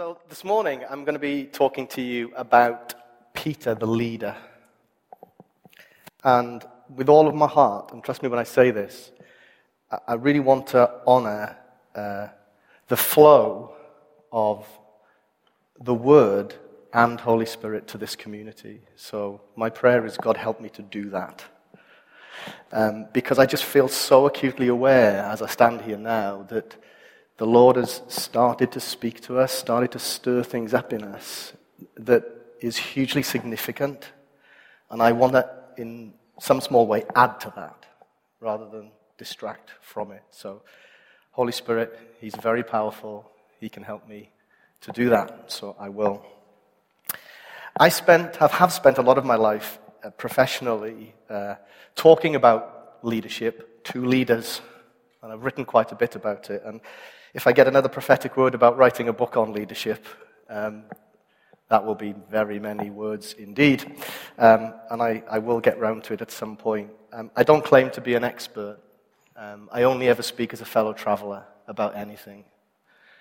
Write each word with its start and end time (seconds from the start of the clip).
So, 0.00 0.16
this 0.30 0.44
morning 0.44 0.82
I'm 0.88 1.04
going 1.04 1.12
to 1.12 1.18
be 1.20 1.44
talking 1.44 1.86
to 1.88 2.00
you 2.00 2.32
about 2.34 2.94
Peter 3.34 3.74
the 3.74 3.84
leader. 3.84 4.34
And 6.24 6.64
with 6.88 7.10
all 7.10 7.28
of 7.28 7.34
my 7.34 7.46
heart, 7.46 7.92
and 7.92 8.02
trust 8.02 8.22
me 8.22 8.30
when 8.30 8.38
I 8.38 8.44
say 8.44 8.70
this, 8.70 9.12
I 10.08 10.14
really 10.14 10.40
want 10.40 10.68
to 10.68 10.90
honor 11.06 11.54
uh, 11.94 12.28
the 12.88 12.96
flow 12.96 13.74
of 14.32 14.66
the 15.78 15.92
Word 15.92 16.54
and 16.94 17.20
Holy 17.20 17.44
Spirit 17.44 17.86
to 17.88 17.98
this 17.98 18.16
community. 18.16 18.80
So, 18.96 19.42
my 19.54 19.68
prayer 19.68 20.06
is 20.06 20.16
God 20.16 20.38
help 20.38 20.62
me 20.62 20.70
to 20.70 20.82
do 20.82 21.10
that. 21.10 21.44
Um, 22.72 23.06
because 23.12 23.38
I 23.38 23.44
just 23.44 23.64
feel 23.64 23.88
so 23.88 24.24
acutely 24.24 24.68
aware 24.68 25.24
as 25.24 25.42
I 25.42 25.46
stand 25.46 25.82
here 25.82 25.98
now 25.98 26.46
that 26.48 26.74
the 27.40 27.46
Lord 27.46 27.76
has 27.76 28.02
started 28.08 28.70
to 28.72 28.80
speak 28.80 29.22
to 29.22 29.38
us, 29.38 29.50
started 29.50 29.92
to 29.92 29.98
stir 29.98 30.42
things 30.42 30.74
up 30.74 30.92
in 30.92 31.02
us 31.02 31.54
that 31.96 32.22
is 32.60 32.76
hugely 32.76 33.22
significant. 33.22 34.12
And 34.90 35.02
I 35.02 35.12
want 35.12 35.32
to, 35.32 35.48
in 35.78 36.12
some 36.38 36.60
small 36.60 36.86
way, 36.86 37.06
add 37.16 37.40
to 37.40 37.52
that 37.56 37.86
rather 38.40 38.68
than 38.68 38.90
distract 39.16 39.70
from 39.80 40.12
it. 40.12 40.22
So, 40.30 40.60
Holy 41.30 41.52
Spirit, 41.52 41.98
He's 42.20 42.34
very 42.34 42.62
powerful. 42.62 43.30
He 43.58 43.70
can 43.70 43.84
help 43.84 44.06
me 44.06 44.28
to 44.82 44.92
do 44.92 45.08
that. 45.08 45.50
So 45.50 45.74
I 45.80 45.88
will. 45.88 46.22
I 47.78 47.88
spent, 47.88 48.36
have, 48.36 48.50
have 48.50 48.70
spent 48.70 48.98
a 48.98 49.02
lot 49.02 49.16
of 49.16 49.24
my 49.24 49.36
life 49.36 49.78
uh, 50.04 50.10
professionally 50.10 51.14
uh, 51.30 51.54
talking 51.94 52.34
about 52.34 52.98
leadership 53.02 53.82
to 53.84 54.04
leaders. 54.04 54.60
And 55.22 55.32
I've 55.32 55.42
written 55.42 55.64
quite 55.64 55.90
a 55.90 55.94
bit 55.94 56.16
about 56.16 56.50
it. 56.50 56.62
And 56.66 56.82
if 57.34 57.46
I 57.46 57.52
get 57.52 57.68
another 57.68 57.88
prophetic 57.88 58.36
word 58.36 58.54
about 58.54 58.76
writing 58.76 59.08
a 59.08 59.12
book 59.12 59.36
on 59.36 59.52
leadership, 59.52 60.04
um, 60.48 60.84
that 61.68 61.84
will 61.84 61.94
be 61.94 62.14
very 62.28 62.58
many 62.58 62.90
words 62.90 63.34
indeed. 63.34 63.84
Um, 64.38 64.74
and 64.90 65.00
I, 65.00 65.22
I, 65.30 65.38
will 65.38 65.60
get 65.60 65.78
round 65.78 66.02
to 66.04 66.14
it 66.14 66.20
at 66.20 66.32
some 66.32 66.56
point. 66.56 66.90
Um, 67.12 67.30
I 67.36 67.44
don't 67.44 67.64
claim 67.64 67.90
to 67.90 68.00
be 68.00 68.14
an 68.14 68.24
expert. 68.24 68.78
Um, 69.36 69.68
I 69.70 69.84
only 69.84 70.08
ever 70.08 70.22
speak 70.22 70.52
as 70.52 70.60
a 70.60 70.64
fellow 70.64 70.92
traveler 70.92 71.44
about 71.68 71.96
anything. 71.96 72.44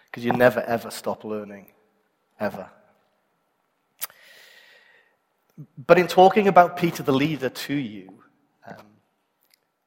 Because 0.05 0.25
you 0.25 0.31
never, 0.31 0.61
ever 0.61 0.89
stop 0.89 1.23
learning. 1.23 1.67
Ever. 2.39 2.69
But 5.85 5.99
in 5.99 6.07
talking 6.07 6.47
about 6.47 6.77
Peter 6.77 7.03
the 7.03 7.11
leader 7.11 7.49
to 7.49 7.73
you, 7.75 8.23
um, 8.65 8.85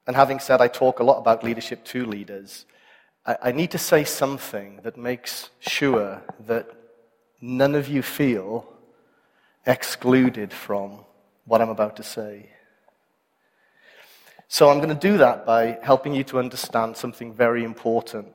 and 0.07 0.15
having 0.15 0.39
said 0.39 0.61
I 0.61 0.69
talk 0.69 1.01
a 1.01 1.05
lot 1.05 1.19
about 1.19 1.43
leadership 1.43 1.85
to 1.87 2.07
leaders, 2.07 2.67
I, 3.25 3.37
I 3.43 3.53
need 3.53 3.71
to 3.73 3.79
say 3.79 4.05
something 4.05 4.81
that 4.83 4.97
makes 4.97 5.51
sure 5.61 6.23
that 6.47 6.71
none 7.41 7.75
of 7.75 7.89
you 7.89 8.03
feel 8.03 8.67
excluded 9.67 10.53
from 10.53 11.05
what 11.45 11.61
I'm 11.61 11.69
about 11.69 11.97
to 11.97 12.03
say. 12.03 12.51
So 14.49 14.69
I'm 14.69 14.79
going 14.79 14.91
to 14.91 14.95
do 14.95 15.19
that 15.19 15.47
by 15.47 15.79
helping 15.83 16.15
you 16.15 16.25
to 16.25 16.39
understand 16.39 16.97
something 16.97 17.33
very 17.33 17.65
important, 17.65 18.29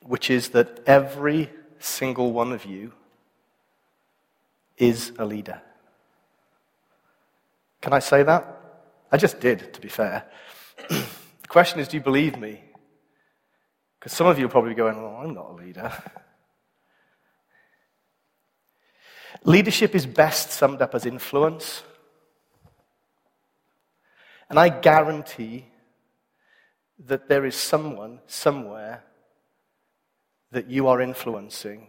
which 0.00 0.30
is 0.30 0.48
that 0.50 0.80
every 0.86 1.50
single 1.78 2.32
one 2.32 2.52
of 2.52 2.64
you 2.64 2.92
is 4.76 5.12
a 5.18 5.24
leader. 5.24 5.60
Can 7.80 7.92
I 7.92 8.00
say 8.00 8.22
that? 8.24 8.46
I 9.12 9.16
just 9.16 9.38
did, 9.38 9.72
to 9.74 9.80
be 9.80 9.88
fair. 9.88 10.24
the 10.88 11.04
question 11.48 11.78
is 11.78 11.88
do 11.88 11.96
you 11.96 12.02
believe 12.02 12.38
me? 12.38 12.60
Because 14.02 14.16
some 14.16 14.26
of 14.26 14.36
you 14.36 14.46
are 14.46 14.48
probably 14.48 14.74
going, 14.74 15.00
well, 15.00 15.14
I'm 15.22 15.32
not 15.32 15.50
a 15.50 15.52
leader. 15.52 15.92
Leadership 19.44 19.94
is 19.94 20.06
best 20.06 20.50
summed 20.50 20.82
up 20.82 20.92
as 20.96 21.06
influence. 21.06 21.84
And 24.50 24.58
I 24.58 24.70
guarantee 24.70 25.66
that 27.06 27.28
there 27.28 27.46
is 27.46 27.54
someone 27.54 28.18
somewhere 28.26 29.04
that 30.50 30.68
you 30.68 30.88
are 30.88 31.00
influencing, 31.00 31.86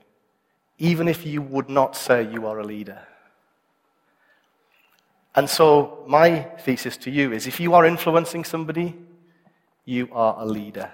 even 0.78 1.08
if 1.08 1.26
you 1.26 1.42
would 1.42 1.68
not 1.68 1.96
say 1.96 2.32
you 2.32 2.46
are 2.46 2.60
a 2.60 2.64
leader. 2.64 3.00
And 5.34 5.50
so, 5.50 6.04
my 6.06 6.42
thesis 6.60 6.96
to 6.98 7.10
you 7.10 7.32
is 7.32 7.48
if 7.48 7.60
you 7.60 7.74
are 7.74 7.88
influencing 7.88 8.44
somebody, 8.44 8.96
you 9.84 10.10
are 10.12 10.36
a 10.38 10.46
leader 10.46 10.92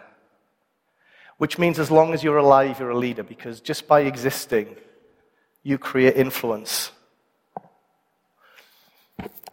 which 1.39 1.57
means 1.57 1.79
as 1.79 1.89
long 1.89 2.13
as 2.13 2.21
you're 2.21 2.37
alive, 2.37 2.79
you're 2.79 2.89
a 2.89 2.97
leader, 2.97 3.23
because 3.23 3.61
just 3.61 3.87
by 3.87 4.01
existing, 4.01 4.75
you 5.63 5.77
create 5.77 6.17
influence. 6.17 6.91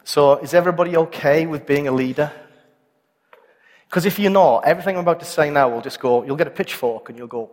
So, 0.03 0.35
is 0.35 0.53
everybody 0.53 0.97
okay 0.97 1.45
with 1.45 1.65
being 1.65 1.87
a 1.87 1.91
leader? 1.93 2.31
Because 3.89 4.05
if 4.05 4.19
you're 4.19 4.29
not, 4.29 4.65
everything 4.65 4.95
I'm 4.97 5.01
about 5.01 5.21
to 5.21 5.25
say 5.25 5.49
now 5.49 5.69
will 5.69 5.79
just 5.79 6.01
go, 6.01 6.25
you'll 6.25 6.35
get 6.35 6.47
a 6.47 6.51
pitchfork 6.51 7.07
and 7.07 7.17
you'll 7.17 7.27
go, 7.27 7.49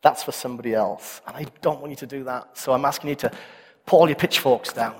that's 0.00 0.22
for 0.22 0.32
somebody 0.32 0.72
else. 0.72 1.20
And 1.26 1.36
I 1.36 1.44
don't 1.60 1.80
want 1.80 1.90
you 1.90 1.96
to 1.96 2.06
do 2.06 2.24
that. 2.24 2.56
So 2.56 2.72
I'm 2.72 2.86
asking 2.86 3.10
you 3.10 3.16
to 3.16 3.30
put 3.84 3.96
all 3.98 4.08
your 4.08 4.16
pitchforks 4.16 4.72
down. 4.72 4.96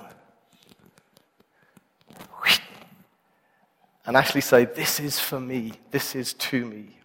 And 4.07 4.15
actually 4.15 4.43
say, 4.43 4.67
this 4.67 5.01
is 5.01 5.19
for 5.19 5.41
me. 5.41 5.73
This 5.91 6.15
is 6.15 6.35
to 6.35 6.67
me. 6.67 6.99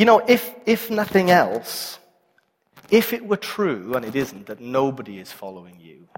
You 0.00 0.06
know, 0.06 0.22
if, 0.26 0.54
if 0.64 0.90
nothing 0.90 1.30
else, 1.30 1.98
if 2.90 3.12
it 3.12 3.22
were 3.22 3.36
true, 3.36 3.92
and 3.94 4.02
it 4.02 4.16
isn't, 4.16 4.46
that 4.46 4.58
nobody 4.58 5.18
is 5.18 5.30
following 5.30 5.78
you, 5.78 6.08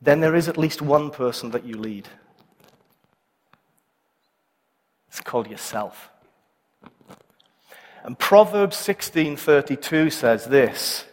then 0.00 0.20
there 0.20 0.36
is 0.36 0.48
at 0.48 0.56
least 0.56 0.80
one 0.80 1.10
person 1.10 1.50
that 1.50 1.64
you 1.64 1.76
lead. 1.76 2.06
It's 5.08 5.20
called 5.22 5.50
yourself. 5.50 6.12
And 8.04 8.16
Proverbs 8.16 8.76
16:32 8.76 10.12
says 10.12 10.44
this: 10.44 11.06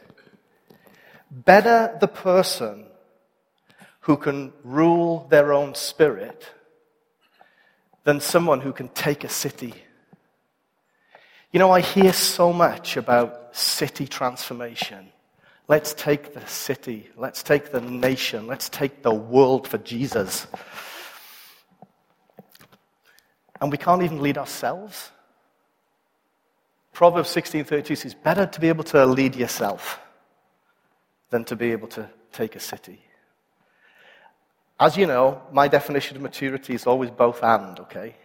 Better 1.31 1.97
the 1.99 2.07
person 2.07 2.85
who 4.01 4.17
can 4.17 4.53
rule 4.63 5.25
their 5.31 5.51
own 5.51 5.73
spirit 5.73 6.51
than 8.03 8.19
someone 8.19 8.61
who 8.61 8.71
can 8.71 8.89
take 8.89 9.23
a 9.23 9.29
city. 9.29 9.73
You 11.51 11.59
know, 11.59 11.71
I 11.71 11.81
hear 11.81 12.13
so 12.13 12.53
much 12.53 12.95
about 12.95 13.53
city 13.55 14.07
transformation. 14.07 15.11
Let's 15.67 15.93
take 15.93 16.33
the 16.33 16.45
city, 16.47 17.09
let's 17.17 17.43
take 17.43 17.73
the 17.73 17.81
nation, 17.81 18.47
let's 18.47 18.69
take 18.69 19.03
the 19.03 19.13
world 19.13 19.67
for 19.67 19.77
Jesus. 19.77 20.47
And 23.59 23.69
we 23.69 23.77
can't 23.77 24.01
even 24.01 24.21
lead 24.21 24.37
ourselves. 24.37 25.11
Proverbs 26.93 27.29
16:32 27.29 27.95
says, 27.97 28.13
"Better 28.13 28.45
to 28.45 28.59
be 28.59 28.69
able 28.69 28.85
to 28.85 29.05
lead 29.05 29.35
yourself 29.35 29.99
than 31.31 31.43
to 31.45 31.55
be 31.57 31.73
able 31.73 31.87
to 31.89 32.09
take 32.31 32.55
a 32.55 32.59
city." 32.59 33.03
As 34.79 34.95
you 34.95 35.05
know, 35.05 35.41
my 35.51 35.67
definition 35.67 36.15
of 36.15 36.23
maturity 36.23 36.73
is 36.73 36.87
always 36.87 37.11
both 37.11 37.43
and, 37.43 37.79
okay? 37.81 38.15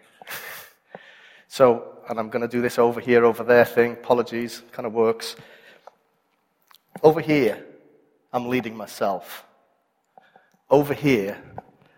so 1.49 1.96
and 2.09 2.19
I'm 2.19 2.29
going 2.29 2.43
to 2.43 2.49
do 2.49 2.61
this 2.61 2.79
over 2.79 3.01
here, 3.01 3.25
over 3.25 3.43
there 3.43 3.65
thing. 3.65 3.93
Apologies, 3.93 4.63
kind 4.73 4.87
of 4.87 4.93
works. 4.93 5.37
Over 7.03 7.21
here, 7.21 7.65
I'm 8.33 8.49
leading 8.49 8.77
myself. 8.77 9.45
Over 10.71 10.95
here, 10.95 11.37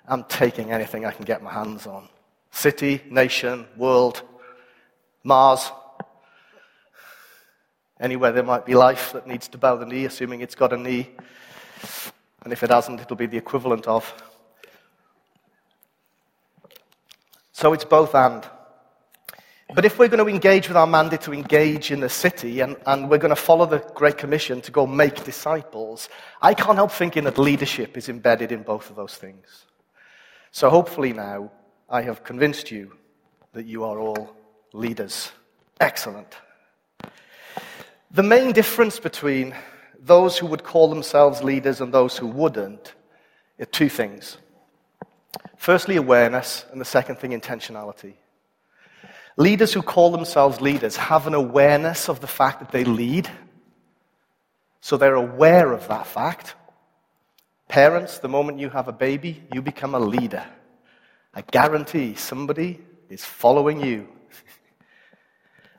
I'm 0.06 0.24
taking 0.24 0.72
anything 0.72 1.04
I 1.04 1.10
can 1.10 1.24
get 1.24 1.42
my 1.42 1.52
hands 1.52 1.86
on 1.86 2.08
city, 2.50 3.02
nation, 3.10 3.66
world, 3.76 4.22
Mars, 5.22 5.70
anywhere 8.00 8.32
there 8.32 8.42
might 8.42 8.64
be 8.64 8.74
life 8.74 9.12
that 9.12 9.26
needs 9.26 9.48
to 9.48 9.58
bow 9.58 9.76
the 9.76 9.86
knee, 9.86 10.04
assuming 10.04 10.40
it's 10.40 10.54
got 10.54 10.72
a 10.72 10.76
knee. 10.76 11.10
And 12.42 12.52
if 12.52 12.62
it 12.62 12.70
hasn't, 12.70 13.00
it'll 13.00 13.16
be 13.16 13.26
the 13.26 13.36
equivalent 13.36 13.86
of. 13.86 14.12
So 17.52 17.72
it's 17.72 17.84
both 17.84 18.14
and. 18.14 18.44
But 19.74 19.84
if 19.84 19.98
we're 19.98 20.08
going 20.08 20.24
to 20.24 20.30
engage 20.30 20.68
with 20.68 20.78
our 20.78 20.86
mandate 20.86 21.20
to 21.22 21.32
engage 21.32 21.90
in 21.90 22.00
the 22.00 22.08
city 22.08 22.60
and, 22.60 22.76
and 22.86 23.10
we're 23.10 23.18
going 23.18 23.34
to 23.34 23.36
follow 23.36 23.66
the 23.66 23.80
Great 23.94 24.16
Commission 24.16 24.62
to 24.62 24.70
go 24.70 24.86
make 24.86 25.24
disciples, 25.24 26.08
I 26.40 26.54
can't 26.54 26.76
help 26.76 26.90
thinking 26.90 27.24
that 27.24 27.36
leadership 27.36 27.96
is 27.96 28.08
embedded 28.08 28.50
in 28.50 28.62
both 28.62 28.88
of 28.88 28.96
those 28.96 29.14
things. 29.14 29.66
So 30.52 30.70
hopefully 30.70 31.12
now 31.12 31.50
I 31.88 32.00
have 32.02 32.24
convinced 32.24 32.70
you 32.70 32.96
that 33.52 33.66
you 33.66 33.84
are 33.84 33.98
all 33.98 34.34
leaders. 34.72 35.32
Excellent. 35.80 36.34
The 38.10 38.22
main 38.22 38.52
difference 38.52 38.98
between 38.98 39.54
those 40.00 40.38
who 40.38 40.46
would 40.46 40.64
call 40.64 40.88
themselves 40.88 41.42
leaders 41.42 41.82
and 41.82 41.92
those 41.92 42.16
who 42.16 42.26
wouldn't 42.26 42.94
are 43.60 43.66
two 43.66 43.90
things. 43.90 44.38
Firstly, 45.58 45.96
awareness, 45.96 46.64
and 46.72 46.80
the 46.80 46.86
second 46.86 47.16
thing, 47.16 47.32
intentionality. 47.38 48.14
Leaders 49.38 49.72
who 49.72 49.82
call 49.82 50.10
themselves 50.10 50.60
leaders 50.60 50.96
have 50.96 51.28
an 51.28 51.34
awareness 51.34 52.08
of 52.08 52.20
the 52.20 52.26
fact 52.26 52.58
that 52.58 52.72
they 52.72 52.82
lead, 52.82 53.30
So 54.80 54.96
they're 54.96 55.14
aware 55.14 55.72
of 55.72 55.86
that 55.88 56.08
fact. 56.08 56.56
Parents, 57.68 58.18
the 58.18 58.28
moment 58.28 58.58
you 58.58 58.68
have 58.68 58.88
a 58.88 58.92
baby, 58.92 59.44
you 59.52 59.62
become 59.62 59.94
a 59.94 60.00
leader. 60.00 60.44
I 61.32 61.42
guarantee 61.42 62.16
somebody 62.16 62.80
is 63.08 63.24
following 63.24 63.80
you. 63.80 64.08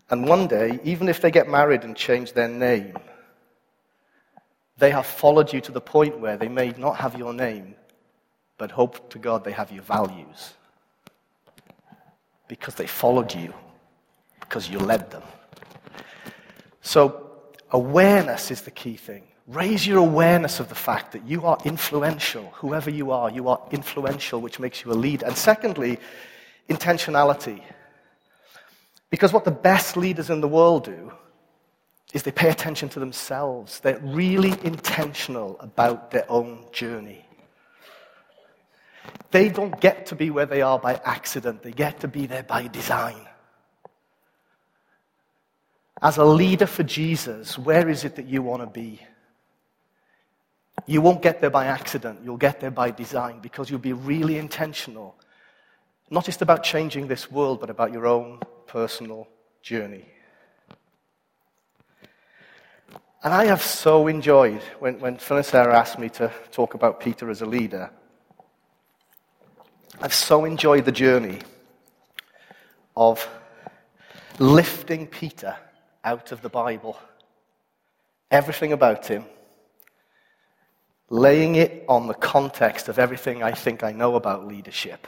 and 0.09 0.25
one 0.25 0.47
day, 0.47 0.79
even 0.85 1.09
if 1.09 1.19
they 1.19 1.31
get 1.31 1.49
married 1.49 1.83
and 1.83 1.97
change 1.97 2.31
their 2.31 2.47
name, 2.47 2.95
they 4.77 4.91
have 4.91 5.05
followed 5.05 5.51
you 5.51 5.59
to 5.61 5.71
the 5.73 5.81
point 5.81 6.21
where 6.21 6.37
they 6.37 6.47
may 6.47 6.69
not 6.77 6.95
have 6.97 7.17
your 7.17 7.33
name, 7.33 7.75
but 8.57 8.71
hope 8.71 9.09
to 9.09 9.19
God 9.19 9.43
they 9.43 9.51
have 9.51 9.71
your 9.71 9.83
values. 9.83 10.53
Because 12.49 12.75
they 12.75 12.87
followed 12.87 13.33
you, 13.33 13.53
because 14.41 14.69
you 14.69 14.79
led 14.79 15.09
them. 15.11 15.23
So, 16.81 17.31
awareness 17.71 18.51
is 18.51 18.63
the 18.63 18.71
key 18.71 18.97
thing. 18.97 19.23
Raise 19.47 19.87
your 19.87 19.99
awareness 19.99 20.59
of 20.59 20.67
the 20.67 20.75
fact 20.75 21.13
that 21.13 21.25
you 21.25 21.45
are 21.45 21.57
influential. 21.63 22.51
Whoever 22.55 22.89
you 22.89 23.11
are, 23.11 23.31
you 23.31 23.47
are 23.47 23.61
influential, 23.71 24.41
which 24.41 24.59
makes 24.59 24.83
you 24.83 24.91
a 24.91 24.93
leader. 24.93 25.25
And 25.25 25.37
secondly, 25.37 25.99
intentionality. 26.69 27.61
Because 29.09 29.31
what 29.31 29.45
the 29.45 29.51
best 29.51 29.95
leaders 29.95 30.29
in 30.29 30.41
the 30.41 30.47
world 30.47 30.83
do 30.83 31.11
is 32.13 32.23
they 32.23 32.31
pay 32.31 32.49
attention 32.49 32.89
to 32.89 32.99
themselves. 32.99 33.79
They're 33.79 33.99
really 33.99 34.53
intentional 34.63 35.57
about 35.59 36.11
their 36.11 36.25
own 36.31 36.65
journey. 36.71 37.25
They 39.31 39.49
don't 39.49 39.79
get 39.79 40.07
to 40.07 40.15
be 40.15 40.29
where 40.29 40.45
they 40.45 40.61
are 40.61 40.79
by 40.79 40.99
accident, 41.05 41.61
they 41.61 41.71
get 41.71 41.99
to 42.01 42.07
be 42.07 42.25
there 42.25 42.43
by 42.43 42.67
design. 42.67 43.27
As 46.01 46.17
a 46.17 46.23
leader 46.23 46.65
for 46.65 46.83
Jesus, 46.83 47.57
where 47.57 47.89
is 47.89 48.05
it 48.05 48.15
that 48.15 48.25
you 48.25 48.41
want 48.41 48.61
to 48.61 48.67
be? 48.67 49.01
You 50.85 51.01
won't 51.01 51.21
get 51.21 51.41
there 51.41 51.49
by 51.49 51.65
accident, 51.65 52.21
you'll 52.23 52.37
get 52.37 52.59
there 52.59 52.71
by 52.71 52.91
design 52.91 53.39
because 53.41 53.69
you'll 53.69 53.79
be 53.79 53.93
really 53.93 54.37
intentional. 54.37 55.15
Not 56.09 56.25
just 56.25 56.41
about 56.41 56.63
changing 56.63 57.07
this 57.07 57.29
world, 57.29 57.59
but 57.59 57.69
about 57.69 57.91
your 57.91 58.07
own 58.07 58.39
personal 58.65 59.27
journey. 59.61 60.05
And 63.21 63.33
I 63.33 63.45
have 63.45 63.61
so 63.61 64.07
enjoyed 64.07 64.61
when, 64.79 64.99
when 64.99 65.19
Sarah 65.19 65.77
asked 65.77 65.99
me 65.99 66.07
to 66.09 66.31
talk 66.51 66.73
about 66.73 67.01
Peter 67.01 67.29
as 67.29 67.41
a 67.41 67.45
leader. 67.45 67.91
I've 70.01 70.13
so 70.13 70.45
enjoyed 70.45 70.85
the 70.85 70.93
journey 70.93 71.39
of 72.95 73.27
lifting 74.39 75.07
Peter 75.07 75.57
out 76.05 76.31
of 76.31 76.41
the 76.41 76.47
Bible, 76.47 76.97
everything 78.31 78.71
about 78.71 79.07
him, 79.07 79.25
laying 81.09 81.55
it 81.55 81.83
on 81.89 82.07
the 82.07 82.13
context 82.13 82.87
of 82.87 82.97
everything 82.97 83.43
I 83.43 83.51
think 83.51 83.83
I 83.83 83.91
know 83.91 84.15
about 84.15 84.47
leadership, 84.47 85.05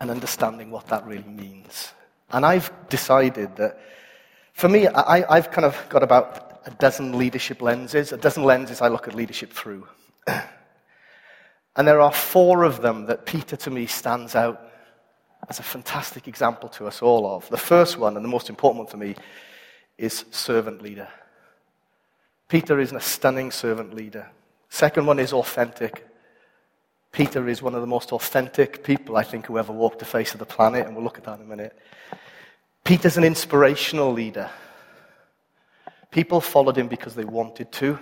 and 0.00 0.10
understanding 0.10 0.70
what 0.70 0.86
that 0.86 1.04
really 1.06 1.28
means. 1.28 1.92
And 2.30 2.46
I've 2.46 2.72
decided 2.88 3.56
that, 3.56 3.78
for 4.54 4.70
me, 4.70 4.88
I, 4.88 5.36
have 5.36 5.50
kind 5.50 5.66
of 5.66 5.76
got 5.90 6.02
about 6.02 6.62
a 6.64 6.70
dozen 6.70 7.18
leadership 7.18 7.60
lenses, 7.60 8.10
a 8.10 8.16
dozen 8.16 8.42
lenses 8.42 8.80
I 8.80 8.88
look 8.88 9.06
at 9.06 9.14
leadership 9.14 9.52
through. 9.52 9.86
and 11.76 11.86
there 11.86 12.00
are 12.00 12.12
four 12.12 12.64
of 12.64 12.80
them 12.80 13.06
that 13.06 13.26
Peter, 13.26 13.56
to 13.56 13.70
me, 13.70 13.86
stands 13.86 14.34
out 14.34 14.62
as 15.48 15.58
a 15.58 15.62
fantastic 15.62 16.26
example 16.26 16.68
to 16.70 16.86
us 16.86 17.02
all 17.02 17.26
of. 17.26 17.48
The 17.50 17.58
first 17.58 17.98
one, 17.98 18.16
and 18.16 18.24
the 18.24 18.30
most 18.30 18.48
important 18.48 18.78
one 18.78 18.90
for 18.90 18.96
me, 18.96 19.14
is 19.98 20.24
servant 20.30 20.82
leader. 20.82 21.08
Peter 22.48 22.80
is 22.80 22.92
a 22.92 23.00
stunning 23.00 23.50
servant 23.50 23.94
leader. 23.94 24.30
Second 24.68 25.06
one 25.06 25.18
is 25.18 25.32
authentic. 25.32 26.06
Peter 27.12 27.48
is 27.48 27.62
one 27.62 27.74
of 27.74 27.80
the 27.80 27.86
most 27.86 28.12
authentic 28.12 28.82
people 28.82 29.16
I 29.16 29.22
think 29.22 29.46
who 29.46 29.58
ever 29.58 29.72
walked 29.72 29.98
the 29.98 30.04
face 30.04 30.32
of 30.32 30.38
the 30.38 30.46
planet, 30.46 30.86
and 30.86 30.94
we'll 30.94 31.04
look 31.04 31.18
at 31.18 31.24
that 31.24 31.38
in 31.38 31.46
a 31.46 31.48
minute. 31.48 31.78
Peter's 32.84 33.16
an 33.16 33.24
inspirational 33.24 34.12
leader. 34.12 34.50
People 36.10 36.40
followed 36.40 36.78
him 36.78 36.88
because 36.88 37.14
they 37.14 37.24
wanted 37.24 37.72
to. 37.72 37.98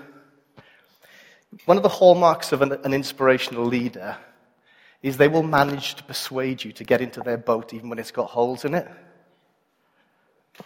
One 1.66 1.76
of 1.76 1.82
the 1.82 1.88
hallmarks 1.88 2.52
of 2.52 2.62
an, 2.62 2.72
an, 2.84 2.94
inspirational 2.94 3.64
leader 3.64 4.16
is 5.02 5.16
they 5.16 5.28
will 5.28 5.42
manage 5.42 5.94
to 5.96 6.04
persuade 6.04 6.64
you 6.64 6.72
to 6.72 6.84
get 6.84 7.00
into 7.00 7.20
their 7.20 7.36
boat 7.36 7.72
even 7.74 7.88
when 7.88 7.98
it's 7.98 8.10
got 8.10 8.30
holes 8.30 8.64
in 8.64 8.74
it. 8.74 8.88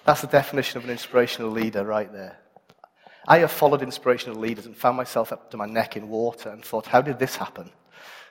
That's 0.04 0.20
the 0.20 0.26
definition 0.26 0.78
of 0.78 0.84
an 0.84 0.90
inspirational 0.90 1.50
leader 1.50 1.84
right 1.84 2.12
there. 2.12 2.38
I 3.26 3.38
have 3.38 3.50
followed 3.50 3.82
inspirational 3.82 4.38
leaders 4.38 4.66
and 4.66 4.76
found 4.76 4.96
myself 4.96 5.32
up 5.32 5.50
to 5.50 5.56
my 5.56 5.66
neck 5.66 5.96
in 5.96 6.08
water 6.08 6.50
and 6.50 6.64
thought, 6.64 6.86
how 6.86 7.02
did 7.02 7.18
this 7.18 7.36
happen? 7.36 7.70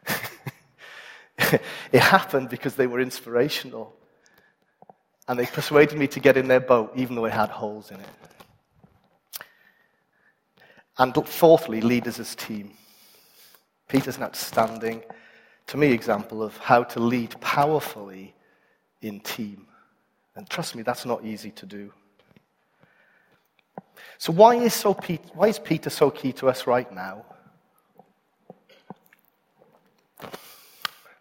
it 1.37 2.01
happened 2.01 2.49
because 2.49 2.75
they 2.75 2.87
were 2.87 2.99
inspirational. 2.99 3.95
And 5.27 5.37
they 5.37 5.45
persuaded 5.45 5.97
me 5.97 6.07
to 6.07 6.19
get 6.19 6.37
in 6.37 6.47
their 6.47 6.59
boat 6.59 6.93
even 6.95 7.15
though 7.15 7.25
it 7.25 7.33
had 7.33 7.49
holes 7.49 7.91
in 7.91 7.99
it. 7.99 8.09
And 10.99 11.13
fourthly, 11.27 11.81
leaders 11.81 12.19
as 12.19 12.35
team. 12.35 12.71
Peter's 13.87 14.17
an 14.17 14.23
outstanding, 14.23 15.03
to 15.67 15.77
me, 15.77 15.91
example 15.91 16.41
of 16.41 16.57
how 16.57 16.83
to 16.83 16.99
lead 16.99 17.39
powerfully 17.39 18.33
in 19.01 19.19
team. 19.19 19.67
And 20.35 20.49
trust 20.49 20.75
me, 20.75 20.83
that's 20.83 21.05
not 21.05 21.23
easy 21.23 21.51
to 21.51 21.65
do. 21.65 21.93
So, 24.17 24.33
why 24.33 24.55
is, 24.55 24.73
so 24.73 24.93
Pete, 24.93 25.21
why 25.33 25.47
is 25.47 25.59
Peter 25.59 25.89
so 25.89 26.09
key 26.09 26.33
to 26.33 26.49
us 26.49 26.65
right 26.65 26.91
now? 26.91 27.25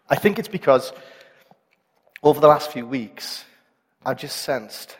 I 0.09 0.15
think 0.15 0.39
it's 0.39 0.47
because 0.47 0.91
over 2.23 2.39
the 2.39 2.47
last 2.47 2.71
few 2.71 2.87
weeks, 2.87 3.45
I've 4.05 4.17
just 4.17 4.37
sensed 4.37 4.97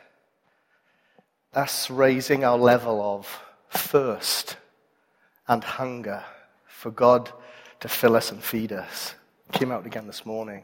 us 1.54 1.90
raising 1.90 2.44
our 2.44 2.58
level 2.58 3.02
of 3.02 3.42
thirst 3.72 4.58
and 5.48 5.64
hunger 5.64 6.24
for 6.66 6.92
God 6.92 7.32
to 7.80 7.88
fill 7.88 8.16
us 8.16 8.32
and 8.32 8.44
feed 8.44 8.72
us. 8.72 9.16
Came 9.52 9.72
out 9.72 9.86
again 9.86 10.08
this 10.08 10.26
morning. 10.26 10.64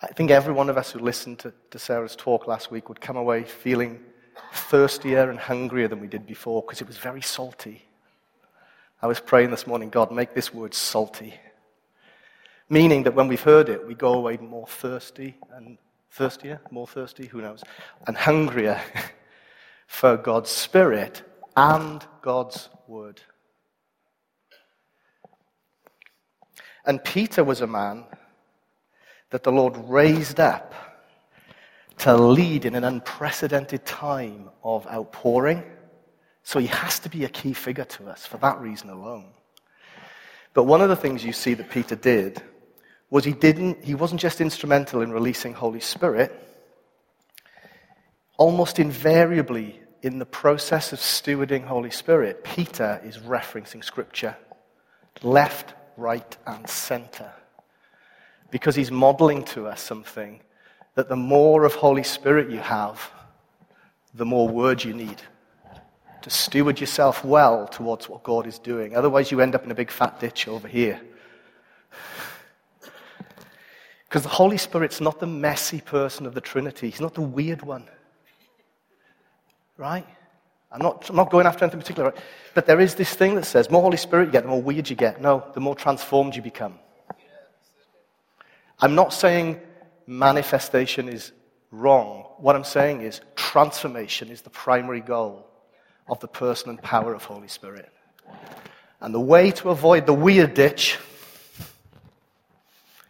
I 0.00 0.06
think 0.08 0.30
every 0.30 0.54
one 0.54 0.70
of 0.70 0.76
us 0.78 0.92
who 0.92 1.00
listened 1.00 1.40
to, 1.40 1.52
to 1.70 1.78
Sarah's 1.78 2.16
talk 2.16 2.46
last 2.46 2.70
week 2.70 2.88
would 2.88 3.00
come 3.00 3.16
away 3.16 3.42
feeling 3.44 4.00
thirstier 4.52 5.28
and 5.28 5.38
hungrier 5.38 5.88
than 5.88 6.00
we 6.00 6.06
did 6.06 6.26
before 6.26 6.62
because 6.62 6.80
it 6.80 6.86
was 6.86 6.98
very 6.98 7.20
salty. 7.20 7.84
I 9.02 9.06
was 9.06 9.20
praying 9.20 9.50
this 9.50 9.66
morning, 9.66 9.90
God, 9.90 10.10
make 10.10 10.34
this 10.34 10.52
word 10.54 10.74
salty. 10.74 11.34
Meaning 12.68 13.04
that 13.04 13.14
when 13.14 13.28
we've 13.28 13.40
heard 13.40 13.68
it, 13.68 13.86
we 13.86 13.94
go 13.94 14.14
away 14.14 14.36
more 14.36 14.66
thirsty 14.66 15.36
and 15.52 15.78
thirstier, 16.10 16.60
more 16.70 16.86
thirsty, 16.86 17.26
who 17.26 17.40
knows, 17.40 17.62
and 18.06 18.16
hungrier 18.16 18.80
for 19.86 20.16
God's 20.16 20.50
Spirit 20.50 21.22
and 21.56 22.04
God's 22.22 22.68
Word. 22.86 23.20
And 26.88 27.04
Peter 27.04 27.44
was 27.44 27.60
a 27.60 27.66
man 27.66 28.04
that 29.28 29.42
the 29.42 29.52
Lord 29.52 29.76
raised 29.76 30.40
up 30.40 30.72
to 31.98 32.16
lead 32.16 32.64
in 32.64 32.74
an 32.74 32.82
unprecedented 32.82 33.84
time 33.84 34.48
of 34.64 34.86
outpouring. 34.86 35.62
So 36.44 36.58
he 36.58 36.68
has 36.68 36.98
to 37.00 37.10
be 37.10 37.24
a 37.24 37.28
key 37.28 37.52
figure 37.52 37.84
to 37.84 38.08
us 38.08 38.24
for 38.24 38.38
that 38.38 38.58
reason 38.58 38.88
alone. 38.88 39.26
But 40.54 40.64
one 40.64 40.80
of 40.80 40.88
the 40.88 40.96
things 40.96 41.22
you 41.22 41.34
see 41.34 41.52
that 41.54 41.68
Peter 41.70 41.94
did 41.94 42.40
was 43.10 43.22
he 43.22 43.32
didn't 43.32 43.84
he 43.84 43.94
wasn't 43.94 44.22
just 44.22 44.40
instrumental 44.40 45.02
in 45.02 45.12
releasing 45.12 45.52
Holy 45.52 45.80
Spirit. 45.80 46.32
Almost 48.38 48.78
invariably 48.78 49.78
in 50.00 50.18
the 50.18 50.26
process 50.26 50.94
of 50.94 51.00
stewarding 51.00 51.66
Holy 51.66 51.90
Spirit, 51.90 52.44
Peter 52.44 52.98
is 53.04 53.18
referencing 53.18 53.84
scripture 53.84 54.36
left 55.22 55.74
right, 55.98 56.36
and 56.46 56.68
center. 56.68 57.30
Because 58.50 58.74
he's 58.74 58.90
modeling 58.90 59.44
to 59.44 59.66
us 59.66 59.82
something 59.82 60.40
that 60.94 61.08
the 61.08 61.16
more 61.16 61.64
of 61.64 61.74
Holy 61.74 62.02
Spirit 62.02 62.50
you 62.50 62.60
have, 62.60 63.10
the 64.14 64.24
more 64.24 64.48
word 64.48 64.82
you 64.82 64.94
need 64.94 65.20
to 66.22 66.30
steward 66.30 66.80
yourself 66.80 67.24
well 67.24 67.68
towards 67.68 68.08
what 68.08 68.22
God 68.22 68.46
is 68.46 68.58
doing. 68.58 68.96
Otherwise, 68.96 69.30
you 69.30 69.40
end 69.40 69.54
up 69.54 69.64
in 69.64 69.70
a 69.70 69.74
big 69.74 69.90
fat 69.90 70.18
ditch 70.18 70.48
over 70.48 70.66
here. 70.66 71.00
Because 74.08 74.22
the 74.22 74.28
Holy 74.28 74.58
Spirit's 74.58 75.00
not 75.00 75.20
the 75.20 75.26
messy 75.26 75.80
person 75.80 76.26
of 76.26 76.34
the 76.34 76.40
Trinity, 76.40 76.90
He's 76.90 77.00
not 77.00 77.14
the 77.14 77.20
weird 77.20 77.62
one. 77.62 77.84
Right? 79.76 80.06
I'm 80.70 80.82
not, 80.82 81.08
I'm 81.08 81.16
not 81.16 81.30
going 81.30 81.46
after 81.46 81.64
anything 81.64 81.80
particular, 81.80 82.12
but 82.54 82.66
there 82.66 82.80
is 82.80 82.94
this 82.94 83.14
thing 83.14 83.34
that 83.36 83.46
says 83.46 83.70
more 83.70 83.82
Holy 83.82 83.96
Spirit 83.96 84.26
you 84.26 84.32
get, 84.32 84.42
the 84.42 84.50
more 84.50 84.62
weird 84.62 84.90
you 84.90 84.96
get. 84.96 85.20
No, 85.20 85.44
the 85.54 85.60
more 85.60 85.74
transformed 85.74 86.36
you 86.36 86.42
become. 86.42 86.78
I'm 88.80 88.94
not 88.94 89.12
saying 89.12 89.60
manifestation 90.06 91.08
is 91.08 91.32
wrong. 91.70 92.26
What 92.38 92.54
I'm 92.54 92.64
saying 92.64 93.00
is 93.00 93.20
transformation 93.34 94.28
is 94.28 94.42
the 94.42 94.50
primary 94.50 95.00
goal. 95.00 95.48
of 96.08 96.20
the 96.20 96.28
person 96.28 96.70
and 96.70 96.82
power 96.82 97.14
of 97.14 97.24
Holy 97.24 97.48
Spirit. 97.48 97.90
And 99.00 99.14
the 99.14 99.20
way 99.20 99.50
to 99.52 99.70
avoid 99.70 100.06
the 100.06 100.12
weird 100.12 100.54
ditch 100.54 100.98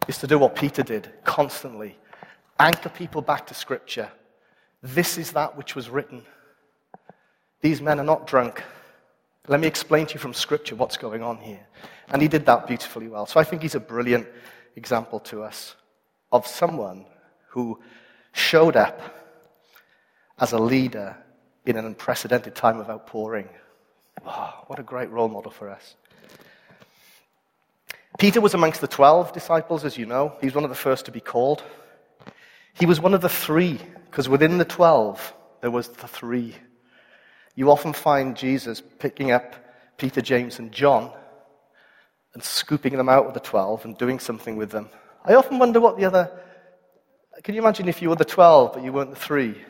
is 0.07 0.17
to 0.19 0.27
do 0.27 0.37
what 0.37 0.55
Peter 0.55 0.83
did 0.83 1.09
constantly 1.23 1.97
anchor 2.59 2.89
people 2.89 3.21
back 3.21 3.47
to 3.47 3.53
Scripture. 3.53 4.11
This 4.83 5.17
is 5.17 5.31
that 5.31 5.57
which 5.57 5.75
was 5.75 5.89
written. 5.89 6.23
These 7.61 7.81
men 7.81 7.99
are 7.99 8.05
not 8.05 8.27
drunk. 8.27 8.63
Let 9.47 9.59
me 9.59 9.67
explain 9.67 10.05
to 10.07 10.13
you 10.13 10.19
from 10.19 10.33
Scripture 10.33 10.75
what's 10.75 10.97
going 10.97 11.23
on 11.23 11.37
here. 11.37 11.65
And 12.09 12.21
he 12.21 12.27
did 12.27 12.45
that 12.45 12.67
beautifully 12.67 13.07
well. 13.07 13.25
So 13.25 13.39
I 13.39 13.43
think 13.43 13.61
he's 13.61 13.75
a 13.75 13.79
brilliant 13.79 14.27
example 14.75 15.19
to 15.21 15.43
us 15.43 15.75
of 16.31 16.47
someone 16.47 17.05
who 17.49 17.79
showed 18.31 18.75
up 18.75 19.01
as 20.39 20.51
a 20.51 20.59
leader 20.59 21.17
in 21.65 21.75
an 21.75 21.85
unprecedented 21.85 22.55
time 22.55 22.79
of 22.79 22.89
outpouring. 22.89 23.49
Oh, 24.25 24.53
what 24.67 24.79
a 24.79 24.83
great 24.83 25.09
role 25.09 25.27
model 25.27 25.51
for 25.51 25.69
us. 25.69 25.95
Peter 28.17 28.41
was 28.41 28.53
amongst 28.53 28.81
the 28.81 28.87
12 28.87 29.33
disciples, 29.33 29.85
as 29.85 29.97
you 29.97 30.05
know. 30.05 30.33
He 30.41 30.47
was 30.47 30.55
one 30.55 30.63
of 30.63 30.69
the 30.69 30.75
first 30.75 31.05
to 31.05 31.11
be 31.11 31.21
called. 31.21 31.63
He 32.73 32.85
was 32.85 32.99
one 32.99 33.13
of 33.13 33.21
the 33.21 33.29
three, 33.29 33.79
because 34.05 34.27
within 34.27 34.57
the 34.57 34.65
12, 34.65 35.33
there 35.61 35.71
was 35.71 35.89
the 35.89 36.07
three. 36.07 36.55
You 37.59 37.71
often 37.71 37.91
find 37.91 38.37
Jesus 38.37 38.81
picking 38.99 39.31
up 39.31 39.53
Peter, 39.97 40.21
James, 40.21 40.59
and 40.59 40.71
John 40.71 41.11
and 42.33 42.41
scooping 42.41 42.95
them 42.95 43.09
out 43.09 43.25
with 43.25 43.33
the 43.33 43.41
12 43.41 43.83
and 43.83 43.97
doing 43.97 44.17
something 44.17 44.55
with 44.55 44.71
them. 44.71 44.87
I 45.25 45.33
often 45.33 45.59
wonder 45.59 45.81
what 45.81 45.97
the 45.97 46.05
other. 46.05 46.31
Can 47.43 47.55
you 47.55 47.61
imagine 47.61 47.89
if 47.89 48.01
you 48.01 48.07
were 48.07 48.15
the 48.15 48.23
12 48.23 48.75
but 48.75 48.81
you 48.81 48.93
weren't 48.93 49.09
the 49.09 49.19
three? 49.19 49.61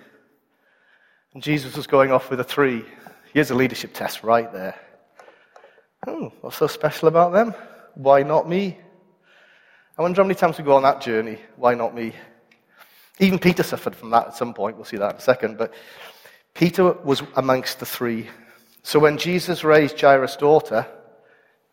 And 1.34 1.41
Jesus 1.41 1.75
was 1.75 1.88
going 1.88 2.12
off 2.12 2.29
with 2.29 2.39
a 2.39 2.43
three. 2.43 2.86
Here's 3.34 3.50
a 3.50 3.55
leadership 3.55 3.96
test 3.96 4.22
right 4.22 4.53
there. 4.53 4.75
Oh, 6.05 6.31
what's 6.41 6.58
so 6.58 6.67
special 6.67 7.08
about 7.08 7.34
them? 7.34 7.55
Why 7.96 8.22
not 8.22 8.48
me? 8.48 8.77
I 9.98 10.03
wonder 10.03 10.22
how 10.22 10.27
many 10.27 10.36
times 10.36 10.60
we 10.60 10.63
go 10.63 10.75
on 10.75 10.84
that 10.84 11.01
journey. 11.01 11.39
Why 11.55 11.74
not 11.74 11.96
me? 11.96 12.13
Even 13.17 13.39
Peter 13.39 13.63
suffered 13.63 13.96
from 13.96 14.12
that 14.12 14.27
at 14.27 14.36
some 14.36 14.53
point. 14.53 14.75
We'll 14.75 14.86
see 14.86 14.98
that 14.98 15.13
in 15.13 15.17
a 15.17 15.22
second. 15.22 15.58
But 15.58 15.74
Peter 16.53 16.91
was 16.91 17.24
amongst 17.36 17.79
the 17.79 17.86
three. 17.86 18.29
So 18.84 19.00
when 19.00 19.18
Jesus 19.18 19.63
raised 19.63 20.00
Jairus' 20.00 20.36
daughter, 20.36 20.86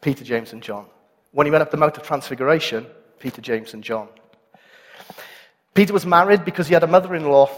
Peter, 0.00 0.25
James, 0.25 0.52
and 0.52 0.62
John. 0.62 0.87
When 1.33 1.47
he 1.47 1.50
went 1.50 1.62
up 1.62 1.71
the 1.71 1.76
Mount 1.76 1.97
of 1.97 2.02
Transfiguration, 2.02 2.87
Peter, 3.18 3.40
James, 3.40 3.75
and 3.75 3.83
John. 3.83 4.09
Peter 5.75 5.92
was 5.92 6.06
married 6.06 6.45
because 6.45 6.68
he 6.68 6.75
had 6.75 6.83
a 6.83 6.87
mother 6.87 7.14
in 7.14 7.25
law 7.25 7.50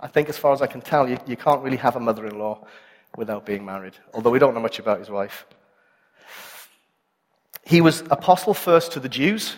I 0.00 0.06
think, 0.06 0.28
as 0.28 0.36
far 0.36 0.52
as 0.52 0.60
I 0.60 0.66
can 0.66 0.82
tell, 0.82 1.08
you, 1.08 1.18
you 1.26 1.36
can't 1.36 1.62
really 1.62 1.76
have 1.78 1.96
a 1.96 2.00
mother 2.00 2.26
in 2.26 2.38
law 2.38 2.66
without 3.16 3.46
being 3.46 3.64
married, 3.64 3.94
although 4.12 4.30
we 4.30 4.38
don't 4.38 4.54
know 4.54 4.60
much 4.60 4.78
about 4.78 4.98
his 4.98 5.08
wife. 5.08 5.46
He 7.64 7.80
was 7.80 8.02
apostle 8.10 8.52
first 8.52 8.92
to 8.92 9.00
the 9.00 9.08
Jews, 9.08 9.56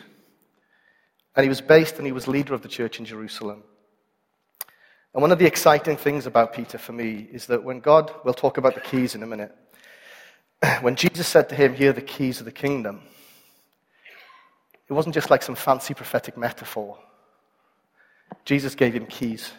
and 1.34 1.42
he 1.42 1.48
was 1.48 1.60
based 1.60 1.96
and 1.96 2.06
he 2.06 2.12
was 2.12 2.28
leader 2.28 2.54
of 2.54 2.62
the 2.62 2.68
church 2.68 2.98
in 2.98 3.04
Jerusalem. 3.04 3.64
And 5.16 5.22
one 5.22 5.32
of 5.32 5.38
the 5.38 5.46
exciting 5.46 5.96
things 5.96 6.26
about 6.26 6.52
Peter 6.52 6.76
for 6.76 6.92
me 6.92 7.26
is 7.32 7.46
that 7.46 7.64
when 7.64 7.80
God, 7.80 8.12
we'll 8.22 8.34
talk 8.34 8.58
about 8.58 8.74
the 8.74 8.82
keys 8.82 9.14
in 9.14 9.22
a 9.22 9.26
minute, 9.26 9.56
when 10.82 10.94
Jesus 10.94 11.26
said 11.26 11.48
to 11.48 11.54
him, 11.54 11.72
Here 11.72 11.88
are 11.88 11.94
the 11.94 12.02
keys 12.02 12.38
of 12.38 12.44
the 12.44 12.52
kingdom, 12.52 13.00
it 14.86 14.92
wasn't 14.92 15.14
just 15.14 15.30
like 15.30 15.42
some 15.42 15.54
fancy 15.54 15.94
prophetic 15.94 16.36
metaphor. 16.36 16.98
Jesus 18.44 18.74
gave 18.74 18.92
him 18.92 19.06
keys. 19.06 19.52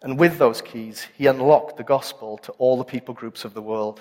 And 0.00 0.16
with 0.16 0.38
those 0.38 0.62
keys, 0.62 1.08
he 1.18 1.26
unlocked 1.26 1.76
the 1.76 1.82
gospel 1.82 2.38
to 2.38 2.52
all 2.52 2.78
the 2.78 2.84
people 2.84 3.14
groups 3.14 3.44
of 3.44 3.52
the 3.52 3.60
world. 3.60 4.00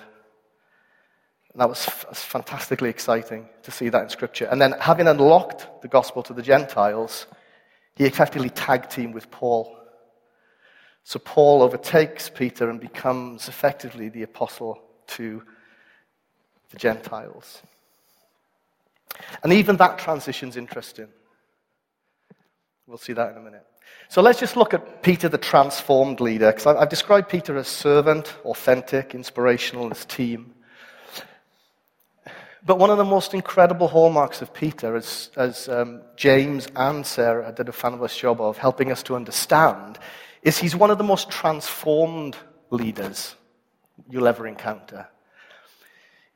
And 1.54 1.60
that 1.60 1.70
was, 1.70 1.90
was 2.08 2.20
fantastically 2.20 2.92
exciting 2.92 3.50
to 3.64 3.72
see 3.72 3.90
that 3.90 4.04
in 4.04 4.10
Scripture. 4.10 4.46
And 4.46 4.62
then, 4.62 4.76
having 4.80 5.08
unlocked 5.08 5.82
the 5.82 5.88
gospel 5.88 6.22
to 6.22 6.34
the 6.34 6.44
Gentiles, 6.44 7.26
he 7.96 8.06
effectively 8.06 8.52
tag 8.52 8.90
teamed 8.90 9.16
with 9.16 9.32
Paul. 9.32 9.76
So 11.10 11.18
Paul 11.18 11.64
overtakes 11.64 12.30
Peter 12.30 12.70
and 12.70 12.80
becomes 12.80 13.48
effectively 13.48 14.10
the 14.10 14.22
apostle 14.22 14.80
to 15.08 15.42
the 16.70 16.78
Gentiles. 16.78 17.64
And 19.42 19.52
even 19.52 19.78
that 19.78 19.98
transition's 19.98 20.56
interesting. 20.56 21.08
We'll 22.86 23.00
see 23.00 23.14
that 23.14 23.32
in 23.32 23.38
a 23.38 23.42
minute. 23.42 23.66
So 24.10 24.22
let's 24.22 24.40
just 24.40 24.56
look 24.56 24.76
at 24.76 25.02
Peter, 25.02 25.28
the 25.28 25.40
transformed 25.40 26.20
leader, 26.20 26.52
because 26.52 26.68
I've 26.68 26.90
described 26.90 27.28
Peter 27.28 27.58
as 27.58 27.68
servant, 27.68 28.36
authentic, 28.46 29.16
inspirational, 29.16 29.90
as 29.90 30.06
team. 30.06 30.54
But 32.64 32.78
one 32.78 32.92
of 32.92 33.00
the 33.00 33.04
most 33.04 33.34
incredible 33.34 33.88
hallmarks 33.88 34.44
of 34.44 34.54
Peter, 34.54 34.96
as, 34.96 35.32
as 35.36 35.70
um, 35.70 36.02
James 36.16 36.68
and 36.76 37.04
Sarah 37.04 37.52
did 37.52 37.68
a 37.68 37.72
fabulous 37.72 38.16
job 38.16 38.40
of 38.40 38.60
helping 38.60 38.92
us 38.92 39.02
to 39.04 39.16
understand, 39.16 39.98
is 40.42 40.58
he's 40.58 40.76
one 40.76 40.92
of 40.92 40.98
the 40.98 41.04
most 41.04 41.30
transformed 41.30 42.36
leaders 42.70 43.36
you'll 44.10 44.28
ever 44.28 44.48
encounter. 44.48 45.08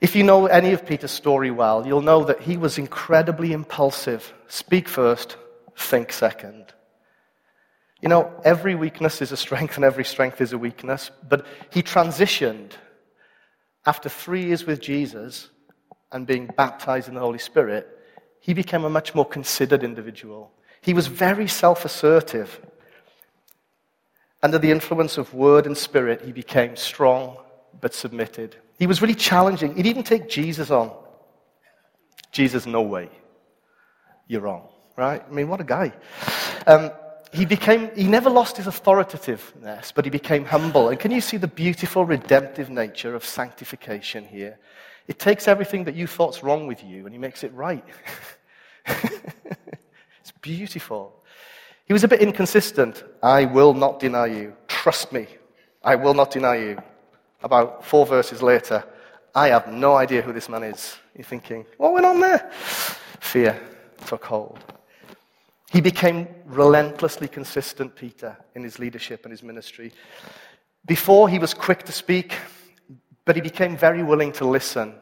If 0.01 0.15
you 0.15 0.23
know 0.23 0.47
any 0.47 0.73
of 0.73 0.85
Peter's 0.85 1.11
story 1.11 1.49
well, 1.51 1.87
you'll 1.87 2.01
know 2.01 2.25
that 2.25 2.41
he 2.41 2.57
was 2.57 2.77
incredibly 2.77 3.53
impulsive. 3.53 4.33
Speak 4.47 4.89
first, 4.89 5.37
think 5.77 6.11
second. 6.11 6.73
You 8.01 8.09
know, 8.09 8.33
every 8.43 8.75
weakness 8.75 9.21
is 9.21 9.31
a 9.31 9.37
strength 9.37 9.77
and 9.77 9.85
every 9.85 10.03
strength 10.03 10.41
is 10.41 10.51
a 10.51 10.57
weakness. 10.57 11.09
But 11.29 11.45
he 11.71 11.81
transitioned 11.81 12.73
after 13.85 14.09
three 14.09 14.45
years 14.47 14.65
with 14.65 14.81
Jesus 14.81 15.49
and 16.11 16.27
being 16.27 16.47
baptized 16.47 17.07
in 17.07 17.15
the 17.15 17.19
Holy 17.19 17.39
Spirit. 17.39 17.87
He 18.39 18.53
became 18.53 18.83
a 18.83 18.89
much 18.89 19.15
more 19.15 19.25
considered 19.25 19.83
individual. 19.83 20.51
He 20.81 20.93
was 20.93 21.07
very 21.07 21.47
self 21.47 21.85
assertive. 21.85 22.59
Under 24.43 24.59
the 24.59 24.71
influence 24.71 25.17
of 25.17 25.33
word 25.33 25.65
and 25.65 25.77
spirit, 25.77 26.21
he 26.21 26.33
became 26.33 26.75
strong 26.75 27.37
but 27.79 27.93
submitted. 27.93 28.57
He 28.77 28.87
was 28.87 29.01
really 29.01 29.15
challenging. 29.15 29.75
He'd 29.75 29.85
even 29.85 30.03
take 30.03 30.27
Jesus 30.27 30.69
on. 30.69 30.91
Jesus, 32.33 32.65
no 32.65 32.81
way. 32.81 33.09
You're 34.27 34.41
wrong, 34.41 34.67
right? 34.97 35.23
I 35.25 35.31
mean, 35.31 35.47
what 35.47 35.61
a 35.61 35.63
guy. 35.63 35.93
Um, 36.67 36.91
he 37.31 37.45
became, 37.45 37.89
he 37.95 38.03
never 38.03 38.29
lost 38.29 38.57
his 38.57 38.67
authoritativeness, 38.67 39.93
but 39.93 40.05
he 40.05 40.11
became 40.11 40.43
humble. 40.43 40.89
And 40.89 40.99
can 40.99 41.11
you 41.11 41.21
see 41.21 41.37
the 41.37 41.47
beautiful 41.47 42.05
redemptive 42.05 42.69
nature 42.69 43.15
of 43.15 43.23
sanctification 43.23 44.25
here? 44.25 44.59
It 45.07 45.19
takes 45.19 45.47
everything 45.47 45.85
that 45.85 45.95
you 45.95 46.05
thought's 46.05 46.43
wrong 46.43 46.67
with 46.67 46.83
you 46.83 47.05
and 47.05 47.13
he 47.13 47.17
makes 47.17 47.43
it 47.43 47.53
right. 47.53 47.83
it's 48.85 50.31
beautiful. 50.41 51.22
He 51.85 51.93
was 51.93 52.03
a 52.03 52.07
bit 52.07 52.21
inconsistent. 52.21 53.03
I 53.21 53.45
will 53.45 53.73
not 53.73 53.99
deny 53.99 54.27
you. 54.27 54.53
Trust 54.67 55.11
me. 55.11 55.27
I 55.83 55.95
will 55.95 56.13
not 56.13 56.31
deny 56.31 56.55
you. 56.55 56.77
About 57.41 57.85
four 57.85 58.05
verses 58.05 58.41
later, 58.41 58.83
I 59.35 59.49
have 59.49 59.67
no 59.67 59.95
idea 59.95 60.21
who 60.21 60.31
this 60.31 60.47
man 60.47 60.63
is. 60.63 60.95
You're 61.15 61.25
thinking, 61.25 61.65
what 61.77 61.93
went 61.93 62.05
on 62.05 62.19
there? 62.19 62.49
Fear 63.19 63.59
took 64.05 64.23
hold. 64.23 64.59
He 65.71 65.81
became 65.81 66.27
relentlessly 66.45 67.27
consistent, 67.27 67.95
Peter, 67.95 68.37
in 68.55 68.63
his 68.63 68.79
leadership 68.79 69.25
and 69.25 69.31
his 69.31 69.43
ministry. 69.43 69.91
Before, 70.85 71.27
he 71.27 71.39
was 71.39 71.53
quick 71.53 71.83
to 71.83 71.91
speak, 71.91 72.35
but 73.25 73.35
he 73.35 73.41
became 73.41 73.75
very 73.75 74.03
willing 74.03 74.31
to 74.33 74.45
listen. 74.45 74.93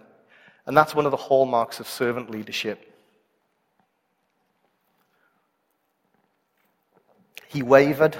And 0.65 0.77
that's 0.77 0.95
one 0.95 1.05
of 1.05 1.11
the 1.11 1.17
hallmarks 1.17 1.79
of 1.79 1.87
servant 1.87 2.29
leadership. 2.29 2.90
He 7.51 7.61
wavered, 7.61 8.15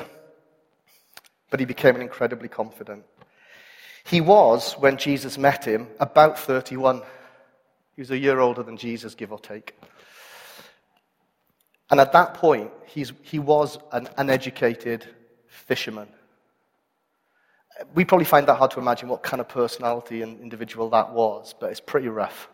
but 1.49 1.61
he 1.61 1.65
became 1.65 1.95
incredibly 2.01 2.49
confident. 2.49 3.05
He 4.03 4.19
was, 4.19 4.73
when 4.73 4.97
Jesus 4.97 5.37
met 5.37 5.63
him, 5.63 5.87
about 6.01 6.37
31. 6.37 7.01
He 7.95 8.01
was 8.01 8.11
a 8.11 8.17
year 8.17 8.41
older 8.41 8.61
than 8.61 8.75
Jesus, 8.75 9.15
give 9.15 9.31
or 9.31 9.39
take. 9.39 9.73
And 11.89 12.01
at 12.01 12.11
that 12.11 12.33
point, 12.33 12.71
he's, 12.87 13.13
he 13.21 13.39
was 13.39 13.77
an 13.93 14.09
uneducated 14.17 15.07
fisherman. 15.47 16.09
We 17.95 18.03
probably 18.03 18.25
find 18.25 18.45
that 18.47 18.55
hard 18.55 18.71
to 18.71 18.81
imagine 18.81 19.07
what 19.07 19.23
kind 19.23 19.39
of 19.39 19.47
personality 19.47 20.23
and 20.23 20.41
individual 20.41 20.89
that 20.89 21.13
was, 21.13 21.55
but 21.57 21.71
it's 21.71 21.79
pretty 21.79 22.09
rough, 22.09 22.49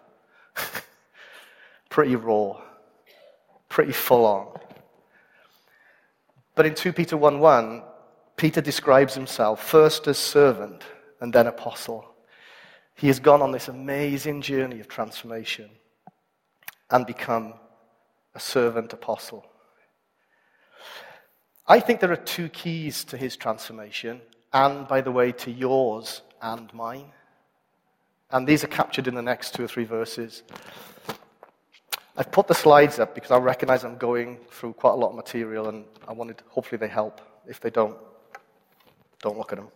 pretty 1.89 2.15
raw, 2.15 2.61
pretty 3.67 3.93
full 3.93 4.27
on. 4.27 4.66
But 6.57 6.65
in 6.65 6.73
2 6.73 6.91
Peter 6.91 7.15
1 7.15 7.39
1, 7.39 7.83
Peter 8.35 8.61
describes 8.61 9.13
himself 9.13 9.63
first 9.63 10.07
as 10.07 10.17
servant 10.17 10.83
and 11.21 11.31
then 11.31 11.45
apostle. 11.45 12.03
He 12.95 13.05
has 13.07 13.19
gone 13.19 13.43
on 13.43 13.51
this 13.51 13.67
amazing 13.67 14.41
journey 14.41 14.79
of 14.79 14.87
transformation 14.87 15.69
and 16.89 17.05
become 17.05 17.53
a 18.33 18.39
servant 18.39 18.91
apostle. 18.91 19.45
I 21.67 21.79
think 21.79 21.99
there 21.99 22.11
are 22.11 22.15
two 22.15 22.49
keys 22.49 23.03
to 23.03 23.17
his 23.17 23.37
transformation, 23.37 24.21
and, 24.51 24.87
by 24.87 25.01
the 25.01 25.11
way, 25.11 25.33
to 25.33 25.51
yours 25.51 26.23
and 26.41 26.73
mine. 26.73 27.11
And 28.31 28.47
these 28.47 28.63
are 28.63 28.67
captured 28.67 29.07
in 29.07 29.13
the 29.13 29.21
next 29.21 29.53
two 29.53 29.65
or 29.65 29.67
three 29.67 29.85
verses. 29.85 30.41
I've 32.17 32.31
put 32.31 32.47
the 32.47 32.55
slides 32.55 32.97
up 32.97 33.13
because 33.13 33.29
I 33.29 33.37
recognize 33.37 33.83
I'm 33.83 33.97
going 33.97 34.39
through 34.49 34.73
quite 34.73 34.93
a 34.93 34.95
lot 34.95 35.11
of 35.11 35.15
material 35.15 35.69
and 35.69 35.85
I 36.07 36.13
wanted, 36.13 36.41
hopefully, 36.49 36.79
they 36.79 36.87
help. 36.87 37.21
If 37.47 37.59
they 37.59 37.69
don't, 37.69 37.95
don't 39.21 39.37
look 39.37 39.53
at 39.53 39.59
them. 39.59 39.69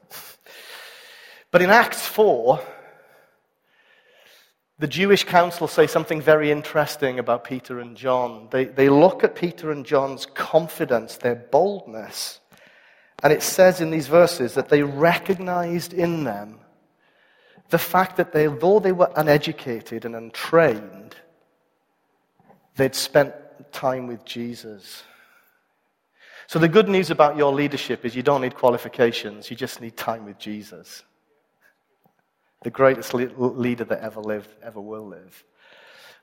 But 1.52 1.62
in 1.62 1.70
Acts 1.70 2.08
4, 2.08 2.60
the 4.80 4.88
Jewish 4.88 5.26
council 5.26 5.68
say 5.68 5.86
something 5.86 6.20
very 6.20 6.50
interesting 6.50 7.20
about 7.20 7.44
Peter 7.44 7.80
and 7.80 7.96
John. 7.96 8.48
They, 8.50 8.66
they 8.66 8.90
look 8.90 9.24
at 9.24 9.36
Peter 9.36 9.70
and 9.72 9.86
John's 9.86 10.26
confidence, 10.26 11.18
their 11.18 11.36
boldness, 11.36 12.40
and 13.22 13.32
it 13.32 13.44
says 13.44 13.82
in 13.82 13.92
these 13.92 14.08
verses 14.08 14.56
that 14.56 14.70
they 14.70 14.82
recognized 14.82 15.94
in 15.94 16.24
them 16.24 16.58
the 17.70 17.78
fact 17.78 18.18
that 18.18 18.32
they, 18.32 18.48
though 18.48 18.80
they 18.80 18.92
were 18.92 19.12
uneducated 19.16 20.06
and 20.06 20.16
untrained, 20.16 21.16
they'd 22.76 22.96
spent 22.96 23.34
time 23.72 24.08
with 24.08 24.26
Jesus. 24.26 25.04
So, 26.48 26.60
the 26.60 26.68
good 26.68 26.90
news 26.90 27.10
about 27.10 27.38
your 27.38 27.54
leadership 27.54 28.04
is 28.06 28.16
you 28.16 28.24
don't 28.24 28.42
need 28.42 28.56
qualifications, 28.56 29.50
you 29.50 29.56
just 29.56 29.82
need 29.82 29.96
time 29.96 30.26
with 30.26 30.38
Jesus. 30.38 31.04
The 32.64 32.70
greatest 32.70 33.14
leader 33.14 33.86
that 33.86 34.02
ever 34.02 34.20
lived, 34.20 34.50
ever 34.62 34.80
will 34.80 35.08
live. 35.08 35.44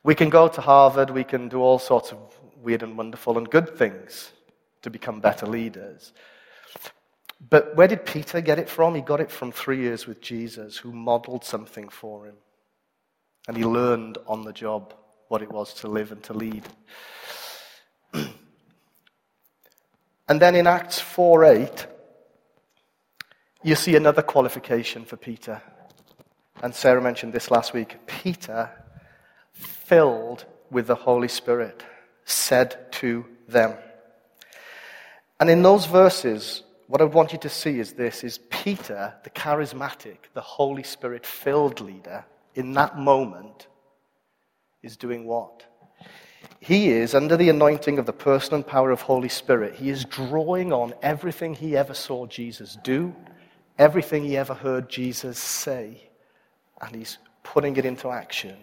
We 0.04 0.14
can 0.14 0.30
go 0.30 0.46
to 0.46 0.60
Harvard, 0.60 1.10
we 1.10 1.24
can 1.24 1.48
do 1.48 1.60
all 1.60 1.78
sorts 1.78 2.12
of 2.12 2.18
weird 2.56 2.82
and 2.82 2.96
wonderful 2.96 3.38
and 3.38 3.48
good 3.48 3.76
things 3.76 4.32
to 4.82 4.90
become 4.90 5.20
better 5.20 5.46
leaders. 5.46 6.12
But 7.50 7.74
where 7.76 7.88
did 7.88 8.04
Peter 8.04 8.40
get 8.40 8.58
it 8.58 8.68
from? 8.68 8.94
He 8.94 9.00
got 9.00 9.20
it 9.20 9.30
from 9.30 9.52
three 9.52 9.78
years 9.78 10.06
with 10.06 10.20
Jesus, 10.20 10.76
who 10.76 10.92
modeled 10.92 11.44
something 11.44 11.88
for 11.88 12.26
him. 12.26 12.34
And 13.46 13.56
he 13.56 13.64
learned 13.64 14.18
on 14.26 14.44
the 14.44 14.52
job 14.52 14.94
what 15.28 15.42
it 15.42 15.50
was 15.50 15.72
to 15.74 15.88
live 15.88 16.12
and 16.12 16.22
to 16.24 16.32
lead. 16.32 16.64
and 20.28 20.40
then 20.40 20.54
in 20.54 20.66
Acts 20.66 20.98
4 20.98 21.44
8, 21.44 21.86
you 23.62 23.74
see 23.74 23.96
another 23.96 24.22
qualification 24.22 25.04
for 25.04 25.16
Peter. 25.16 25.62
And 26.62 26.74
Sarah 26.74 27.02
mentioned 27.02 27.32
this 27.32 27.50
last 27.50 27.72
week. 27.72 27.96
Peter, 28.06 28.70
filled 29.52 30.44
with 30.70 30.86
the 30.86 30.94
Holy 30.94 31.28
Spirit, 31.28 31.84
said 32.24 32.92
to 32.92 33.24
them. 33.48 33.74
And 35.40 35.48
in 35.48 35.62
those 35.62 35.86
verses, 35.86 36.62
what 36.88 37.00
I 37.00 37.04
want 37.04 37.32
you 37.32 37.38
to 37.38 37.48
see 37.48 37.78
is 37.78 37.92
this 37.92 38.24
is 38.24 38.38
Peter, 38.50 39.14
the 39.22 39.30
charismatic, 39.30 40.16
the 40.34 40.40
Holy 40.40 40.82
Spirit 40.82 41.24
filled 41.24 41.80
leader, 41.80 42.24
in 42.54 42.72
that 42.72 42.98
moment 42.98 43.68
is 44.82 44.96
doing 44.96 45.24
what? 45.24 45.64
He 46.60 46.90
is, 46.90 47.14
under 47.14 47.36
the 47.36 47.50
anointing 47.50 47.98
of 47.98 48.06
the 48.06 48.12
person 48.12 48.54
and 48.54 48.66
power 48.66 48.90
of 48.90 49.02
Holy 49.02 49.28
Spirit, 49.28 49.74
he 49.74 49.90
is 49.90 50.04
drawing 50.04 50.72
on 50.72 50.94
everything 51.02 51.54
he 51.54 51.76
ever 51.76 51.94
saw 51.94 52.26
Jesus 52.26 52.76
do, 52.82 53.14
everything 53.78 54.24
he 54.24 54.36
ever 54.36 54.54
heard 54.54 54.88
Jesus 54.88 55.38
say, 55.38 56.08
and 56.80 56.94
he's 56.94 57.18
putting 57.42 57.76
it 57.76 57.84
into 57.84 58.10
action 58.10 58.56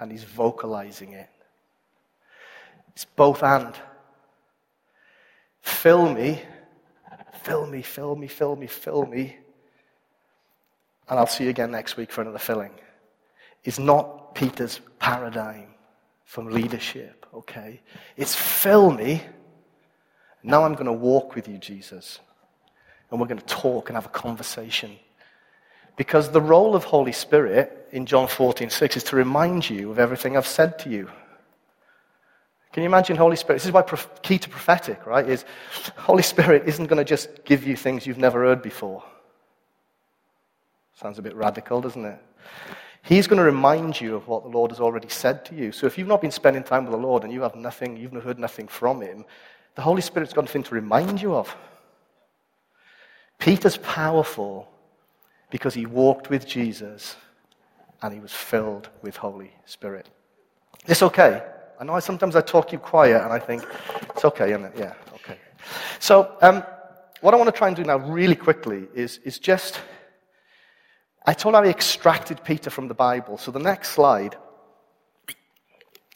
and 0.00 0.10
he's 0.10 0.24
vocalizing 0.24 1.12
it. 1.12 1.28
It's 2.88 3.04
both 3.04 3.42
and. 3.42 3.74
Fill 5.60 6.12
me, 6.12 6.42
fill 7.42 7.66
me, 7.66 7.82
fill 7.82 8.16
me, 8.16 8.26
fill 8.26 8.56
me, 8.56 8.66
fill 8.66 9.06
me. 9.06 9.36
And 11.08 11.18
I'll 11.18 11.26
see 11.26 11.44
you 11.44 11.50
again 11.50 11.70
next 11.70 11.96
week 11.96 12.10
for 12.10 12.22
another 12.22 12.38
filling. 12.38 12.72
Is 13.64 13.78
not 13.78 14.17
Peter's 14.38 14.80
paradigm 15.00 15.66
from 16.24 16.46
leadership, 16.46 17.26
okay? 17.34 17.80
It's 18.16 18.36
fill 18.36 18.92
me. 18.92 19.20
Now 20.44 20.62
I'm 20.62 20.74
going 20.74 20.86
to 20.86 20.92
walk 20.92 21.34
with 21.34 21.48
you, 21.48 21.58
Jesus. 21.58 22.20
And 23.10 23.20
we're 23.20 23.26
going 23.26 23.40
to 23.40 23.46
talk 23.46 23.88
and 23.88 23.96
have 23.96 24.06
a 24.06 24.10
conversation. 24.10 24.92
Because 25.96 26.30
the 26.30 26.40
role 26.40 26.76
of 26.76 26.84
Holy 26.84 27.10
Spirit 27.10 27.88
in 27.90 28.06
John 28.06 28.28
14, 28.28 28.70
6 28.70 28.98
is 28.98 29.02
to 29.04 29.16
remind 29.16 29.68
you 29.68 29.90
of 29.90 29.98
everything 29.98 30.36
I've 30.36 30.46
said 30.46 30.78
to 30.80 30.88
you. 30.88 31.10
Can 32.72 32.84
you 32.84 32.88
imagine 32.88 33.16
Holy 33.16 33.34
Spirit? 33.34 33.56
This 33.56 33.66
is 33.66 33.72
why 33.72 33.82
key 34.22 34.38
to 34.38 34.48
prophetic, 34.48 35.04
right? 35.04 35.28
Is 35.28 35.44
Holy 35.96 36.22
Spirit 36.22 36.62
isn't 36.64 36.86
going 36.86 36.98
to 36.98 37.04
just 37.04 37.44
give 37.44 37.66
you 37.66 37.74
things 37.74 38.06
you've 38.06 38.18
never 38.18 38.44
heard 38.44 38.62
before. 38.62 39.02
Sounds 40.94 41.18
a 41.18 41.22
bit 41.22 41.34
radical, 41.34 41.80
doesn't 41.80 42.04
it? 42.04 42.22
He's 43.02 43.26
going 43.26 43.38
to 43.38 43.44
remind 43.44 44.00
you 44.00 44.16
of 44.16 44.28
what 44.28 44.42
the 44.42 44.50
Lord 44.50 44.70
has 44.70 44.80
already 44.80 45.08
said 45.08 45.44
to 45.46 45.54
you. 45.54 45.72
So 45.72 45.86
if 45.86 45.96
you've 45.96 46.08
not 46.08 46.20
been 46.20 46.30
spending 46.30 46.62
time 46.62 46.84
with 46.84 46.92
the 46.92 46.98
Lord 46.98 47.24
and 47.24 47.32
you 47.32 47.42
have 47.42 47.54
nothing, 47.54 47.96
you've 47.96 48.12
heard 48.22 48.38
nothing 48.38 48.68
from 48.68 49.00
Him, 49.00 49.24
the 49.76 49.82
Holy 49.82 50.02
Spirit's 50.02 50.32
got 50.32 50.44
nothing 50.44 50.64
to 50.64 50.74
remind 50.74 51.22
you 51.22 51.34
of. 51.34 51.54
Peter's 53.38 53.76
powerful 53.78 54.68
because 55.50 55.74
he 55.74 55.86
walked 55.86 56.28
with 56.28 56.46
Jesus 56.46 57.16
and 58.02 58.12
he 58.12 58.20
was 58.20 58.32
filled 58.32 58.90
with 59.02 59.16
Holy 59.16 59.52
Spirit. 59.64 60.08
It's 60.86 61.02
okay. 61.02 61.42
I 61.80 61.84
know 61.84 61.98
sometimes 62.00 62.34
I 62.34 62.40
talk 62.40 62.72
you 62.72 62.78
quiet 62.78 63.22
and 63.22 63.32
I 63.32 63.38
think, 63.38 63.64
it's 64.10 64.24
okay, 64.24 64.50
isn't 64.50 64.64
it? 64.64 64.72
Yeah, 64.76 64.94
okay. 65.14 65.38
So, 66.00 66.36
um, 66.42 66.64
what 67.20 67.34
I 67.34 67.36
want 67.36 67.48
to 67.52 67.56
try 67.56 67.68
and 67.68 67.76
do 67.76 67.84
now, 67.84 67.98
really 67.98 68.36
quickly, 68.36 68.88
is, 68.94 69.18
is 69.24 69.38
just. 69.38 69.80
I 71.28 71.34
told 71.34 71.54
how 71.54 71.62
I 71.62 71.68
extracted 71.68 72.42
Peter 72.42 72.70
from 72.70 72.88
the 72.88 72.94
Bible. 72.94 73.36
So, 73.36 73.50
the 73.50 73.58
next 73.58 73.90
slide 73.90 74.34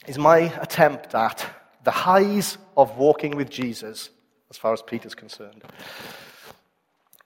is 0.06 0.16
my 0.16 0.38
attempt 0.58 1.14
at 1.14 1.46
the 1.84 1.90
highs 1.90 2.56
of 2.78 2.96
walking 2.96 3.36
with 3.36 3.50
Jesus, 3.50 4.08
as 4.48 4.56
far 4.56 4.72
as 4.72 4.80
Peter's 4.80 5.14
concerned. 5.14 5.64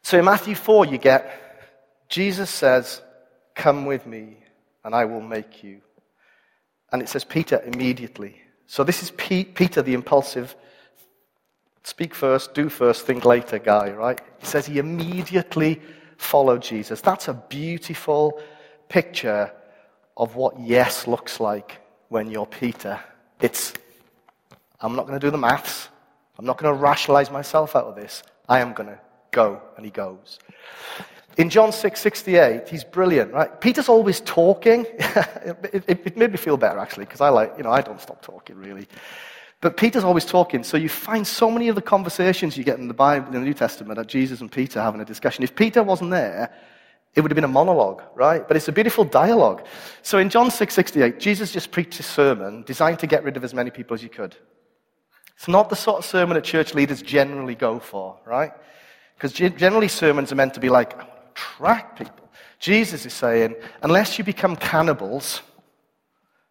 So, 0.02 0.18
in 0.18 0.24
Matthew 0.24 0.56
4, 0.56 0.86
you 0.86 0.98
get 0.98 1.30
Jesus 2.08 2.50
says, 2.50 3.02
Come 3.54 3.86
with 3.86 4.04
me, 4.04 4.38
and 4.84 4.92
I 4.92 5.04
will 5.04 5.20
make 5.20 5.62
you. 5.62 5.80
And 6.90 7.00
it 7.00 7.08
says 7.08 7.22
Peter 7.22 7.62
immediately. 7.64 8.34
So 8.66 8.82
this 8.82 9.04
is 9.04 9.12
Peter, 9.12 9.80
the 9.80 9.94
impulsive, 9.94 10.56
speak 11.84 12.16
first, 12.16 12.52
do 12.52 12.68
first, 12.68 13.06
think 13.06 13.24
later 13.24 13.60
guy, 13.60 13.92
right? 13.92 14.20
He 14.40 14.46
says 14.46 14.66
he 14.66 14.78
immediately 14.80 15.80
followed 16.16 16.62
Jesus. 16.62 17.00
That's 17.00 17.28
a 17.28 17.34
beautiful 17.34 18.40
picture 18.88 19.52
of 20.16 20.36
what 20.36 20.58
yes 20.60 21.06
looks 21.06 21.40
like 21.40 21.78
when 22.08 22.30
you're 22.30 22.46
Peter. 22.46 23.00
It's, 23.40 23.74
I'm 24.80 24.96
not 24.96 25.06
going 25.06 25.18
to 25.18 25.26
do 25.26 25.30
the 25.30 25.38
maths. 25.38 25.88
I'm 26.38 26.44
not 26.44 26.58
going 26.58 26.74
to 26.74 26.80
rationalize 26.80 27.30
myself 27.30 27.76
out 27.76 27.84
of 27.84 27.96
this. 27.96 28.22
I 28.48 28.60
am 28.60 28.72
going 28.72 28.88
to 28.88 29.00
go. 29.30 29.60
And 29.76 29.84
he 29.84 29.90
goes. 29.90 30.38
In 31.36 31.50
John 31.50 31.70
6 31.70 32.00
68, 32.00 32.68
he's 32.68 32.84
brilliant, 32.84 33.32
right? 33.32 33.60
Peter's 33.60 33.90
always 33.90 34.20
talking. 34.20 34.86
it, 34.98 35.84
it, 35.86 36.00
it, 36.06 36.16
made 36.16 36.30
me 36.30 36.38
feel 36.38 36.56
better, 36.56 36.78
actually, 36.78 37.04
because 37.04 37.20
I 37.20 37.28
like, 37.28 37.52
you 37.58 37.64
know, 37.64 37.70
I 37.70 37.82
don't 37.82 38.00
stop 38.00 38.22
talking, 38.22 38.56
really. 38.56 38.88
But 39.60 39.76
Peter's 39.76 40.04
always 40.04 40.26
talking, 40.26 40.62
so 40.62 40.76
you 40.76 40.88
find 40.88 41.26
so 41.26 41.50
many 41.50 41.68
of 41.68 41.76
the 41.76 41.82
conversations 41.82 42.56
you 42.56 42.64
get 42.64 42.78
in 42.78 42.88
the 42.88 42.94
Bible, 42.94 43.28
in 43.28 43.32
the 43.32 43.40
New 43.40 43.54
Testament, 43.54 43.98
of 43.98 44.06
Jesus 44.06 44.40
and 44.40 44.52
Peter 44.52 44.80
having 44.82 45.00
a 45.00 45.04
discussion. 45.04 45.44
If 45.44 45.56
Peter 45.56 45.82
wasn't 45.82 46.10
there, 46.10 46.52
it 47.14 47.22
would 47.22 47.30
have 47.30 47.36
been 47.36 47.44
a 47.44 47.48
monologue, 47.48 48.02
right? 48.14 48.46
But 48.46 48.58
it's 48.58 48.68
a 48.68 48.72
beautiful 48.72 49.04
dialogue. 49.04 49.66
So 50.02 50.18
in 50.18 50.28
John 50.28 50.50
6 50.50 50.74
68, 50.74 51.18
Jesus 51.18 51.52
just 51.52 51.70
preached 51.70 51.98
a 51.98 52.02
sermon 52.02 52.62
designed 52.64 52.98
to 52.98 53.06
get 53.06 53.24
rid 53.24 53.38
of 53.38 53.44
as 53.44 53.54
many 53.54 53.70
people 53.70 53.94
as 53.94 54.02
you 54.02 54.10
could. 54.10 54.36
It's 55.36 55.48
not 55.48 55.70
the 55.70 55.76
sort 55.76 55.98
of 55.98 56.04
sermon 56.04 56.34
that 56.34 56.44
church 56.44 56.74
leaders 56.74 57.00
generally 57.00 57.54
go 57.54 57.78
for, 57.78 58.18
right? 58.26 58.52
Because 59.14 59.32
generally 59.32 59.88
sermons 59.88 60.30
are 60.30 60.34
meant 60.34 60.54
to 60.54 60.60
be 60.60 60.68
like, 60.68 60.94
attract 61.30 61.98
people. 61.98 62.28
Jesus 62.58 63.06
is 63.06 63.14
saying, 63.14 63.54
unless 63.82 64.18
you 64.18 64.24
become 64.24 64.56
cannibals, 64.56 65.40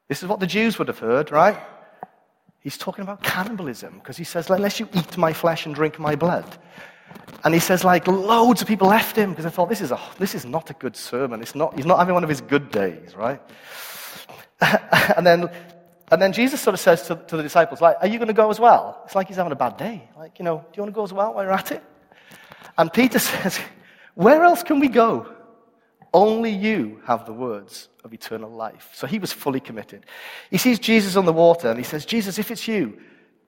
this 0.07 0.23
is 0.23 0.29
what 0.29 0.39
the 0.39 0.47
Jews 0.47 0.77
would 0.79 0.87
have 0.87 0.99
heard, 0.99 1.31
right? 1.31 1.57
He's 2.65 2.79
talking 2.79 3.03
about 3.03 3.21
cannibalism 3.21 3.99
because 3.99 4.17
he 4.17 4.23
says, 4.23 4.49
unless 4.49 4.79
you 4.79 4.89
eat 4.91 5.19
my 5.19 5.33
flesh 5.33 5.67
and 5.67 5.75
drink 5.75 5.99
my 5.99 6.15
blood. 6.15 6.57
And 7.43 7.53
he 7.53 7.59
says, 7.59 7.83
like, 7.83 8.07
loads 8.07 8.59
of 8.63 8.67
people 8.67 8.87
left 8.87 9.15
him 9.15 9.29
because 9.29 9.45
they 9.45 9.51
thought, 9.51 9.69
this 9.69 9.81
is, 9.81 9.91
a, 9.91 10.01
this 10.17 10.33
is 10.33 10.45
not 10.45 10.71
a 10.71 10.73
good 10.73 10.95
sermon. 10.95 11.43
It's 11.43 11.53
not, 11.53 11.75
he's 11.75 11.85
not 11.85 11.99
having 11.99 12.15
one 12.15 12.23
of 12.23 12.29
his 12.29 12.41
good 12.41 12.71
days, 12.71 13.15
right? 13.15 13.39
and, 15.15 15.27
then, 15.27 15.47
and 16.11 16.19
then 16.19 16.33
Jesus 16.33 16.59
sort 16.59 16.73
of 16.73 16.79
says 16.79 17.03
to, 17.03 17.17
to 17.27 17.37
the 17.37 17.43
disciples, 17.43 17.81
like, 17.81 17.97
are 18.01 18.07
you 18.07 18.17
going 18.17 18.29
to 18.29 18.33
go 18.33 18.49
as 18.49 18.59
well? 18.59 18.99
It's 19.05 19.13
like 19.13 19.27
he's 19.27 19.37
having 19.37 19.51
a 19.51 19.55
bad 19.55 19.77
day. 19.77 20.09
Like, 20.17 20.39
you 20.39 20.43
know, 20.43 20.57
do 20.57 20.77
you 20.77 20.81
want 20.81 20.91
to 20.91 20.95
go 20.95 21.03
as 21.03 21.13
well 21.13 21.35
while 21.35 21.43
you're 21.43 21.53
at 21.53 21.71
it? 21.71 21.83
And 22.79 22.91
Peter 22.91 23.19
says, 23.31 23.59
where 24.15 24.41
else 24.41 24.63
can 24.63 24.79
we 24.79 24.87
go? 24.87 25.34
Only 26.15 26.49
you 26.51 27.01
have 27.03 27.25
the 27.25 27.33
words 27.33 27.89
of 28.05 28.13
eternal 28.13 28.49
life. 28.49 28.89
So 28.93 29.05
he 29.05 29.19
was 29.19 29.33
fully 29.33 29.59
committed. 29.59 30.05
He 30.49 30.57
sees 30.57 30.79
Jesus 30.79 31.17
on 31.17 31.25
the 31.25 31.33
water 31.33 31.67
and 31.67 31.77
he 31.77 31.83
says, 31.83 32.05
Jesus, 32.05 32.39
if 32.39 32.51
it's 32.51 32.69
you, 32.69 32.97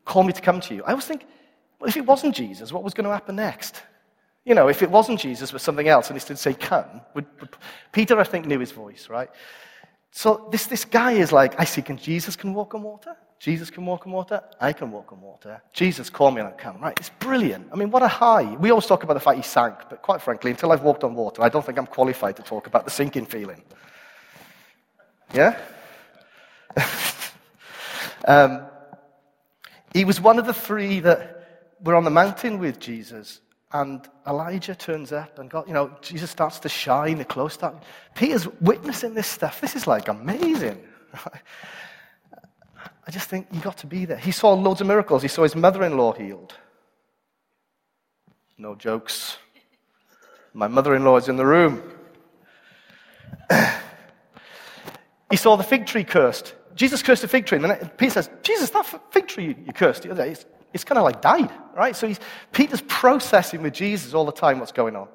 call 0.04 0.24
me 0.24 0.34
to 0.34 0.42
come 0.42 0.60
to 0.60 0.76
you. 0.76 0.84
I 0.84 0.90
always 0.90 1.06
think, 1.06 1.26
well, 1.80 1.88
if 1.88 1.96
it 1.96 2.06
wasn't 2.06 2.36
Jesus, 2.36 2.74
what 2.74 2.84
was 2.84 2.94
going 2.94 3.06
to 3.06 3.14
happen 3.14 3.38
next? 3.38 3.82
You 4.44 4.54
know, 4.54 4.68
if 4.68 4.84
it 4.84 4.92
wasn't 4.92 5.18
Jesus, 5.18 5.50
but 5.54 5.62
something 5.62 5.88
else, 5.88 6.10
and 6.10 6.20
he 6.20 6.28
did 6.28 6.38
say, 6.38 6.54
come, 6.54 7.00
would, 7.14 7.26
would, 7.40 7.56
Peter, 7.94 8.20
I 8.20 8.26
think, 8.26 8.46
knew 8.46 8.60
his 8.60 8.74
voice, 8.74 9.08
right? 9.10 9.30
So 10.12 10.48
this, 10.52 10.66
this 10.68 10.86
guy 10.86 11.14
is 11.14 11.32
like, 11.32 11.60
I 11.60 11.66
see, 11.66 11.82
can 11.82 11.98
Jesus 11.98 12.36
can 12.36 12.54
walk 12.54 12.74
on 12.74 12.84
water? 12.84 13.16
Jesus 13.40 13.70
can 13.70 13.86
walk 13.86 14.08
on 14.08 14.14
water. 14.14 14.42
I 14.60 14.74
can 14.74 14.90
walk 14.90 15.12
on 15.12 15.22
water. 15.22 15.62
Jesus, 15.72 16.10
call 16.10 16.32
me 16.32 16.42
and 16.42 16.50
I'll 16.50 16.56
come. 16.56 16.82
Right? 16.82 16.98
It's 17.00 17.12
brilliant. 17.20 17.68
I 17.72 17.76
mean, 17.76 17.92
what 17.92 18.02
a 18.02 18.08
high. 18.08 18.56
We 18.56 18.72
always 18.72 18.88
talk 18.88 19.04
about 19.04 19.14
the 19.14 19.20
fact 19.20 19.38
he 19.38 19.44
sank, 19.44 19.76
but 19.90 20.02
quite 20.02 20.22
frankly, 20.22 20.50
until 20.52 20.72
I've 20.72 20.82
walked 20.82 21.04
on 21.04 21.14
water, 21.14 21.44
I 21.44 21.50
don't 21.50 21.64
think 21.64 21.78
I'm 21.78 21.86
qualified 21.86 22.36
to 22.38 22.42
talk 22.42 22.66
about 22.66 22.86
the 22.86 22.92
sinking 22.92 23.28
feeling. 23.28 23.62
Yeah? 25.34 25.60
um, 28.28 28.66
he 29.94 30.04
was 30.04 30.20
one 30.20 30.40
of 30.40 30.46
the 30.48 30.54
three 30.54 31.00
that 31.02 31.74
were 31.84 31.96
on 31.96 32.04
the 32.04 32.10
mountain 32.10 32.58
with 32.58 32.80
Jesus 32.80 33.42
and 33.72 34.08
Elijah 34.26 34.76
turns 34.76 35.12
up, 35.12 35.40
and 35.40 35.50
God, 35.50 35.68
you 35.68 35.74
know, 35.74 35.92
Jesus 36.02 36.32
starts 36.32 36.60
to 36.60 36.70
shine, 36.70 37.18
the 37.18 37.26
clothes 37.26 37.54
start. 37.54 37.84
Peter's 38.16 38.48
witnessing 38.62 39.14
this 39.14 39.28
stuff. 39.28 39.60
This 39.60 39.76
is 39.76 39.86
like 39.86 40.08
amazing. 40.08 40.82
I 43.08 43.12
just 43.12 43.30
think 43.30 43.48
you 43.52 43.60
got 43.60 43.78
to 43.80 43.88
be 43.88 44.06
there. 44.06 44.18
He 44.18 44.32
saw 44.32 44.54
loads 44.54 44.82
of 44.82 44.88
miracles. 44.88 45.22
He 45.22 45.28
saw 45.28 45.44
his 45.44 45.56
mother 45.56 45.84
in 45.84 45.98
law 45.98 46.14
healed. 46.14 46.54
No 48.58 48.76
jokes. 48.76 49.38
My 50.54 50.68
mother 50.68 50.96
in 50.96 51.04
law 51.04 51.18
is 51.18 51.30
in 51.30 51.36
the 51.36 51.46
room. 51.46 51.84
he 55.30 55.38
saw 55.38 55.56
the 55.56 55.64
fig 55.64 55.86
tree 55.86 56.04
cursed. 56.04 56.56
Jesus 56.76 57.02
cursed 57.04 57.22
the 57.22 57.28
fig 57.28 57.46
tree. 57.46 57.60
And 57.62 57.98
Peter 57.98 58.12
says, 58.12 58.30
Jesus, 58.44 58.70
that 58.72 58.86
fig 59.12 59.28
tree 59.28 59.56
you 59.66 59.74
cursed 59.74 60.04
the 60.04 60.12
it's 60.74 60.84
kind 60.84 60.98
of 60.98 61.06
like 61.06 61.22
died, 61.22 61.52
right? 61.76 61.96
So 61.96 62.14
Peter's 62.52 62.82
processing 62.82 63.62
with 63.62 63.74
Jesus 63.74 64.14
all 64.14 64.26
the 64.26 64.32
time 64.32 64.60
what's 64.60 64.72
going 64.72 64.96
on. 64.96 65.08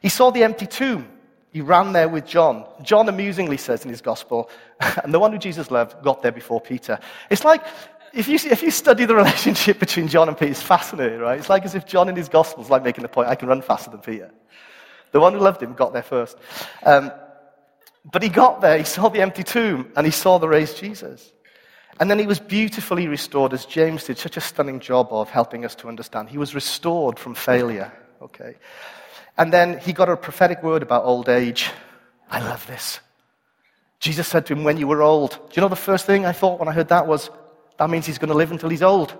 He 0.00 0.08
saw 0.08 0.30
the 0.30 0.44
empty 0.44 0.66
tomb. 0.66 1.08
He 1.50 1.60
ran 1.60 1.92
there 1.92 2.08
with 2.08 2.26
John. 2.26 2.66
John 2.82 3.08
amusingly 3.08 3.56
says 3.56 3.84
in 3.84 3.90
his 3.90 4.00
gospel, 4.00 4.50
and 5.02 5.14
the 5.14 5.18
one 5.18 5.32
who 5.32 5.38
Jesus 5.38 5.70
loved 5.70 6.02
got 6.02 6.22
there 6.22 6.32
before 6.32 6.60
Peter. 6.60 6.98
It's 7.30 7.44
like, 7.44 7.64
if 8.12 8.28
you, 8.28 8.34
if 8.34 8.62
you 8.62 8.70
study 8.70 9.04
the 9.04 9.14
relationship 9.22 9.78
between 9.78 10.08
John 10.08 10.28
and 10.28 10.36
Peter, 10.36 10.50
it's 10.50 10.62
fascinating, 10.62 11.20
right? 11.20 11.38
It's 11.38 11.48
like 11.48 11.64
as 11.64 11.74
if 11.74 11.86
John 11.86 12.08
in 12.08 12.16
his 12.16 12.28
gospel 12.28 12.62
is 12.62 12.70
like 12.70 12.82
making 12.82 13.02
the 13.02 13.08
point, 13.08 13.28
I 13.28 13.34
can 13.34 13.48
run 13.48 13.62
faster 13.62 13.90
than 13.90 14.00
Peter. 14.00 14.30
The 15.12 15.20
one 15.20 15.32
who 15.32 15.38
loved 15.38 15.62
him 15.62 15.72
got 15.74 15.92
there 15.92 16.02
first. 16.02 16.36
Um, 16.82 17.10
but 18.10 18.22
he 18.22 18.28
got 18.28 18.60
there, 18.60 18.78
he 18.78 18.84
saw 18.84 19.08
the 19.08 19.20
empty 19.20 19.42
tomb, 19.42 19.90
and 19.96 20.06
he 20.06 20.12
saw 20.12 20.38
the 20.38 20.48
raised 20.48 20.76
Jesus. 20.76 21.32
And 22.00 22.10
then 22.10 22.18
he 22.18 22.26
was 22.26 22.38
beautifully 22.38 23.08
restored, 23.08 23.52
as 23.52 23.64
James 23.64 24.04
did 24.04 24.18
such 24.18 24.36
a 24.36 24.40
stunning 24.40 24.78
job 24.80 25.08
of 25.10 25.30
helping 25.30 25.64
us 25.64 25.74
to 25.76 25.88
understand. 25.88 26.28
He 26.28 26.38
was 26.38 26.54
restored 26.54 27.18
from 27.18 27.34
failure, 27.34 27.92
okay? 28.22 28.54
And 29.36 29.52
then 29.52 29.78
he 29.78 29.92
got 29.92 30.08
a 30.08 30.16
prophetic 30.16 30.62
word 30.62 30.82
about 30.82 31.04
old 31.04 31.28
age. 31.28 31.70
I 32.30 32.40
love 32.40 32.66
this. 32.66 33.00
Jesus 34.00 34.28
said 34.28 34.46
to 34.46 34.52
him, 34.52 34.64
When 34.64 34.76
you 34.76 34.86
were 34.86 35.02
old. 35.02 35.32
Do 35.32 35.54
you 35.54 35.62
know 35.62 35.68
the 35.68 35.76
first 35.76 36.06
thing 36.06 36.24
I 36.24 36.32
thought 36.32 36.60
when 36.60 36.68
I 36.68 36.72
heard 36.72 36.88
that 36.88 37.06
was, 37.06 37.30
that 37.78 37.90
means 37.90 38.06
he's 38.06 38.18
going 38.18 38.30
to 38.30 38.36
live 38.36 38.52
until 38.52 38.68
he's 38.68 38.82
old. 38.82 39.14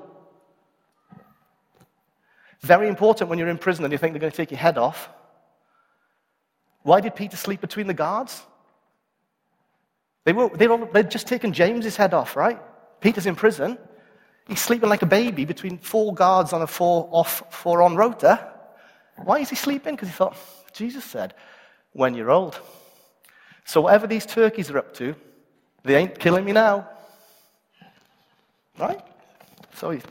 Very 2.60 2.88
important 2.88 3.30
when 3.30 3.38
you're 3.38 3.48
in 3.48 3.58
prison 3.58 3.84
and 3.84 3.92
you 3.92 3.98
think 3.98 4.12
they're 4.12 4.20
going 4.20 4.32
to 4.32 4.36
take 4.36 4.50
your 4.50 4.58
head 4.58 4.78
off. 4.78 5.08
Why 6.82 7.00
did 7.00 7.14
Peter 7.14 7.36
sleep 7.36 7.60
between 7.60 7.86
the 7.86 7.94
guards? 7.94 8.42
They 10.28 10.34
were, 10.34 10.50
they 10.50 10.68
were, 10.68 10.86
they'd 10.92 11.10
just 11.10 11.26
taken 11.26 11.54
James's 11.54 11.96
head 11.96 12.12
off, 12.12 12.36
right? 12.36 12.60
Peter's 13.00 13.24
in 13.24 13.34
prison. 13.34 13.78
He's 14.46 14.60
sleeping 14.60 14.90
like 14.90 15.00
a 15.00 15.06
baby 15.06 15.46
between 15.46 15.78
four 15.78 16.12
guards 16.12 16.52
on 16.52 16.60
a 16.60 16.66
four 16.66 17.08
off, 17.10 17.44
four 17.50 17.80
on 17.80 17.96
rota. 17.96 18.46
Why 19.16 19.38
is 19.38 19.48
he 19.48 19.56
sleeping? 19.56 19.94
Because 19.94 20.08
he 20.08 20.12
thought, 20.12 20.36
Jesus 20.74 21.02
said, 21.02 21.32
when 21.92 22.12
you're 22.12 22.30
old. 22.30 22.60
So 23.64 23.80
whatever 23.80 24.06
these 24.06 24.26
turkeys 24.26 24.70
are 24.70 24.76
up 24.76 24.92
to, 24.96 25.14
they 25.82 25.96
ain't 25.96 26.18
killing 26.18 26.44
me 26.44 26.52
now. 26.52 26.90
Right? 28.78 29.00
So 29.76 29.92
he, 29.92 30.02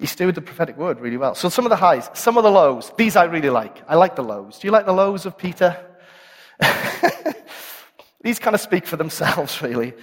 he 0.00 0.06
stewarded 0.06 0.34
the 0.34 0.42
prophetic 0.42 0.76
word 0.76 0.98
really 0.98 1.18
well. 1.18 1.36
So 1.36 1.48
some 1.48 1.66
of 1.66 1.70
the 1.70 1.76
highs, 1.76 2.10
some 2.14 2.36
of 2.36 2.42
the 2.42 2.50
lows. 2.50 2.90
These 2.98 3.14
I 3.14 3.26
really 3.26 3.50
like. 3.50 3.80
I 3.86 3.94
like 3.94 4.16
the 4.16 4.24
lows. 4.24 4.58
Do 4.58 4.66
you 4.66 4.72
like 4.72 4.86
the 4.86 4.92
lows 4.92 5.24
of 5.24 5.38
Peter? 5.38 5.76
These 8.22 8.38
kind 8.38 8.54
of 8.54 8.60
speak 8.60 8.86
for 8.86 8.96
themselves, 8.96 9.60
really. 9.62 9.94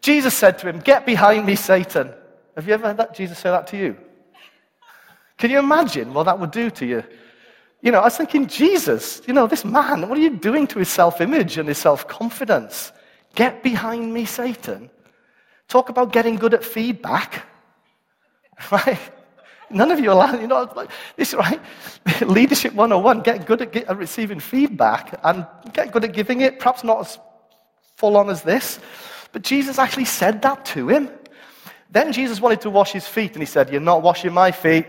Jesus 0.00 0.34
said 0.34 0.58
to 0.58 0.68
him, 0.68 0.80
Get 0.80 1.06
behind 1.06 1.46
me, 1.46 1.56
Satan. 1.56 2.12
Have 2.56 2.68
you 2.68 2.74
ever 2.74 2.86
heard 2.88 2.98
that? 2.98 3.14
Jesus 3.14 3.38
say 3.38 3.50
that 3.50 3.66
to 3.68 3.76
you? 3.76 3.96
Can 5.38 5.50
you 5.50 5.58
imagine 5.58 6.14
what 6.14 6.24
that 6.24 6.38
would 6.38 6.52
do 6.52 6.70
to 6.70 6.86
you? 6.86 7.02
You 7.82 7.90
know, 7.90 8.00
I 8.00 8.04
was 8.04 8.16
thinking, 8.16 8.46
Jesus, 8.46 9.20
you 9.26 9.34
know, 9.34 9.46
this 9.46 9.64
man, 9.64 10.08
what 10.08 10.16
are 10.16 10.20
you 10.20 10.30
doing 10.30 10.66
to 10.68 10.78
his 10.78 10.88
self 10.88 11.20
image 11.20 11.58
and 11.58 11.68
his 11.68 11.78
self 11.78 12.06
confidence? 12.06 12.92
Get 13.34 13.62
behind 13.62 14.14
me, 14.14 14.24
Satan. 14.24 14.90
Talk 15.68 15.88
about 15.88 16.12
getting 16.12 16.36
good 16.36 16.54
at 16.54 16.64
feedback. 16.64 17.46
Right? 18.70 19.00
None 19.68 19.90
of 19.90 19.98
you 19.98 20.12
are, 20.12 20.40
you 20.40 20.46
know, 20.46 20.70
like 20.76 20.90
this, 21.16 21.34
right? 21.34 21.60
Leadership 22.20 22.72
101, 22.72 23.22
get 23.22 23.46
good 23.46 23.62
at, 23.62 23.74
at 23.74 23.96
receiving 23.96 24.38
feedback 24.38 25.18
and 25.24 25.44
get 25.72 25.90
good 25.90 26.04
at 26.04 26.12
giving 26.12 26.42
it, 26.42 26.60
perhaps 26.60 26.84
not 26.84 27.00
as 27.00 27.18
full 27.96 28.16
on 28.16 28.30
as 28.30 28.42
this. 28.42 28.78
But 29.32 29.42
Jesus 29.42 29.78
actually 29.78 30.04
said 30.04 30.42
that 30.42 30.64
to 30.66 30.88
him. 30.88 31.10
Then 31.90 32.12
Jesus 32.12 32.40
wanted 32.40 32.60
to 32.62 32.70
wash 32.70 32.92
his 32.92 33.06
feet, 33.06 33.32
and 33.32 33.42
he 33.42 33.46
said, 33.46 33.70
You're 33.70 33.80
not 33.80 34.02
washing 34.02 34.32
my 34.32 34.52
feet. 34.52 34.86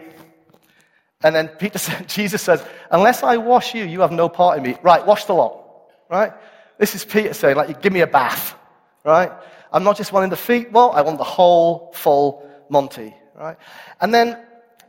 And 1.23 1.35
then 1.35 1.47
Peter 1.47 1.77
said, 1.87 2.07
Jesus 2.07 2.41
says, 2.41 2.63
Unless 2.91 3.23
I 3.23 3.37
wash 3.37 3.73
you, 3.73 3.83
you 3.83 4.01
have 4.01 4.11
no 4.11 4.29
part 4.29 4.57
in 4.57 4.63
me. 4.63 4.77
Right, 4.81 5.05
wash 5.05 5.25
the 5.25 5.33
lot. 5.33 5.63
Right? 6.09 6.33
This 6.77 6.93
is 6.93 7.05
Peter 7.05 7.33
saying, 7.33 7.55
like, 7.55 7.81
give 7.81 7.93
me 7.93 8.01
a 8.01 8.07
bath. 8.07 8.55
Right? 9.03 9.31
I'm 9.71 9.83
not 9.83 9.97
just 9.97 10.11
wanting 10.11 10.29
the 10.29 10.35
feet, 10.35 10.71
well, 10.71 10.91
I 10.91 11.01
want 11.01 11.17
the 11.17 11.23
whole, 11.23 11.91
full 11.93 12.49
Monty. 12.69 13.15
Right? 13.35 13.57
And 14.01 14.13
then 14.13 14.37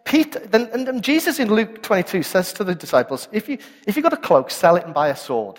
Peter, 0.04 0.38
then, 0.38 0.68
and 0.72 1.02
Jesus 1.02 1.38
in 1.38 1.48
Luke 1.48 1.82
22 1.82 2.22
says 2.22 2.52
to 2.54 2.64
the 2.64 2.74
disciples, 2.74 3.28
if 3.32 3.48
you, 3.48 3.58
if 3.86 3.96
you've 3.96 4.04
got 4.04 4.12
a 4.12 4.18
cloak, 4.18 4.50
sell 4.50 4.76
it 4.76 4.84
and 4.84 4.94
buy 4.94 5.08
a 5.08 5.16
sword. 5.16 5.58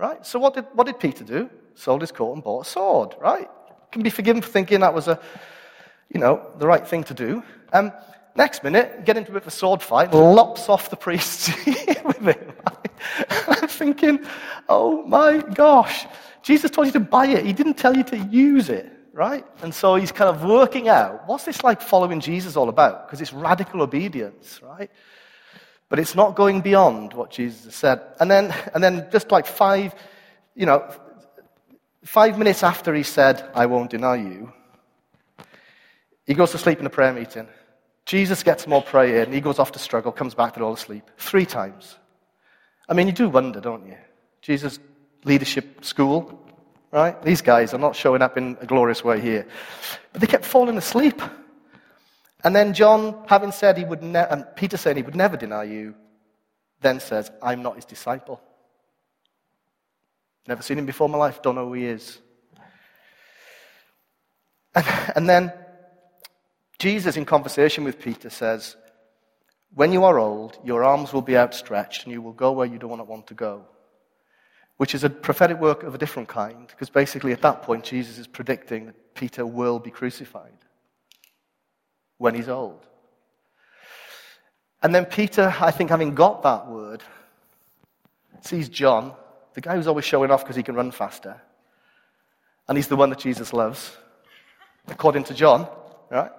Right? 0.00 0.24
So 0.24 0.38
what 0.38 0.54
did, 0.54 0.64
what 0.72 0.86
did 0.86 0.98
Peter 0.98 1.24
do? 1.24 1.50
Sold 1.74 2.00
his 2.00 2.10
coat 2.10 2.32
and 2.32 2.42
bought 2.42 2.66
a 2.66 2.70
sword, 2.70 3.16
right? 3.20 3.50
Can 3.92 4.02
be 4.02 4.08
forgiven 4.08 4.40
for 4.40 4.48
thinking 4.48 4.80
that 4.80 4.94
was 4.94 5.08
a, 5.08 5.20
you 6.08 6.18
know, 6.18 6.52
the 6.58 6.66
right 6.66 6.88
thing 6.88 7.04
to 7.04 7.12
do. 7.12 7.42
Um, 7.74 7.92
next 8.34 8.64
minute, 8.64 9.04
get 9.04 9.18
into 9.18 9.30
a 9.30 9.34
bit 9.34 9.42
of 9.42 9.48
a 9.48 9.50
sword 9.50 9.82
fight, 9.82 10.14
lops 10.14 10.70
off 10.70 10.88
the 10.88 10.96
priest's 10.96 11.48
with 12.02 12.16
him. 12.16 12.52
I'm 13.46 13.68
thinking, 13.68 14.24
oh 14.70 15.02
my 15.02 15.36
gosh, 15.36 16.06
Jesus 16.42 16.70
told 16.70 16.86
you 16.86 16.94
to 16.94 17.00
buy 17.00 17.26
it. 17.26 17.44
He 17.44 17.52
didn't 17.52 17.74
tell 17.74 17.94
you 17.94 18.04
to 18.04 18.16
use 18.16 18.70
it, 18.70 18.90
right? 19.12 19.44
And 19.60 19.74
so 19.74 19.96
he's 19.96 20.12
kind 20.12 20.34
of 20.34 20.42
working 20.48 20.88
out 20.88 21.28
what's 21.28 21.44
this 21.44 21.62
like 21.62 21.82
following 21.82 22.20
Jesus 22.20 22.56
all 22.56 22.70
about? 22.70 23.06
Because 23.06 23.20
it's 23.20 23.34
radical 23.34 23.82
obedience, 23.82 24.60
right? 24.62 24.90
But 25.90 25.98
it's 25.98 26.14
not 26.14 26.36
going 26.36 26.62
beyond 26.62 27.12
what 27.12 27.30
Jesus 27.30 27.74
said. 27.74 28.00
And 28.18 28.30
then, 28.30 28.54
and 28.72 28.82
then 28.82 29.08
just 29.12 29.30
like 29.30 29.44
five, 29.44 29.92
you 30.54 30.64
know, 30.64 30.88
five 32.04 32.38
minutes 32.38 32.62
after 32.62 32.94
he 32.94 33.02
said, 33.02 33.50
I 33.54 33.66
won't 33.66 33.90
deny 33.90 34.16
you, 34.16 34.52
he 36.26 36.34
goes 36.34 36.52
to 36.52 36.58
sleep 36.58 36.78
in 36.78 36.86
a 36.86 36.90
prayer 36.90 37.12
meeting. 37.12 37.48
Jesus 38.06 38.44
gets 38.44 38.66
more 38.68 38.82
prayer 38.82 39.24
and 39.24 39.34
he 39.34 39.40
goes 39.40 39.58
off 39.58 39.72
to 39.72 39.78
struggle, 39.80 40.12
comes 40.12 40.34
back, 40.34 40.54
they're 40.54 40.64
all 40.64 40.74
asleep. 40.74 41.10
Three 41.18 41.44
times. 41.44 41.96
I 42.88 42.94
mean, 42.94 43.08
you 43.08 43.12
do 43.12 43.28
wonder, 43.28 43.60
don't 43.60 43.86
you? 43.86 43.96
Jesus' 44.42 44.78
leadership 45.24 45.84
school, 45.84 46.40
right? 46.92 47.20
These 47.22 47.42
guys 47.42 47.74
are 47.74 47.78
not 47.78 47.96
showing 47.96 48.22
up 48.22 48.38
in 48.38 48.56
a 48.60 48.66
glorious 48.66 49.04
way 49.04 49.20
here. 49.20 49.46
But 50.12 50.20
they 50.20 50.26
kept 50.28 50.44
falling 50.44 50.78
asleep. 50.78 51.20
And 52.42 52.56
then 52.56 52.72
John, 52.72 53.24
having 53.26 53.52
said 53.52 53.76
he 53.76 53.84
would 53.84 54.02
never, 54.02 54.32
and 54.32 54.44
Peter 54.56 54.76
saying 54.76 54.96
he 54.96 55.02
would 55.02 55.16
never 55.16 55.36
deny 55.36 55.64
you, 55.64 55.94
then 56.80 57.00
says, 57.00 57.30
I'm 57.42 57.62
not 57.62 57.76
his 57.76 57.84
disciple. 57.84 58.40
Never 60.46 60.62
seen 60.62 60.78
him 60.78 60.86
before 60.86 61.06
in 61.06 61.12
my 61.12 61.18
life, 61.18 61.42
don't 61.42 61.54
know 61.54 61.66
who 61.66 61.74
he 61.74 61.86
is. 61.86 62.18
And, 64.74 64.86
and 65.16 65.28
then 65.28 65.52
Jesus, 66.78 67.16
in 67.16 67.26
conversation 67.26 67.84
with 67.84 68.00
Peter, 68.00 68.30
says, 68.30 68.76
When 69.74 69.92
you 69.92 70.04
are 70.04 70.18
old, 70.18 70.58
your 70.64 70.82
arms 70.82 71.12
will 71.12 71.22
be 71.22 71.36
outstretched 71.36 72.04
and 72.04 72.12
you 72.12 72.22
will 72.22 72.32
go 72.32 72.52
where 72.52 72.66
you 72.66 72.78
don't 72.78 73.06
want 73.06 73.26
to 73.26 73.34
go. 73.34 73.66
Which 74.78 74.94
is 74.94 75.04
a 75.04 75.10
prophetic 75.10 75.60
work 75.60 75.82
of 75.82 75.94
a 75.94 75.98
different 75.98 76.28
kind, 76.28 76.66
because 76.68 76.88
basically 76.88 77.32
at 77.32 77.42
that 77.42 77.62
point, 77.62 77.84
Jesus 77.84 78.16
is 78.16 78.26
predicting 78.26 78.86
that 78.86 79.14
Peter 79.14 79.44
will 79.44 79.78
be 79.78 79.90
crucified 79.90 80.56
when 82.20 82.34
he's 82.34 82.50
old. 82.50 82.86
And 84.82 84.94
then 84.94 85.06
Peter, 85.06 85.54
I 85.58 85.70
think, 85.70 85.88
having 85.88 86.14
got 86.14 86.42
that 86.42 86.68
word, 86.68 87.02
sees 88.42 88.68
John, 88.68 89.14
the 89.54 89.62
guy 89.62 89.74
who's 89.74 89.86
always 89.86 90.04
showing 90.04 90.30
off 90.30 90.44
because 90.44 90.54
he 90.54 90.62
can 90.62 90.74
run 90.74 90.90
faster. 90.90 91.40
And 92.68 92.76
he's 92.76 92.88
the 92.88 92.96
one 92.96 93.08
that 93.08 93.18
Jesus 93.18 93.54
loves, 93.54 93.96
according 94.86 95.24
to 95.24 95.34
John, 95.34 95.66
right? 96.10 96.30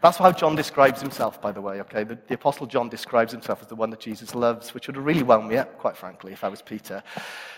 That's 0.00 0.16
how 0.16 0.30
John 0.30 0.54
describes 0.54 1.00
himself, 1.00 1.42
by 1.42 1.50
the 1.50 1.60
way, 1.60 1.80
okay? 1.80 2.04
The, 2.04 2.16
the, 2.28 2.34
Apostle 2.34 2.66
John 2.66 2.88
describes 2.88 3.32
himself 3.32 3.62
as 3.62 3.66
the 3.66 3.74
one 3.74 3.90
that 3.90 4.00
Jesus 4.00 4.32
loves, 4.32 4.74
which 4.74 4.86
would 4.86 4.94
have 4.94 5.04
really 5.04 5.24
wound 5.24 5.48
me 5.48 5.56
up, 5.56 5.76
quite 5.78 5.96
frankly, 5.96 6.32
if 6.32 6.44
I 6.44 6.48
was 6.48 6.62
Peter. 6.62 7.02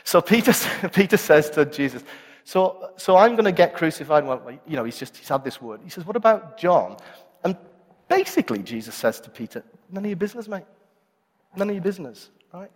So 0.04 0.22
Peter, 0.22 0.54
Peter 0.92 1.18
says 1.18 1.50
to 1.50 1.66
Jesus, 1.66 2.02
so, 2.46 2.92
so 2.96 3.16
I'm 3.16 3.32
going 3.32 3.46
to 3.46 3.52
get 3.52 3.74
crucified. 3.74 4.24
Well, 4.24 4.40
you 4.68 4.76
know, 4.76 4.84
he's 4.84 4.96
just, 4.96 5.16
he's 5.16 5.28
had 5.28 5.42
this 5.42 5.60
word. 5.60 5.80
He 5.82 5.90
says, 5.90 6.06
what 6.06 6.14
about 6.14 6.56
John? 6.56 6.96
And 7.44 7.56
basically, 8.08 8.62
Jesus 8.62 8.94
says 8.94 9.20
to 9.20 9.30
Peter, 9.30 9.64
none 9.90 10.04
of 10.04 10.10
your 10.10 10.16
business, 10.16 10.48
mate. 10.48 10.64
None 11.56 11.70
of 11.70 11.74
your 11.74 11.82
business, 11.82 12.30
right? 12.52 12.70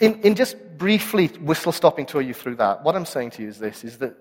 In, 0.00 0.20
in 0.20 0.34
just 0.34 0.56
briefly 0.78 1.28
whistle 1.40 1.72
stopping 1.72 2.06
to 2.06 2.20
you 2.20 2.34
through 2.34 2.56
that, 2.56 2.84
what 2.84 2.94
I'm 2.94 3.06
saying 3.06 3.30
to 3.32 3.42
you 3.42 3.48
is 3.48 3.58
this, 3.58 3.84
is 3.84 3.98
that 3.98 4.16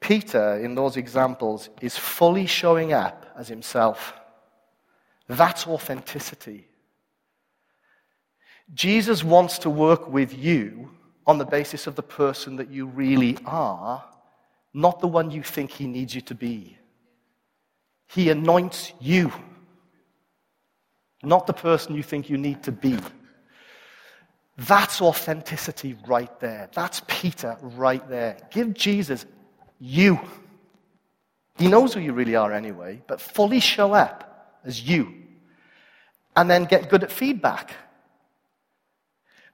Peter, 0.00 0.58
in 0.58 0.74
those 0.74 0.96
examples, 0.96 1.68
is 1.80 1.96
fully 1.96 2.46
showing 2.46 2.92
up 2.92 3.26
as 3.36 3.48
himself. 3.48 4.14
That's 5.28 5.66
authenticity. 5.66 6.66
Jesus 8.72 9.22
wants 9.24 9.58
to 9.58 9.70
work 9.70 10.08
with 10.08 10.36
you 10.36 10.90
on 11.26 11.38
the 11.38 11.44
basis 11.44 11.86
of 11.86 11.96
the 11.96 12.02
person 12.02 12.56
that 12.56 12.70
you 12.70 12.86
really 12.86 13.36
are, 13.44 14.04
not 14.72 15.00
the 15.00 15.08
one 15.08 15.30
you 15.30 15.42
think 15.42 15.70
he 15.70 15.86
needs 15.86 16.14
you 16.14 16.20
to 16.22 16.34
be. 16.34 16.78
He 18.12 18.28
anoints 18.30 18.92
you, 19.00 19.32
not 21.22 21.46
the 21.46 21.52
person 21.52 21.94
you 21.94 22.02
think 22.02 22.28
you 22.28 22.36
need 22.36 22.64
to 22.64 22.72
be. 22.72 22.98
That's 24.56 25.00
authenticity 25.00 25.96
right 26.08 26.40
there. 26.40 26.68
That's 26.74 27.02
Peter 27.06 27.56
right 27.60 28.06
there. 28.08 28.36
Give 28.50 28.74
Jesus 28.74 29.26
you. 29.78 30.18
He 31.56 31.68
knows 31.68 31.94
who 31.94 32.00
you 32.00 32.12
really 32.12 32.34
are 32.34 32.52
anyway, 32.52 33.00
but 33.06 33.20
fully 33.20 33.60
show 33.60 33.92
up 33.92 34.58
as 34.64 34.82
you. 34.82 35.14
And 36.34 36.50
then 36.50 36.64
get 36.64 36.90
good 36.90 37.04
at 37.04 37.12
feedback. 37.12 37.74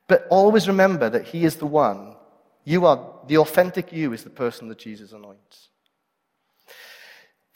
But 0.08 0.26
always 0.30 0.66
remember 0.66 1.10
that 1.10 1.26
He 1.26 1.44
is 1.44 1.56
the 1.56 1.66
one. 1.66 2.16
You 2.64 2.86
are, 2.86 3.20
the 3.26 3.36
authentic 3.36 3.92
you 3.92 4.14
is 4.14 4.24
the 4.24 4.30
person 4.30 4.68
that 4.68 4.78
Jesus 4.78 5.12
anoints. 5.12 5.68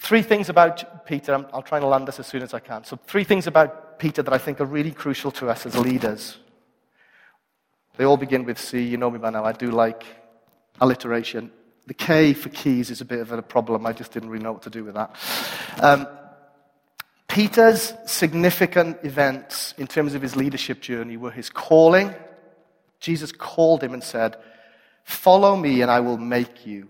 Three 0.01 0.23
things 0.23 0.49
about 0.49 1.05
Peter. 1.05 1.47
I'll 1.53 1.63
try 1.63 1.77
and 1.77 1.87
land 1.87 2.09
this 2.09 2.19
as 2.19 2.27
soon 2.27 2.43
as 2.43 2.55
I 2.55 2.59
can. 2.59 2.85
So, 2.85 2.99
three 3.07 3.23
things 3.23 3.47
about 3.47 3.99
Peter 3.99 4.23
that 4.23 4.33
I 4.33 4.39
think 4.39 4.59
are 4.59 4.65
really 4.65 4.93
crucial 4.93 5.31
to 5.33 5.51
us 5.51 5.67
as 5.67 5.77
leaders. 5.77 6.39
They 7.99 8.05
all 8.05 8.17
begin 8.17 8.47
with 8.47 8.59
C. 8.59 8.83
You 8.83 8.97
know 8.97 9.11
me 9.11 9.19
by 9.19 9.29
now. 9.29 9.45
I 9.45 9.53
do 9.53 9.71
like 9.71 10.05
alliteration. 10.81 11.53
The 11.87 11.93
K 11.93 12.33
for 12.33 12.49
keys 12.49 12.91
is 12.91 13.03
a 13.03 13.05
bit 13.05 13.21
of 13.21 13.31
a 13.31 13.43
problem. 13.43 13.85
I 13.85 13.93
just 13.93 14.11
didn't 14.11 14.31
really 14.31 14.43
know 14.43 14.53
what 14.53 14.63
to 14.63 14.71
do 14.71 14.85
with 14.85 14.95
that. 14.95 15.15
Um, 15.83 16.09
Peter's 17.29 17.93
significant 18.07 19.05
events 19.05 19.75
in 19.77 19.87
terms 19.87 20.15
of 20.15 20.23
his 20.23 20.35
leadership 20.35 20.81
journey 20.81 21.19
were 21.19 21.31
his 21.31 21.51
calling. 21.51 22.15
Jesus 23.01 23.33
called 23.33 23.83
him 23.83 23.93
and 23.93 24.03
said, 24.03 24.39
Follow 25.05 25.57
me 25.57 25.83
and 25.83 25.91
I 25.91 26.01
will 26.01 26.17
make 26.17 26.65
you. 26.65 26.89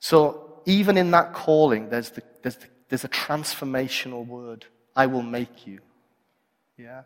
So 0.00 0.45
even 0.66 0.98
in 0.98 1.12
that 1.12 1.32
calling, 1.32 1.88
there's, 1.88 2.10
the, 2.10 2.22
there's, 2.42 2.56
the, 2.56 2.66
there's 2.88 3.04
a 3.04 3.08
transformational 3.08 4.26
word 4.26 4.66
I 4.94 5.06
will 5.06 5.22
make 5.22 5.66
you. 5.66 5.80
Yeah? 6.76 7.02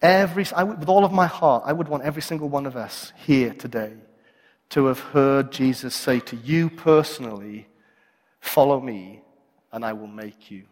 Every, 0.00 0.46
I, 0.54 0.62
with 0.62 0.88
all 0.88 1.04
of 1.04 1.12
my 1.12 1.26
heart, 1.26 1.64
I 1.66 1.72
would 1.72 1.88
want 1.88 2.04
every 2.04 2.22
single 2.22 2.48
one 2.48 2.64
of 2.64 2.76
us 2.76 3.12
here 3.26 3.52
today 3.52 3.92
to 4.70 4.86
have 4.86 5.00
heard 5.00 5.50
Jesus 5.50 5.94
say 5.94 6.20
to 6.20 6.36
you 6.36 6.70
personally, 6.70 7.66
Follow 8.40 8.80
me, 8.80 9.20
and 9.70 9.84
I 9.84 9.92
will 9.92 10.06
make 10.06 10.50
you. 10.50 10.64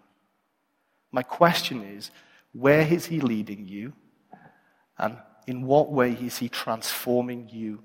My 1.12 1.22
question 1.22 1.82
is, 1.82 2.11
where 2.52 2.80
is 2.80 3.04
he 3.06 3.20
leading 3.20 3.66
you? 3.66 3.92
And 4.96 5.18
in 5.46 5.62
what 5.62 5.92
way 5.92 6.12
is 6.12 6.38
he 6.38 6.48
transforming 6.48 7.48
you 7.52 7.82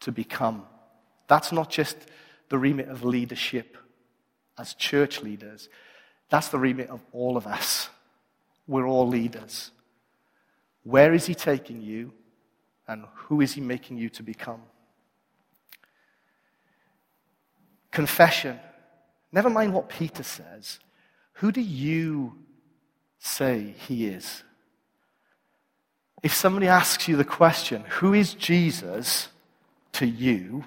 to 0.00 0.10
become? 0.10 0.64
That's 1.28 1.52
not 1.52 1.68
just 1.68 1.96
the 2.50 2.58
remit 2.58 2.88
of 2.88 3.02
leadership 3.02 3.78
as 4.58 4.74
church 4.74 5.22
leaders, 5.22 5.70
that's 6.28 6.48
the 6.48 6.58
remit 6.58 6.90
of 6.90 7.00
all 7.12 7.38
of 7.38 7.46
us. 7.46 7.88
We're 8.66 8.86
all 8.86 9.08
leaders. 9.08 9.70
Where 10.84 11.14
is 11.14 11.26
he 11.26 11.34
taking 11.34 11.80
you, 11.80 12.12
and 12.86 13.04
who 13.14 13.40
is 13.40 13.54
he 13.54 13.60
making 13.60 13.96
you 13.98 14.10
to 14.10 14.22
become? 14.22 14.62
Confession. 17.90 18.60
Never 19.32 19.50
mind 19.50 19.72
what 19.72 19.88
Peter 19.88 20.22
says. 20.22 20.78
Who 21.34 21.52
do 21.52 21.60
you 21.60 22.36
say 23.18 23.74
he 23.86 24.06
is? 24.06 24.42
If 26.22 26.34
somebody 26.34 26.68
asks 26.68 27.08
you 27.08 27.16
the 27.16 27.24
question, 27.24 27.84
who 27.88 28.12
is 28.12 28.34
Jesus 28.34 29.28
to 29.92 30.06
you? 30.06 30.64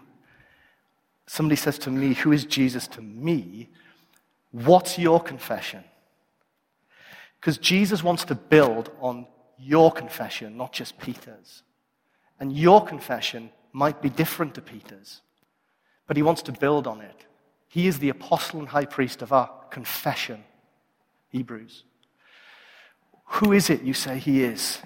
Somebody 1.34 1.56
says 1.56 1.80
to 1.80 1.90
me, 1.90 2.14
who 2.14 2.32
is 2.32 2.46
Jesus 2.46 2.88
to 2.90 3.02
me? 3.02 3.70
What's 4.52 5.00
your 5.00 5.20
confession? 5.20 5.84
Because 7.40 7.58
Jesus 7.58 8.04
wants 8.04 8.24
to 8.26 8.36
build 8.36 8.92
on 9.00 9.26
your 9.58 9.92
confession, 9.92 10.58
not 10.58 10.74
just 10.74 11.00
Peter's. 11.00 11.64
And 12.40 12.54
your 12.54 12.86
confession 12.86 13.50
might 13.72 14.00
be 14.00 14.10
different 14.10 14.54
to 14.56 14.62
Peter's 14.62 15.22
but 16.08 16.18
he 16.18 16.24
wants 16.24 16.42
to 16.44 16.52
build 16.52 16.88
on 16.88 17.02
it. 17.02 17.26
He 17.68 17.88
is 17.88 18.00
the 18.00 18.10
apostle 18.10 18.60
and 18.60 18.70
high 18.70 18.86
priest 18.86 19.22
of 19.22 19.34
our 19.34 19.50
confession, 19.72 20.44
Hebrews. 21.30 21.86
Who 23.26 23.52
is 23.52 23.70
it 23.70 23.82
you 23.82 23.94
say 23.94 24.20
he 24.20 24.44
is? 24.44 24.80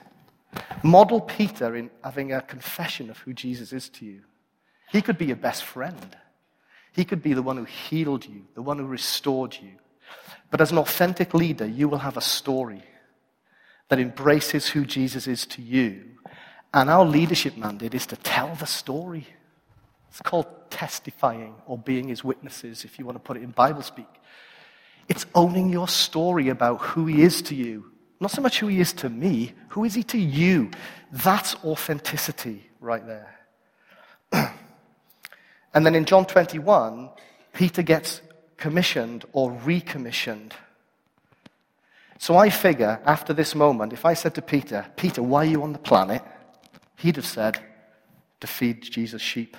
Model 0.84 1.20
Peter 1.20 1.76
in 1.76 1.90
having 2.04 2.32
a 2.32 2.42
confession 2.42 3.10
of 3.10 3.18
who 3.20 3.34
Jesus 3.34 3.74
is 3.74 3.90
to 3.90 4.06
you. 4.06 4.22
He 4.90 5.02
could 5.02 5.18
be 5.18 5.26
your 5.26 5.36
best 5.36 5.64
friend. 5.64 6.16
He 6.98 7.06
could 7.06 7.22
be 7.22 7.34
the 7.34 7.44
one 7.44 7.58
who 7.58 7.64
healed 7.64 8.26
you, 8.26 8.48
the 8.56 8.64
one 8.64 8.80
who 8.80 8.88
restored 8.88 9.56
you. 9.62 9.74
But 10.50 10.62
as 10.62 10.72
an 10.72 10.80
authentic 10.80 11.36
leader, 11.36 11.68
you 11.68 11.88
will 11.88 12.00
have 12.00 12.18
a 12.18 12.22
story 12.22 12.82
that 13.90 14.00
embraces 14.00 14.70
who 14.70 14.84
Jesus 14.84 15.28
is 15.28 15.46
to 15.46 15.62
you. 15.62 16.04
And 16.74 16.90
our 16.90 17.06
leadership 17.06 17.56
mandate 17.56 17.94
is 17.94 18.08
to 18.08 18.16
tell 18.16 18.56
the 18.56 18.66
story. 18.66 19.28
It's 20.10 20.24
called 20.24 20.48
testifying 20.72 21.54
or 21.68 21.78
being 21.78 22.08
his 22.08 22.24
witnesses, 22.24 22.84
if 22.84 22.98
you 22.98 23.06
want 23.06 23.16
to 23.16 23.24
put 23.24 23.38
it 23.38 23.44
in 23.44 23.52
Bible 23.52 23.84
speak. 23.84 24.10
It's 25.08 25.28
owning 25.36 25.70
your 25.70 25.88
story 25.88 26.50
about 26.50 26.82
who 26.82 27.06
he 27.06 27.22
is 27.22 27.44
to 27.44 27.54
you. 27.54 27.92
Not 28.20 28.32
so 28.32 28.42
much 28.42 28.58
who 28.58 28.70
he 28.70 28.80
is 28.80 28.92
to 28.94 29.10
me, 29.10 29.54
who 29.70 29.84
is 29.84 29.94
he 29.94 30.02
to 30.06 30.18
you? 30.18 30.72
That's 31.12 31.54
authenticity 31.64 32.72
right 32.80 33.06
there. 33.06 33.37
And 35.78 35.86
then 35.86 35.94
in 35.94 36.06
John 36.06 36.26
21, 36.26 37.12
Peter 37.54 37.84
gets 37.84 38.22
commissioned 38.58 39.26
or 39.32 39.52
recommissioned. 39.52 40.56
So 42.18 42.36
I 42.36 42.50
figure 42.50 43.00
after 43.06 43.32
this 43.32 43.54
moment, 43.54 43.94
if 43.94 44.04
I 44.04 44.16
said 44.16 44.34
to 44.34 44.42
Peter, 44.42 44.88
Peter, 44.96 45.22
why 45.22 45.44
are 45.44 45.50
you 45.50 45.62
on 45.62 45.74
the 45.74 45.78
planet? 45.78 46.24
He'd 46.96 47.18
have 47.18 47.28
said, 47.28 47.60
to 48.40 48.48
feed 48.48 48.82
Jesus' 48.82 49.22
sheep 49.22 49.56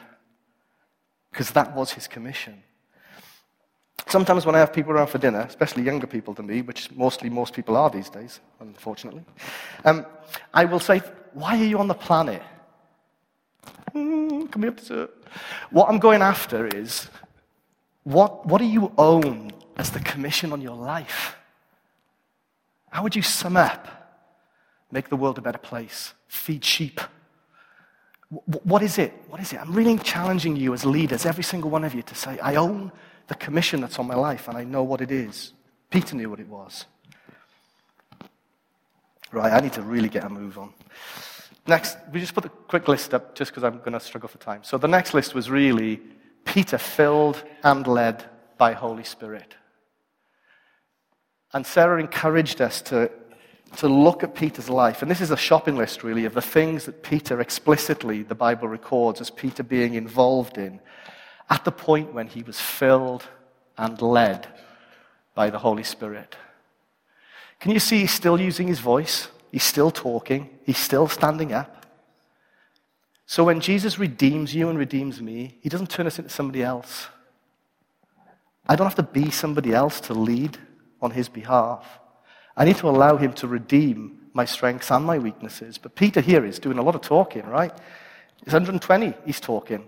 because 1.31 1.53
that 1.53 1.77
was 1.77 1.93
his 1.93 2.09
commission. 2.09 2.65
Sometimes 4.09 4.45
when 4.45 4.57
I 4.57 4.59
have 4.59 4.73
people 4.73 4.91
around 4.91 5.11
for 5.11 5.19
dinner, 5.19 5.43
especially 5.43 5.85
younger 5.85 6.09
people 6.09 6.35
than 6.35 6.49
me, 6.49 6.63
which 6.63 6.91
mostly 6.91 7.31
most 7.31 7.55
people 7.55 7.77
are 7.77 7.91
these 7.91 8.11
days, 8.11 8.41
unfortunately, 8.59 9.25
um, 9.85 10.05
I 10.53 10.65
will 10.65 10.81
say, 10.81 10.99
Why 11.33 11.61
are 11.61 11.65
you 11.65 11.79
on 11.79 11.87
the 11.87 11.95
planet? 11.95 12.43
Mm, 13.95 14.63
here, 14.63 14.75
sir. 14.79 15.09
What 15.71 15.89
I'm 15.89 15.99
going 15.99 16.23
after 16.23 16.67
is, 16.67 17.09
what, 18.05 18.47
what 18.47 18.59
do 18.59 18.65
you 18.65 18.93
own 18.99 19.53
as 19.77 19.91
the 19.91 20.01
commission 20.01 20.53
on 20.53 20.61
your 20.61 20.77
life? 20.77 21.37
How 22.91 23.03
would 23.03 23.15
you 23.15 23.23
sum 23.23 23.57
up? 23.57 23.87
Make 24.91 25.09
the 25.11 25.17
world 25.17 25.39
a 25.39 25.43
better 25.43 25.59
place, 25.59 26.15
feed 26.29 26.65
sheep, 26.65 27.01
what 28.29 28.83
is 28.83 28.99
it? 28.99 29.13
What 29.29 29.41
is 29.41 29.53
it? 29.53 29.61
I'm 29.61 29.73
really 29.73 29.97
challenging 29.99 30.55
you 30.57 30.75
as 30.75 30.85
leaders, 30.85 31.25
every 31.25 31.45
single 31.45 31.71
one 31.71 31.85
of 31.85 31.95
you, 31.95 32.03
to 32.03 32.15
say, 32.15 32.39
I 32.41 32.57
own 32.57 32.93
the 33.27 33.35
commission 33.35 33.81
that's 33.81 33.99
on 33.99 34.07
my 34.07 34.15
life 34.15 34.49
and 34.49 34.57
I 34.57 34.65
know 34.65 34.83
what 34.83 35.01
it 35.01 35.11
is. 35.11 35.53
Peter 35.91 36.15
knew 36.15 36.29
what 36.29 36.41
it 36.41 36.49
was. 36.49 36.85
Right, 39.33 39.53
I 39.53 39.61
need 39.61 39.73
to 39.75 39.83
really 39.83 40.09
get 40.09 40.25
a 40.25 40.29
move 40.29 40.59
on. 40.59 40.73
Next, 41.69 41.99
we 42.13 42.19
just 42.19 42.35
put 42.35 42.47
a 42.47 42.49
quick 42.49 42.89
list 42.89 43.15
up 43.15 43.35
just 43.35 43.51
because 43.53 43.63
I'm 43.63 43.79
going 43.79 43.93
to 43.93 44.01
struggle 44.01 44.29
for 44.29 44.39
time. 44.39 44.65
So 44.65 44.79
the 44.79 44.89
next 44.89 45.15
list 45.15 45.35
was 45.35 45.51
really 45.51 46.01
Peter 46.45 46.79
filled 46.79 47.45
and 47.63 47.87
led 47.87 48.25
by 48.57 48.73
Holy 48.73 49.05
Spirit. 49.05 49.55
And 51.53 51.67
Sarah 51.67 52.01
encouraged 52.01 52.61
us 52.61 52.83
to 52.83 53.11
to 53.77 53.89
look 53.89 54.23
at 54.23 54.35
Peter's 54.35 54.71
life. 54.71 55.03
And 55.03 55.11
this 55.11 55.21
is 55.21 55.31
a 55.31 55.37
shopping 55.37 55.77
list, 55.77 56.03
really, 56.03 56.25
of 56.25 56.35
the 56.35 56.43
things 56.43 56.87
that 56.87 57.03
Peter 57.03 57.41
explicitly, 57.41 58.23
the 58.23 58.35
Bible 58.35 58.67
records 58.67 59.21
as 59.21 59.31
Peter 59.31 59.63
being 59.63 59.95
involved 59.95 60.57
in 60.57 60.81
at 61.51 61.65
the 61.65 61.73
point 61.73 62.15
when 62.15 62.29
he 62.29 62.43
was 62.43 62.59
filled 62.59 63.29
and 63.77 64.01
led 64.01 64.47
by 65.35 65.51
the 65.51 65.59
Holy 65.59 65.83
Spirit. 65.83 66.37
Can 67.61 67.73
you 67.73 67.79
see 67.79 68.01
he's 68.01 68.13
still 68.13 68.41
using 68.41 68.69
his 68.69 68.81
voice? 68.81 69.29
He's 69.51 69.65
still 69.65 69.91
talking. 69.91 70.51
He's 70.65 70.79
still 70.79 71.09
standing 71.09 71.53
up. 71.53 71.87
So 73.27 73.45
when 73.45 73.61
Jesus 73.61 73.99
redeems 73.99 74.55
you 74.55 74.69
and 74.69 74.79
redeems 74.79 75.21
me, 75.21 75.59
he 75.61 75.69
doesn't 75.69 75.91
turn 75.91 76.07
us 76.07 76.19
into 76.19 76.31
somebody 76.31 76.63
else. 76.63 77.09
I 78.67 78.77
don't 78.77 78.87
have 78.87 78.95
to 78.97 79.03
be 79.03 79.31
somebody 79.31 79.73
else 79.73 80.01
to 80.03 80.15
lead 80.15 80.59
on 81.01 81.11
his 81.11 81.29
behalf. 81.29 81.87
I 82.57 82.65
need 82.65 82.77
to 82.79 82.89
allow 82.89 83.17
him 83.17 83.33
to 83.35 83.47
redeem 83.47 84.19
my 84.33 84.45
strengths 84.45 84.91
and 84.91 85.05
my 85.05 85.19
weaknesses. 85.19 85.79
But 85.79 85.95
Peter 85.95 86.21
here 86.21 86.45
is 86.45 86.59
doing 86.59 86.79
a 86.79 86.83
lot 86.83 86.95
of 86.95 87.01
talking, 87.01 87.47
right? 87.47 87.73
He's 88.45 88.53
120, 88.53 89.15
he's 89.25 89.41
talking. 89.41 89.87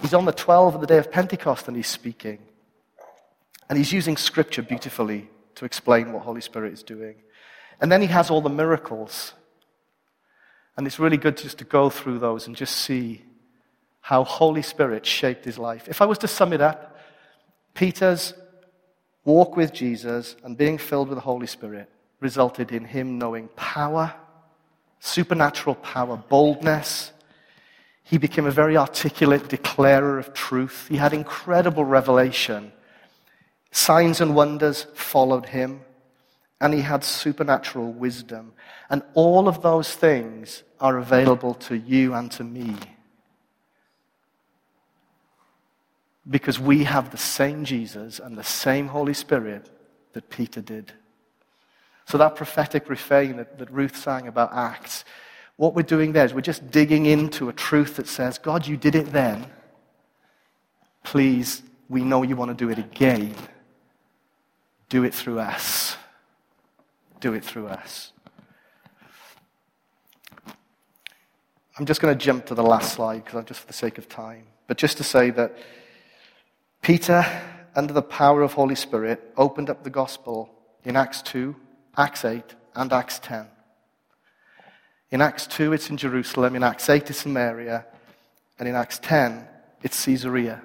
He's 0.00 0.14
on 0.14 0.24
the 0.24 0.32
12 0.32 0.74
of 0.74 0.80
the 0.80 0.86
day 0.86 0.98
of 0.98 1.10
Pentecost 1.10 1.68
and 1.68 1.76
he's 1.76 1.88
speaking. 1.88 2.38
And 3.68 3.78
he's 3.78 3.92
using 3.92 4.16
scripture 4.16 4.62
beautifully 4.62 5.28
to 5.56 5.64
explain 5.64 6.12
what 6.12 6.22
Holy 6.22 6.40
Spirit 6.40 6.72
is 6.72 6.82
doing. 6.82 7.16
And 7.80 7.90
then 7.90 8.00
he 8.00 8.08
has 8.08 8.30
all 8.30 8.40
the 8.40 8.48
miracles. 8.48 9.34
And 10.76 10.86
it's 10.86 10.98
really 10.98 11.16
good 11.16 11.36
just 11.36 11.58
to 11.58 11.64
go 11.64 11.90
through 11.90 12.18
those 12.18 12.46
and 12.46 12.56
just 12.56 12.76
see 12.76 13.22
how 14.00 14.24
Holy 14.24 14.62
Spirit 14.62 15.04
shaped 15.04 15.44
his 15.44 15.58
life. 15.58 15.88
If 15.88 16.00
I 16.00 16.06
was 16.06 16.18
to 16.18 16.28
sum 16.28 16.52
it 16.52 16.60
up, 16.60 16.98
Peter's 17.74 18.34
walk 19.24 19.56
with 19.56 19.72
Jesus 19.72 20.36
and 20.44 20.56
being 20.56 20.78
filled 20.78 21.08
with 21.08 21.16
the 21.16 21.22
Holy 21.22 21.46
Spirit 21.46 21.90
resulted 22.20 22.72
in 22.72 22.84
him 22.84 23.18
knowing 23.18 23.48
power, 23.56 24.14
supernatural 25.00 25.74
power, 25.76 26.16
boldness. 26.16 27.12
He 28.02 28.18
became 28.18 28.46
a 28.46 28.50
very 28.50 28.76
articulate 28.76 29.48
declarer 29.48 30.18
of 30.18 30.32
truth. 30.32 30.86
He 30.88 30.96
had 30.96 31.12
incredible 31.12 31.84
revelation 31.84 32.72
Signs 33.76 34.22
and 34.22 34.34
wonders 34.34 34.86
followed 34.94 35.44
him, 35.44 35.82
and 36.60 36.72
he 36.72 36.80
had 36.80 37.04
supernatural 37.04 37.92
wisdom. 37.92 38.52
And 38.88 39.02
all 39.14 39.48
of 39.48 39.62
those 39.62 39.94
things 39.94 40.62
are 40.80 40.98
available 40.98 41.54
to 41.54 41.76
you 41.76 42.14
and 42.14 42.30
to 42.32 42.44
me. 42.44 42.76
Because 46.28 46.58
we 46.58 46.84
have 46.84 47.10
the 47.10 47.18
same 47.18 47.64
Jesus 47.64 48.18
and 48.18 48.36
the 48.36 48.44
same 48.44 48.88
Holy 48.88 49.14
Spirit 49.14 49.70
that 50.12 50.30
Peter 50.30 50.60
did. 50.60 50.92
So, 52.06 52.18
that 52.18 52.36
prophetic 52.36 52.88
refrain 52.88 53.36
that, 53.36 53.58
that 53.58 53.70
Ruth 53.70 53.96
sang 53.96 54.28
about 54.28 54.52
Acts, 54.52 55.04
what 55.56 55.74
we're 55.74 55.82
doing 55.82 56.12
there 56.12 56.24
is 56.24 56.34
we're 56.34 56.40
just 56.40 56.70
digging 56.70 57.06
into 57.06 57.48
a 57.48 57.52
truth 57.52 57.96
that 57.96 58.06
says, 58.06 58.38
God, 58.38 58.66
you 58.66 58.76
did 58.76 58.94
it 58.94 59.12
then. 59.12 59.46
Please, 61.02 61.62
we 61.88 62.02
know 62.02 62.22
you 62.22 62.36
want 62.36 62.50
to 62.50 62.54
do 62.54 62.70
it 62.70 62.78
again. 62.78 63.34
Do 64.88 65.04
it 65.04 65.14
through 65.14 65.40
us. 65.40 65.96
Do 67.20 67.34
it 67.34 67.44
through 67.44 67.68
us. 67.68 68.12
I'm 71.78 71.84
just 71.84 72.00
going 72.00 72.16
to 72.16 72.24
jump 72.24 72.46
to 72.46 72.54
the 72.54 72.62
last 72.62 72.94
slide 72.94 73.24
because 73.24 73.38
I'm 73.38 73.44
just 73.44 73.60
for 73.60 73.66
the 73.66 73.72
sake 73.72 73.98
of 73.98 74.08
time. 74.08 74.44
But 74.66 74.78
just 74.78 74.96
to 74.96 75.04
say 75.04 75.30
that 75.30 75.56
Peter, 76.80 77.24
under 77.74 77.92
the 77.92 78.02
power 78.02 78.42
of 78.42 78.54
Holy 78.54 78.74
Spirit, 78.74 79.32
opened 79.36 79.68
up 79.68 79.82
the 79.82 79.90
gospel 79.90 80.50
in 80.84 80.96
Acts 80.96 81.20
2, 81.22 81.54
Acts 81.96 82.24
8, 82.24 82.54
and 82.74 82.92
Acts 82.92 83.18
10. 83.18 83.46
In 85.10 85.20
Acts 85.20 85.46
2, 85.46 85.72
it's 85.72 85.90
in 85.90 85.96
Jerusalem. 85.96 86.56
In 86.56 86.62
Acts 86.62 86.88
8, 86.88 87.10
it's 87.10 87.20
Samaria. 87.20 87.86
And 88.58 88.68
in 88.68 88.74
Acts 88.74 88.98
10, 88.98 89.46
it's 89.82 90.02
Caesarea. 90.04 90.62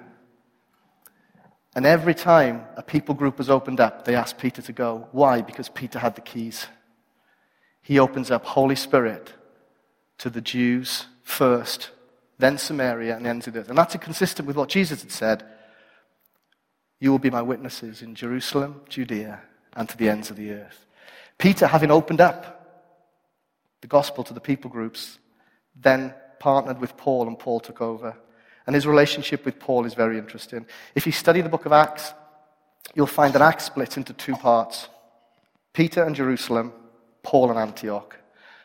And 1.74 1.86
every 1.86 2.14
time 2.14 2.64
a 2.76 2.82
people 2.82 3.14
group 3.14 3.38
was 3.38 3.48
opened 3.48 3.80
up, 3.80 4.04
they 4.04 4.14
asked 4.14 4.38
Peter 4.38 4.60
to 4.62 4.72
go. 4.72 5.08
Why? 5.12 5.40
Because 5.40 5.68
Peter 5.68 5.98
had 5.98 6.14
the 6.16 6.20
keys. 6.20 6.66
He 7.80 7.98
opens 7.98 8.30
up 8.30 8.44
Holy 8.44 8.76
Spirit 8.76 9.32
to 10.18 10.28
the 10.28 10.42
Jews 10.42 11.06
first, 11.22 11.90
then 12.38 12.58
Samaria, 12.58 13.16
and 13.16 13.42
to 13.42 13.50
the 13.50 13.60
earth. 13.60 13.68
And 13.68 13.78
that's 13.78 13.96
consistent 13.96 14.46
with 14.46 14.56
what 14.56 14.68
Jesus 14.68 15.02
had 15.02 15.10
said. 15.10 15.44
You 17.00 17.10
will 17.10 17.18
be 17.18 17.30
my 17.30 17.42
witnesses 17.42 18.02
in 18.02 18.14
Jerusalem, 18.14 18.82
Judea, 18.88 19.40
and 19.74 19.88
to 19.88 19.96
the 19.96 20.08
ends 20.08 20.30
of 20.30 20.36
the 20.36 20.52
earth. 20.52 20.86
Peter, 21.38 21.66
having 21.66 21.90
opened 21.90 22.20
up 22.20 22.60
the 23.80 23.88
gospel 23.88 24.22
to 24.24 24.34
the 24.34 24.40
people 24.40 24.70
groups, 24.70 25.18
then 25.74 26.14
partnered 26.38 26.80
with 26.80 26.96
Paul, 26.96 27.26
and 27.26 27.38
Paul 27.38 27.60
took 27.60 27.80
over. 27.80 28.16
And 28.66 28.74
his 28.74 28.86
relationship 28.86 29.44
with 29.44 29.58
Paul 29.58 29.86
is 29.86 29.94
very 29.94 30.18
interesting. 30.18 30.66
If 30.94 31.06
you 31.06 31.12
study 31.12 31.40
the 31.40 31.48
book 31.48 31.66
of 31.66 31.72
Acts, 31.72 32.12
you'll 32.94 33.06
find 33.06 33.34
that 33.34 33.42
Acts 33.42 33.64
splits 33.64 33.96
into 33.96 34.12
two 34.12 34.36
parts 34.36 34.88
Peter 35.72 36.04
and 36.04 36.14
Jerusalem, 36.14 36.72
Paul 37.22 37.50
and 37.50 37.58
Antioch. 37.58 38.16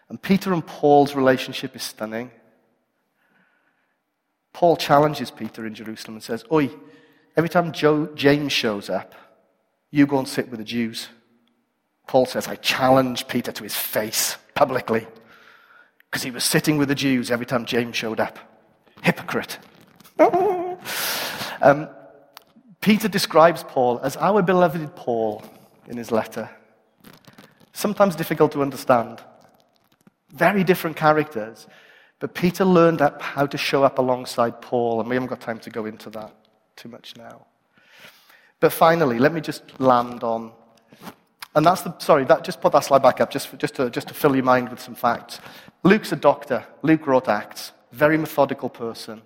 And 0.09 0.21
Peter 0.21 0.53
and 0.53 0.65
Paul's 0.65 1.15
relationship 1.15 1.75
is 1.75 1.83
stunning. 1.83 2.31
Paul 4.53 4.77
challenges 4.77 5.31
Peter 5.31 5.65
in 5.65 5.75
Jerusalem 5.75 6.15
and 6.15 6.23
says, 6.23 6.43
Oi, 6.51 6.69
every 7.35 7.49
time 7.49 7.71
Joe, 7.71 8.07
James 8.15 8.51
shows 8.51 8.89
up, 8.89 9.13
you 9.91 10.05
go 10.05 10.17
and 10.19 10.27
sit 10.27 10.49
with 10.49 10.59
the 10.59 10.65
Jews. 10.65 11.09
Paul 12.07 12.25
says, 12.25 12.47
I 12.47 12.55
challenge 12.55 13.27
Peter 13.27 13.51
to 13.51 13.63
his 13.63 13.75
face 13.75 14.37
publicly 14.55 15.05
because 16.09 16.23
he 16.23 16.31
was 16.31 16.43
sitting 16.43 16.77
with 16.77 16.87
the 16.87 16.95
Jews 16.95 17.29
every 17.29 17.45
time 17.45 17.65
James 17.65 17.95
showed 17.95 18.19
up. 18.19 18.39
Hypocrite. 19.01 19.59
um, 21.61 21.89
Peter 22.81 23.07
describes 23.07 23.63
Paul 23.63 23.99
as 23.99 24.17
our 24.17 24.41
beloved 24.41 24.95
Paul 24.95 25.43
in 25.87 25.97
his 25.97 26.11
letter. 26.11 26.49
Sometimes 27.73 28.15
difficult 28.15 28.51
to 28.53 28.61
understand. 28.61 29.21
Very 30.31 30.63
different 30.63 30.97
characters. 30.97 31.67
But 32.19 32.33
Peter 32.33 32.65
learned 32.65 33.01
how 33.19 33.45
to 33.45 33.57
show 33.57 33.83
up 33.83 33.99
alongside 33.99 34.61
Paul, 34.61 34.99
and 34.99 35.09
we 35.09 35.15
haven't 35.15 35.29
got 35.29 35.39
time 35.39 35.59
to 35.59 35.69
go 35.69 35.85
into 35.85 36.09
that 36.11 36.33
too 36.75 36.89
much 36.89 37.15
now. 37.15 37.45
But 38.59 38.73
finally, 38.73 39.19
let 39.19 39.33
me 39.33 39.41
just 39.41 39.79
land 39.79 40.23
on, 40.23 40.51
and 41.53 41.65
that's 41.65 41.81
the, 41.81 41.93
sorry, 41.99 42.23
that, 42.25 42.43
just 42.43 42.59
put 42.59 42.71
that 42.71 42.83
slide 42.83 43.03
back 43.03 43.21
up, 43.21 43.29
just, 43.29 43.47
for, 43.47 43.57
just, 43.57 43.75
to, 43.75 43.91
just 43.91 44.07
to 44.07 44.15
fill 44.15 44.35
your 44.35 44.43
mind 44.43 44.69
with 44.69 44.79
some 44.79 44.95
facts. 44.95 45.39
Luke's 45.83 46.11
a 46.11 46.15
doctor. 46.15 46.65
Luke 46.81 47.05
wrote 47.05 47.27
Acts. 47.27 47.71
Very 47.91 48.17
methodical 48.17 48.69
person. 48.69 49.21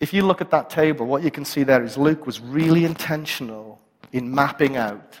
If 0.00 0.12
you 0.12 0.22
look 0.26 0.40
at 0.40 0.50
that 0.50 0.70
table, 0.70 1.06
what 1.06 1.22
you 1.22 1.30
can 1.30 1.44
see 1.44 1.62
there 1.62 1.82
is 1.82 1.96
Luke 1.96 2.26
was 2.26 2.40
really 2.40 2.84
intentional 2.84 3.80
in 4.12 4.34
mapping 4.34 4.76
out 4.76 5.20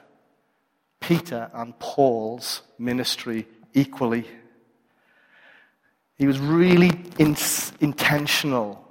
Peter 1.00 1.50
and 1.52 1.78
Paul's 1.78 2.62
ministry 2.78 3.46
equally. 3.72 4.26
He 6.16 6.26
was 6.26 6.38
really 6.38 6.90
in- 7.18 7.36
intentional 7.80 8.86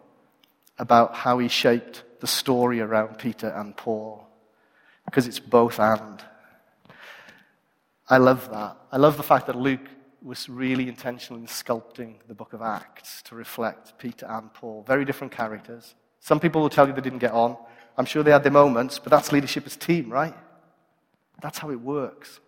about 0.78 1.15
how 1.15 1.38
he 1.39 1.48
shaped 1.48 2.04
the 2.19 2.28
story 2.28 2.80
around 2.82 3.17
Peter 3.17 3.50
and 3.50 3.76
Paul 3.76 4.28
because 5.06 5.28
it's 5.28 5.39
both 5.39 5.80
and. 5.80 6.24
I 8.10 8.17
love 8.17 8.50
that. 8.52 8.78
I 8.91 8.98
love 8.98 9.17
the 9.17 9.24
fact 9.24 9.48
that 9.48 9.56
Luke 9.56 9.88
was 10.23 10.47
really 10.47 10.88
intentional 10.88 11.39
in 11.39 11.47
sculpting 11.47 12.15
the 12.27 12.33
book 12.33 12.53
of 12.53 12.62
Acts 12.62 13.21
to 13.23 13.36
reflect 13.36 13.97
Peter 13.97 14.25
and 14.27 14.53
Paul. 14.53 14.83
Very 14.88 15.03
different 15.03 15.33
characters. 15.33 15.95
Some 16.19 16.39
people 16.39 16.62
will 16.62 16.69
tell 16.69 16.88
you 16.88 16.93
they 16.93 17.01
didn't 17.01 17.19
get 17.19 17.33
on. 17.33 17.57
I'm 17.97 18.05
sure 18.05 18.23
they 18.23 18.31
had 18.31 18.43
their 18.43 18.51
moments, 18.51 18.99
but 18.99 19.09
that's 19.09 19.31
leadership 19.31 19.65
as 19.65 19.75
team, 19.75 20.09
right? 20.09 20.33
That's 21.41 21.57
how 21.57 21.69
it 21.71 21.81
works. 21.81 22.39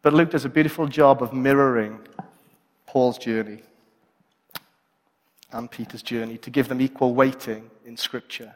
But 0.00 0.14
Luke 0.14 0.30
does 0.30 0.44
a 0.44 0.48
beautiful 0.48 0.86
job 0.86 1.22
of 1.22 1.32
mirroring 1.32 1.98
Paul's 2.86 3.18
journey 3.18 3.62
and 5.50 5.70
Peter's 5.70 6.02
journey 6.02 6.38
to 6.38 6.50
give 6.50 6.68
them 6.68 6.80
equal 6.80 7.14
weighting 7.14 7.70
in 7.84 7.96
Scripture. 7.96 8.54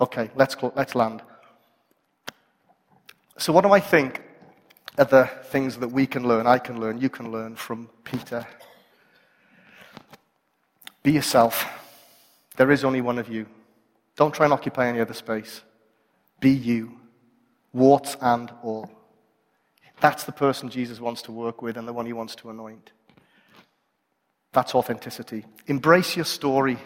Okay, 0.00 0.30
let's, 0.36 0.56
let's 0.76 0.94
land. 0.94 1.22
So, 3.36 3.52
what 3.52 3.62
do 3.62 3.72
I 3.72 3.80
think 3.80 4.22
the 5.04 5.30
things 5.44 5.78
that 5.78 5.88
we 5.88 6.06
can 6.06 6.26
learn, 6.26 6.46
I 6.46 6.58
can 6.58 6.80
learn, 6.80 6.98
you 7.00 7.08
can 7.08 7.30
learn 7.30 7.54
from 7.54 7.88
Peter? 8.02 8.46
Be 11.02 11.12
yourself. 11.12 11.66
There 12.56 12.70
is 12.70 12.84
only 12.84 13.00
one 13.00 13.18
of 13.18 13.28
you. 13.28 13.46
Don't 14.16 14.34
try 14.34 14.46
and 14.46 14.52
occupy 14.52 14.88
any 14.88 15.00
other 15.00 15.14
space. 15.14 15.62
Be 16.40 16.50
you, 16.50 16.98
warts 17.72 18.16
and 18.20 18.52
all. 18.62 18.90
That's 20.00 20.24
the 20.24 20.32
person 20.32 20.68
Jesus 20.68 21.00
wants 21.00 21.22
to 21.22 21.32
work 21.32 21.62
with 21.62 21.76
and 21.76 21.86
the 21.86 21.92
one 21.92 22.06
he 22.06 22.12
wants 22.12 22.34
to 22.36 22.50
anoint. 22.50 22.90
That's 24.52 24.74
authenticity. 24.74 25.44
Embrace 25.66 26.16
your 26.16 26.24
story. 26.24 26.78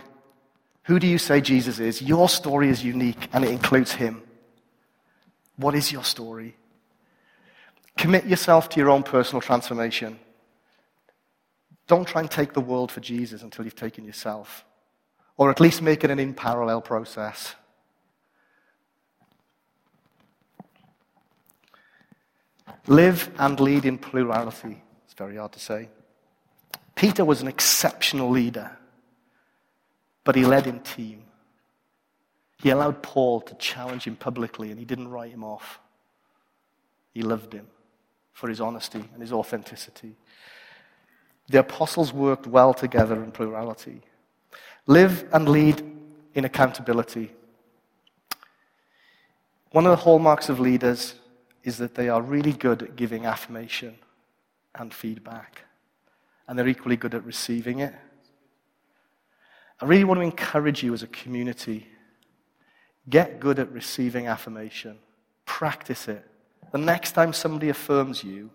Who 0.84 0.98
do 0.98 1.06
you 1.06 1.18
say 1.18 1.40
Jesus 1.40 1.78
is? 1.78 2.02
Your 2.02 2.28
story 2.28 2.68
is 2.68 2.84
unique 2.84 3.28
and 3.32 3.44
it 3.44 3.50
includes 3.50 3.92
him. 3.92 4.22
What 5.56 5.74
is 5.74 5.92
your 5.92 6.04
story? 6.04 6.56
Commit 7.96 8.26
yourself 8.26 8.68
to 8.70 8.80
your 8.80 8.90
own 8.90 9.02
personal 9.02 9.40
transformation. 9.40 10.18
Don't 11.86 12.06
try 12.06 12.20
and 12.20 12.30
take 12.30 12.52
the 12.52 12.60
world 12.60 12.90
for 12.90 13.00
Jesus 13.00 13.42
until 13.42 13.64
you've 13.64 13.76
taken 13.76 14.04
yourself, 14.04 14.64
or 15.36 15.50
at 15.50 15.60
least 15.60 15.82
make 15.82 16.04
it 16.04 16.10
an 16.10 16.18
in 16.18 16.34
parallel 16.34 16.80
process. 16.80 17.54
Live 22.86 23.30
and 23.38 23.60
lead 23.60 23.84
in 23.84 23.98
plurality. 23.98 24.82
It's 25.04 25.14
very 25.14 25.36
hard 25.36 25.52
to 25.52 25.60
say. 25.60 25.88
Peter 26.94 27.24
was 27.24 27.40
an 27.40 27.48
exceptional 27.48 28.30
leader, 28.30 28.76
but 30.24 30.34
he 30.34 30.44
led 30.44 30.66
in 30.66 30.80
team. 30.80 31.24
He 32.58 32.70
allowed 32.70 33.02
Paul 33.02 33.40
to 33.42 33.54
challenge 33.54 34.04
him 34.04 34.16
publicly, 34.16 34.70
and 34.70 34.78
he 34.78 34.84
didn't 34.84 35.08
write 35.08 35.32
him 35.32 35.44
off. 35.44 35.80
He 37.12 37.22
loved 37.22 37.52
him 37.52 37.66
for 38.32 38.48
his 38.48 38.60
honesty 38.60 39.04
and 39.12 39.20
his 39.20 39.32
authenticity. 39.32 40.16
The 41.48 41.60
apostles 41.60 42.12
worked 42.12 42.46
well 42.46 42.72
together 42.72 43.22
in 43.22 43.32
plurality. 43.32 44.02
Live 44.86 45.28
and 45.32 45.48
lead 45.48 45.82
in 46.34 46.44
accountability. 46.44 47.32
One 49.70 49.86
of 49.86 49.90
the 49.90 50.04
hallmarks 50.04 50.48
of 50.48 50.60
leaders 50.60 51.14
is 51.62 51.78
that 51.78 51.94
they 51.94 52.08
are 52.08 52.20
really 52.20 52.52
good 52.52 52.82
at 52.82 52.96
giving 52.96 53.26
affirmation 53.26 53.96
and 54.74 54.92
feedback, 54.92 55.62
and 56.48 56.58
they're 56.58 56.68
equally 56.68 56.96
good 56.96 57.14
at 57.14 57.24
receiving 57.24 57.80
it. 57.80 57.94
I 59.80 59.84
really 59.84 60.04
want 60.04 60.18
to 60.18 60.24
encourage 60.24 60.82
you 60.82 60.94
as 60.94 61.02
a 61.02 61.08
community 61.08 61.88
get 63.08 63.40
good 63.40 63.58
at 63.58 63.70
receiving 63.72 64.26
affirmation, 64.26 64.98
practice 65.44 66.08
it. 66.08 66.24
The 66.72 66.78
next 66.78 67.12
time 67.12 67.32
somebody 67.32 67.68
affirms 67.68 68.24
you, 68.24 68.50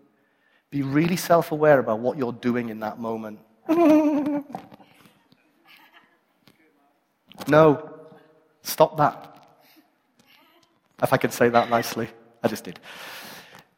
be 0.70 0.82
really 0.82 1.16
self 1.16 1.52
aware 1.52 1.80
about 1.80 2.00
what 2.00 2.18
you're 2.18 2.34
doing 2.34 2.70
in 2.70 2.80
that 2.82 3.00
moment. 3.00 3.40
no, 7.48 7.90
stop 8.64 8.98
that. 8.98 9.36
If 11.02 11.14
I 11.14 11.18
could 11.18 11.32
say 11.32 11.50
that 11.50 11.70
nicely, 11.70 12.10
I 12.44 12.48
just 12.48 12.64
did. 12.64 12.80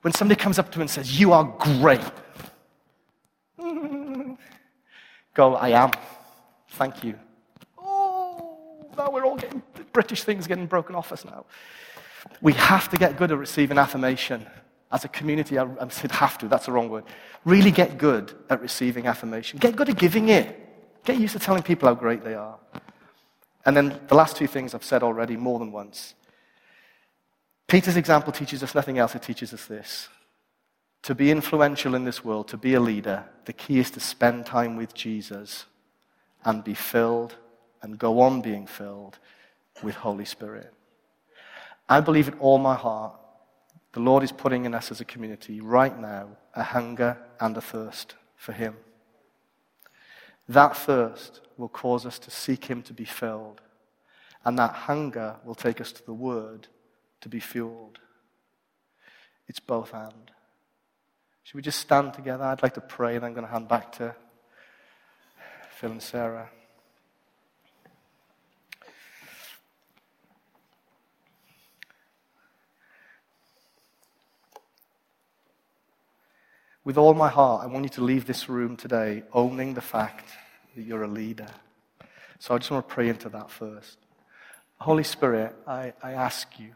When 0.02 0.14
somebody 0.14 0.40
comes 0.40 0.58
up 0.58 0.72
to 0.72 0.78
you 0.78 0.82
and 0.82 0.90
says, 0.90 1.20
You 1.20 1.34
are 1.34 1.44
great, 1.60 2.02
go, 5.34 5.56
I 5.56 5.70
am. 5.70 5.92
Thank 6.72 7.04
you. 7.04 7.20
Oh, 7.78 8.90
now 8.98 9.12
we're 9.12 9.26
all 9.26 9.36
getting 9.36 9.62
British 9.92 10.24
things 10.24 10.48
getting 10.48 10.66
broken 10.66 10.96
off 10.96 11.12
us 11.12 11.26
now. 11.26 11.46
We 12.42 12.54
have 12.54 12.90
to 12.90 12.98
get 12.98 13.18
good 13.18 13.32
at 13.32 13.38
receiving 13.38 13.78
affirmation. 13.78 14.46
As 14.92 15.06
a 15.06 15.08
community, 15.08 15.58
I, 15.58 15.66
I 15.80 15.88
said 15.90 16.12
have 16.12 16.38
to, 16.40 16.48
that's 16.48 16.66
the 16.66 16.72
wrong 16.72 16.90
word. 16.90 17.04
Really 17.46 17.72
get 17.72 17.98
good 17.98 18.34
at 18.50 18.62
receiving 18.62 19.06
affirmation. 19.08 19.60
Get 19.60 19.76
good 19.76 19.90
at 19.90 19.98
giving 19.98 20.30
it. 20.30 20.56
Get 21.04 21.20
used 21.20 21.34
to 21.34 21.40
telling 21.40 21.64
people 21.64 21.88
how 21.88 21.96
great 21.96 22.24
they 22.24 22.34
are. 22.34 22.58
And 23.66 23.76
then 23.76 24.00
the 24.08 24.16
last 24.16 24.36
two 24.36 24.48
things 24.48 24.74
I've 24.74 24.84
said 24.84 25.04
already 25.04 25.38
more 25.38 25.60
than 25.60 25.72
once. 25.72 26.16
Peter's 27.68 27.98
example 27.98 28.34
teaches 28.34 28.64
us 28.64 28.74
nothing 28.74 28.98
else, 28.98 29.14
it 29.14 29.22
teaches 29.22 29.54
us 29.54 29.66
this. 29.66 30.10
To 31.04 31.16
be 31.16 31.32
influential 31.32 31.96
in 31.96 32.04
this 32.04 32.26
world, 32.26 32.48
to 32.50 32.58
be 32.58 32.74
a 32.74 32.80
leader, 32.80 33.26
the 33.46 33.54
key 33.54 33.80
is 33.80 33.92
to 33.92 34.00
spend 34.00 34.46
time 34.46 34.76
with 34.76 34.94
Jesus 34.94 35.66
and 36.44 36.64
be 36.64 36.74
filled 36.74 37.36
and 37.82 37.98
go 37.98 38.22
on 38.22 38.42
being 38.42 38.66
filled 38.66 39.20
with 39.84 39.96
Holy 39.96 40.26
Spirit. 40.26 40.74
I 41.90 42.00
believe 42.00 42.28
in 42.28 42.36
all 42.36 42.60
my 42.60 42.76
heart 42.76 43.20
the 43.94 44.00
Lord 44.00 44.22
is 44.22 44.32
putting 44.32 44.66
in 44.66 44.76
us 44.76 44.92
as 44.92 45.02
a 45.02 45.06
community 45.06 45.60
right 45.62 46.00
now 46.00 46.30
a 46.54 46.62
hunger 46.62 47.18
and 47.40 47.58
a 47.58 47.62
thirst 47.62 48.16
for 48.36 48.52
Him. 48.52 48.76
That 50.48 50.78
thirst 50.78 51.42
will 51.58 51.70
cause 51.70 52.06
us 52.06 52.20
to 52.20 52.32
seek 52.32 52.66
Him 52.66 52.84
to 52.84 52.94
be 52.94 53.06
filled, 53.06 53.62
and 54.46 54.58
that 54.60 54.74
hunger 54.74 55.38
will 55.44 55.56
take 55.56 55.82
us 55.82 55.92
to 55.94 56.06
the 56.06 56.14
Word 56.14 56.68
to 57.22 57.30
be 57.30 57.40
fueled. 57.40 58.00
It's 59.48 59.60
both 59.60 59.94
and. 59.94 60.32
Should 61.44 61.56
we 61.56 61.64
just 61.64 61.80
stand 61.80 62.14
together? 62.14 62.44
I'd 62.44 62.62
like 62.62 62.76
to 62.76 62.82
pray, 62.82 63.16
and 63.16 63.26
I'm 63.26 63.34
going 63.34 63.46
to 63.46 63.52
hand 63.52 63.68
back 63.68 63.92
to 63.94 64.16
Phil 65.72 65.92
and 65.92 66.02
Sarah. 66.02 66.50
With 76.90 76.98
all 76.98 77.14
my 77.14 77.30
heart, 77.30 77.62
I 77.64 77.68
want 77.68 77.86
you 77.86 77.90
to 77.90 78.04
leave 78.04 78.26
this 78.26 78.50
room 78.50 78.76
today 78.76 79.22
owning 79.32 79.76
the 79.76 79.80
fact 79.80 80.28
that 80.76 80.82
you're 80.82 81.04
a 81.04 81.08
leader. 81.08 81.46
So 82.40 82.56
I 82.56 82.58
just 82.58 82.72
want 82.72 82.90
to 82.90 82.92
pray 82.92 83.10
into 83.10 83.30
that 83.30 83.52
first. 83.52 84.00
Holy 84.80 85.04
Spirit, 85.04 85.54
I, 85.68 85.94
I 86.02 86.14
ask 86.14 86.60
you 86.60 86.72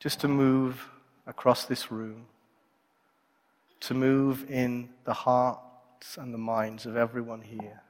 just 0.00 0.18
to 0.22 0.26
move 0.26 0.88
across 1.24 1.66
this 1.66 1.92
room, 1.92 2.26
to 3.78 3.94
move 3.94 4.50
in 4.50 4.88
the 5.04 5.14
hearts 5.14 6.18
and 6.18 6.34
the 6.34 6.38
minds 6.38 6.84
of 6.84 6.96
everyone 6.96 7.42
here, 7.42 7.80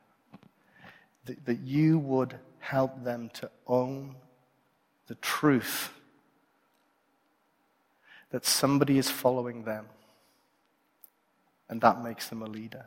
that, 1.25 1.47
that 1.47 1.61
you 1.61 1.99
would 1.99 2.35
help 2.59 3.05
them 3.05 3.31
to 3.33 3.51
own 3.67 4.17
the 5.07 5.15
truth 5.15 5.95
that 8.33 8.45
somebody 8.45 8.99
is 8.99 9.09
following 9.09 9.65
them 9.65 9.87
and 11.69 11.81
that 11.81 12.03
makes 12.03 12.29
them 12.29 12.43
a 12.43 12.47
leader. 12.47 12.85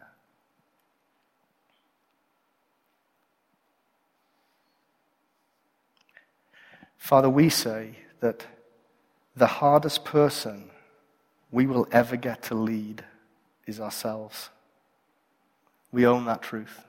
Father, 6.98 7.30
we 7.30 7.50
say 7.50 7.96
that 8.20 8.46
the 9.36 9.48
hardest 9.48 10.04
person 10.06 10.70
we 11.52 11.66
will 11.66 11.88
ever 11.92 12.16
get 12.16 12.44
to 12.44 12.56
lead 12.56 13.04
is 13.66 13.80
ourselves. 13.80 14.50
We 15.92 16.06
own 16.06 16.26
that 16.26 16.42
truth. 16.42 16.86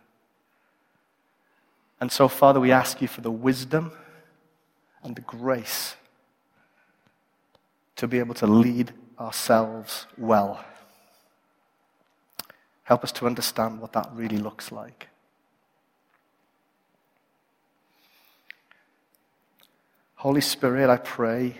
And 2.01 2.11
so, 2.11 2.28
Father, 2.28 2.61
we 2.61 2.72
ask 2.72 3.01
you 3.01 3.09
for 3.09 3.20
the 3.20 3.30
wisdom 3.30 3.93
and 5.03 5.14
the 5.14 5.22
grace 5.22 5.97
to 7.97 8.09
be 8.09 8.18
able 8.18 8.34
to 8.34 8.47
lead 8.47 8.93
ourselves 9.18 10.07
well. 10.16 10.64
Help 12.91 13.05
us 13.05 13.12
to 13.12 13.24
understand 13.24 13.80
what 13.80 13.93
that 13.93 14.11
really 14.14 14.38
looks 14.38 14.72
like. 14.72 15.07
Holy 20.16 20.41
Spirit, 20.41 20.91
I 20.91 20.97
pray, 20.97 21.55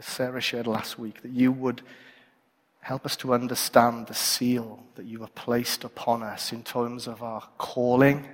as 0.00 0.04
Sarah 0.04 0.40
shared 0.40 0.66
last 0.66 0.98
week, 0.98 1.22
that 1.22 1.30
you 1.30 1.52
would 1.52 1.82
help 2.80 3.06
us 3.06 3.14
to 3.18 3.32
understand 3.32 4.08
the 4.08 4.14
seal 4.14 4.82
that 4.96 5.06
you 5.06 5.20
have 5.20 5.32
placed 5.36 5.84
upon 5.84 6.24
us 6.24 6.52
in 6.52 6.64
terms 6.64 7.06
of 7.06 7.22
our 7.22 7.44
calling, 7.56 8.26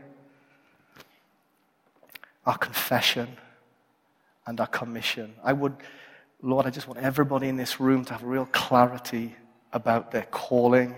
our 2.47 2.57
confession, 2.57 3.37
and 4.47 4.59
our 4.61 4.67
commission. 4.67 5.35
I 5.45 5.53
would, 5.53 5.77
Lord, 6.41 6.65
I 6.65 6.71
just 6.71 6.89
want 6.89 7.01
everybody 7.01 7.49
in 7.49 7.59
this 7.59 7.79
room 7.79 8.03
to 8.07 8.15
have 8.15 8.23
real 8.23 8.47
clarity 8.47 9.37
about 9.75 10.11
their 10.11 10.27
calling 10.31 10.97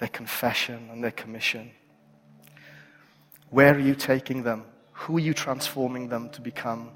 their 0.00 0.08
confession 0.08 0.88
and 0.90 1.04
their 1.04 1.10
commission. 1.12 1.70
Where 3.50 3.74
are 3.74 3.78
you 3.78 3.94
taking 3.94 4.42
them? 4.42 4.64
Who 4.92 5.18
are 5.18 5.20
you 5.20 5.34
transforming 5.34 6.08
them 6.08 6.30
to 6.30 6.40
become? 6.40 6.90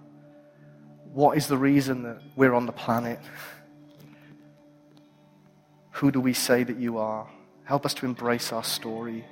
What 1.13 1.37
is 1.37 1.47
the 1.47 1.59
reason 1.59 2.03
that 2.03 2.21
we're 2.35 2.55
on 2.55 2.67
the 2.67 2.73
planet? 2.73 3.21
Who 5.93 6.11
do 6.11 6.21
we 6.21 6.33
say 6.33 6.65
that 6.65 6.79
you 6.79 6.99
are? 6.99 7.29
Help 7.65 7.85
us 7.85 7.95
to 7.95 8.07
embrace 8.07 8.53
our 8.53 8.65
story. 8.65 9.25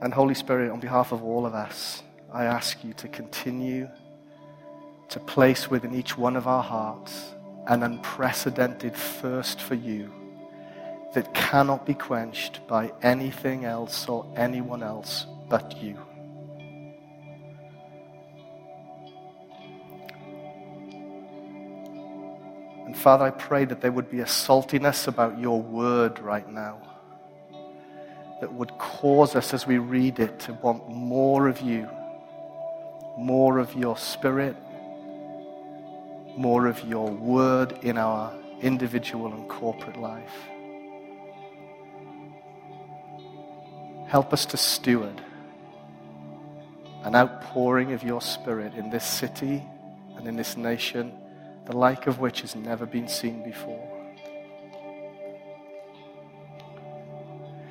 And 0.00 0.12
Holy 0.12 0.34
Spirit, 0.34 0.70
on 0.70 0.80
behalf 0.80 1.12
of 1.12 1.22
all 1.22 1.46
of 1.46 1.54
us, 1.54 2.02
I 2.32 2.44
ask 2.44 2.82
you 2.82 2.94
to 2.94 3.08
continue 3.08 3.88
to 5.10 5.20
place 5.20 5.70
within 5.70 5.94
each 5.94 6.16
one 6.16 6.34
of 6.34 6.46
our 6.46 6.62
hearts 6.62 7.33
an 7.66 7.82
unprecedented 7.82 8.94
thirst 8.94 9.60
for 9.60 9.74
you 9.74 10.12
that 11.14 11.32
cannot 11.32 11.86
be 11.86 11.94
quenched 11.94 12.66
by 12.66 12.92
anything 13.02 13.64
else 13.64 14.08
or 14.08 14.26
anyone 14.36 14.82
else 14.82 15.26
but 15.48 15.76
you. 15.80 15.98
And 22.86 22.96
Father, 22.96 23.24
I 23.24 23.30
pray 23.30 23.64
that 23.64 23.80
there 23.80 23.92
would 23.92 24.10
be 24.10 24.20
a 24.20 24.26
saltiness 24.26 25.08
about 25.08 25.38
your 25.38 25.62
word 25.62 26.18
right 26.18 26.48
now 26.48 26.80
that 28.40 28.52
would 28.52 28.76
cause 28.78 29.34
us 29.34 29.54
as 29.54 29.66
we 29.66 29.78
read 29.78 30.18
it 30.18 30.38
to 30.40 30.52
want 30.54 30.88
more 30.90 31.48
of 31.48 31.60
you, 31.60 31.88
more 33.16 33.58
of 33.58 33.74
your 33.74 33.96
spirit, 33.96 34.56
more 36.36 36.66
of 36.66 36.82
your 36.84 37.08
word 37.08 37.78
in 37.82 37.98
our 37.98 38.32
individual 38.60 39.32
and 39.32 39.48
corporate 39.48 39.96
life. 39.96 40.34
Help 44.08 44.32
us 44.32 44.46
to 44.46 44.56
steward 44.56 45.20
an 47.04 47.14
outpouring 47.14 47.92
of 47.92 48.02
your 48.02 48.20
spirit 48.20 48.74
in 48.74 48.88
this 48.88 49.04
city 49.04 49.62
and 50.16 50.26
in 50.26 50.36
this 50.36 50.56
nation, 50.56 51.12
the 51.66 51.76
like 51.76 52.06
of 52.06 52.18
which 52.18 52.40
has 52.40 52.56
never 52.56 52.86
been 52.86 53.08
seen 53.08 53.44
before. 53.44 53.90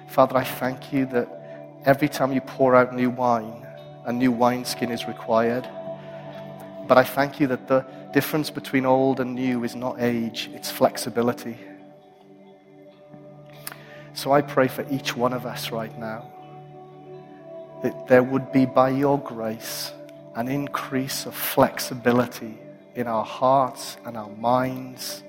Father, 0.07 0.37
I 0.37 0.43
thank 0.43 0.93
you 0.93 1.07
that 1.07 1.81
every 1.85 2.07
time 2.07 2.31
you 2.31 2.41
pour 2.41 2.75
out 2.75 2.93
new 2.93 3.09
wine, 3.09 3.65
a 4.05 4.13
new 4.13 4.31
wineskin 4.31 4.91
is 4.91 5.07
required. 5.07 5.67
But 6.87 6.99
I 6.99 7.03
thank 7.03 7.39
you 7.39 7.47
that 7.47 7.67
the 7.67 7.83
difference 8.13 8.51
between 8.51 8.85
old 8.85 9.19
and 9.19 9.33
new 9.33 9.63
is 9.63 9.75
not 9.75 9.99
age, 9.99 10.49
it's 10.53 10.69
flexibility. 10.69 11.57
So 14.13 14.31
I 14.31 14.41
pray 14.41 14.67
for 14.67 14.85
each 14.91 15.17
one 15.17 15.33
of 15.33 15.45
us 15.45 15.71
right 15.71 15.97
now 15.97 16.29
that 17.81 18.07
there 18.07 18.23
would 18.23 18.51
be, 18.53 18.65
by 18.65 18.89
your 18.89 19.19
grace, 19.19 19.91
an 20.35 20.47
increase 20.47 21.25
of 21.25 21.35
flexibility 21.35 22.57
in 22.95 23.07
our 23.07 23.25
hearts 23.25 23.97
and 24.05 24.15
our 24.15 24.29
minds, 24.29 25.23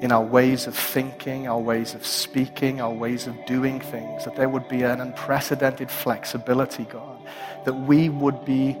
in 0.00 0.12
our 0.12 0.22
ways 0.22 0.66
of 0.66 0.76
thinking, 0.76 1.48
our 1.48 1.58
ways 1.58 1.94
of 1.94 2.06
speaking, 2.06 2.80
our 2.80 2.92
ways 2.92 3.26
of 3.26 3.34
doing 3.46 3.80
things, 3.80 4.26
that 4.26 4.36
there 4.36 4.48
would 4.48 4.68
be 4.68 4.82
an 4.82 5.00
unprecedented 5.00 5.90
flexibility, 5.90 6.84
God, 6.84 7.18
that 7.64 7.74
we 7.74 8.10
would 8.10 8.44
be 8.44 8.76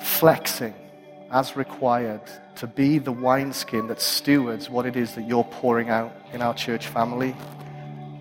flexing 0.00 0.74
as 1.30 1.56
required 1.56 2.20
to 2.56 2.66
be 2.66 2.98
the 2.98 3.12
wineskin 3.12 3.88
that 3.88 4.00
stewards 4.00 4.70
what 4.70 4.86
it 4.86 4.96
is 4.96 5.14
that 5.14 5.26
you're 5.26 5.44
pouring 5.44 5.90
out 5.90 6.12
in 6.32 6.40
our 6.40 6.54
church 6.54 6.86
family 6.86 7.34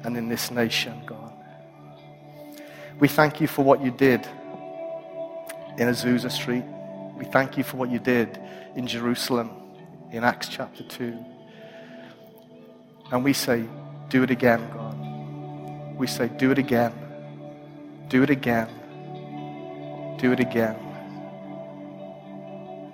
and 0.04 0.18
in 0.18 0.30
this 0.30 0.52
nation, 0.52 1.02
God. 1.06 1.34
We 3.00 3.08
thank 3.08 3.42
you 3.42 3.48
for 3.48 3.64
what 3.64 3.84
you 3.84 3.92
did 3.92 4.26
in 5.78 5.88
Azusa 5.88 6.32
Street. 6.32 6.64
We 7.18 7.26
thank 7.26 7.58
you 7.58 7.64
for 7.64 7.78
what 7.78 7.90
you 7.90 8.00
did 8.00 8.40
in 8.76 8.88
Jerusalem 8.88 9.52
in 10.12 10.24
Acts 10.24 10.48
chapter 10.48 10.84
2. 10.84 11.18
And 13.12 13.24
we 13.24 13.34
say, 13.34 13.66
do 14.10 14.24
it 14.24 14.32
again, 14.32 14.68
God. 14.74 15.98
We 15.98 16.08
say, 16.08 16.28
do 16.28 16.52
it 16.52 16.58
again. 16.58 16.94
Do 18.08 18.24
it 18.24 18.30
again. 18.30 18.70
Do 20.18 20.32
it 20.32 20.40
again. 20.40 20.85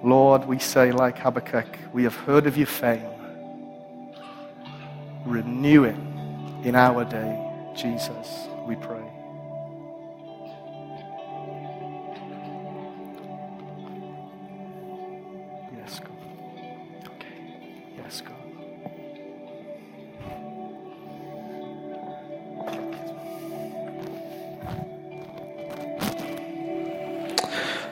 Lord, 0.03 0.45
we 0.45 0.59
say, 0.59 0.91
like 0.91 1.17
Habakkuk, 1.17 1.67
we 1.93 2.03
have 2.03 2.15
heard 2.15 2.47
of 2.47 2.57
your 2.57 2.67
fame. 2.67 3.05
Renew 5.25 5.83
it 5.83 5.95
in 6.63 6.75
our 6.75 7.05
day, 7.05 7.73
Jesus, 7.75 8.47
we 8.65 8.75
pray. 8.75 9.00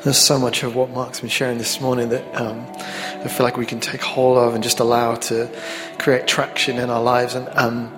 There's 0.09 0.17
so 0.17 0.39
much 0.39 0.63
of 0.63 0.75
what 0.75 0.89
Mark's 0.89 1.19
been 1.19 1.29
sharing 1.29 1.59
this 1.59 1.79
morning 1.79 2.09
that 2.09 2.35
um, 2.35 2.65
I 2.71 3.27
feel 3.27 3.43
like 3.43 3.57
we 3.57 3.67
can 3.67 3.79
take 3.79 4.01
hold 4.01 4.39
of 4.39 4.55
and 4.55 4.63
just 4.63 4.79
allow 4.79 5.13
to 5.13 5.47
create 5.99 6.25
traction 6.25 6.79
in 6.79 6.89
our 6.89 7.03
lives. 7.03 7.35
And 7.35 7.47
um, 7.49 7.95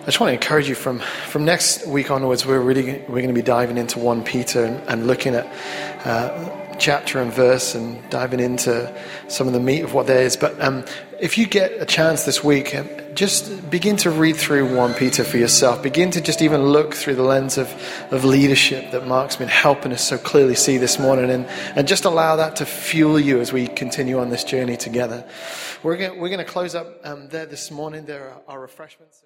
I 0.00 0.04
just 0.06 0.18
want 0.18 0.30
to 0.30 0.32
encourage 0.32 0.66
you 0.66 0.74
from, 0.74 1.00
from 1.00 1.44
next 1.44 1.86
week 1.86 2.10
onwards, 2.10 2.46
we're 2.46 2.58
really 2.58 3.00
we're 3.00 3.20
going 3.20 3.28
to 3.28 3.34
be 3.34 3.42
diving 3.42 3.76
into 3.76 3.98
1 3.98 4.24
Peter 4.24 4.64
and, 4.64 4.88
and 4.88 5.06
looking 5.06 5.34
at 5.34 5.44
uh, 6.06 6.61
chapter 6.82 7.20
and 7.20 7.32
verse 7.32 7.76
and 7.76 8.10
diving 8.10 8.40
into 8.40 8.92
some 9.28 9.46
of 9.46 9.52
the 9.52 9.60
meat 9.60 9.82
of 9.82 9.94
what 9.94 10.08
there 10.08 10.22
is. 10.22 10.36
But 10.36 10.60
um, 10.60 10.84
if 11.20 11.38
you 11.38 11.46
get 11.46 11.80
a 11.80 11.86
chance 11.86 12.24
this 12.24 12.42
week, 12.42 12.74
um, 12.74 12.88
just 13.14 13.70
begin 13.70 13.96
to 13.98 14.10
read 14.10 14.36
through 14.36 14.74
1 14.74 14.94
Peter 14.94 15.22
for 15.22 15.36
yourself. 15.36 15.80
Begin 15.80 16.10
to 16.10 16.20
just 16.20 16.42
even 16.42 16.62
look 16.64 16.94
through 16.94 17.14
the 17.14 17.22
lens 17.22 17.56
of, 17.56 17.72
of 18.10 18.24
leadership 18.24 18.90
that 18.90 19.06
Mark's 19.06 19.36
been 19.36 19.48
helping 19.48 19.92
us 19.92 20.02
so 20.02 20.18
clearly 20.18 20.56
see 20.56 20.76
this 20.76 20.98
morning 20.98 21.30
and, 21.30 21.46
and 21.76 21.86
just 21.86 22.04
allow 22.04 22.34
that 22.36 22.56
to 22.56 22.66
fuel 22.66 23.20
you 23.20 23.38
as 23.38 23.52
we 23.52 23.68
continue 23.68 24.18
on 24.18 24.30
this 24.30 24.42
journey 24.42 24.76
together. 24.76 25.24
We're 25.84 25.96
going 25.96 26.18
we're 26.18 26.36
to 26.36 26.44
close 26.44 26.74
up 26.74 27.00
um, 27.04 27.28
there 27.28 27.46
this 27.46 27.70
morning. 27.70 28.06
There 28.06 28.28
are, 28.48 28.56
are 28.56 28.60
refreshments. 28.60 29.22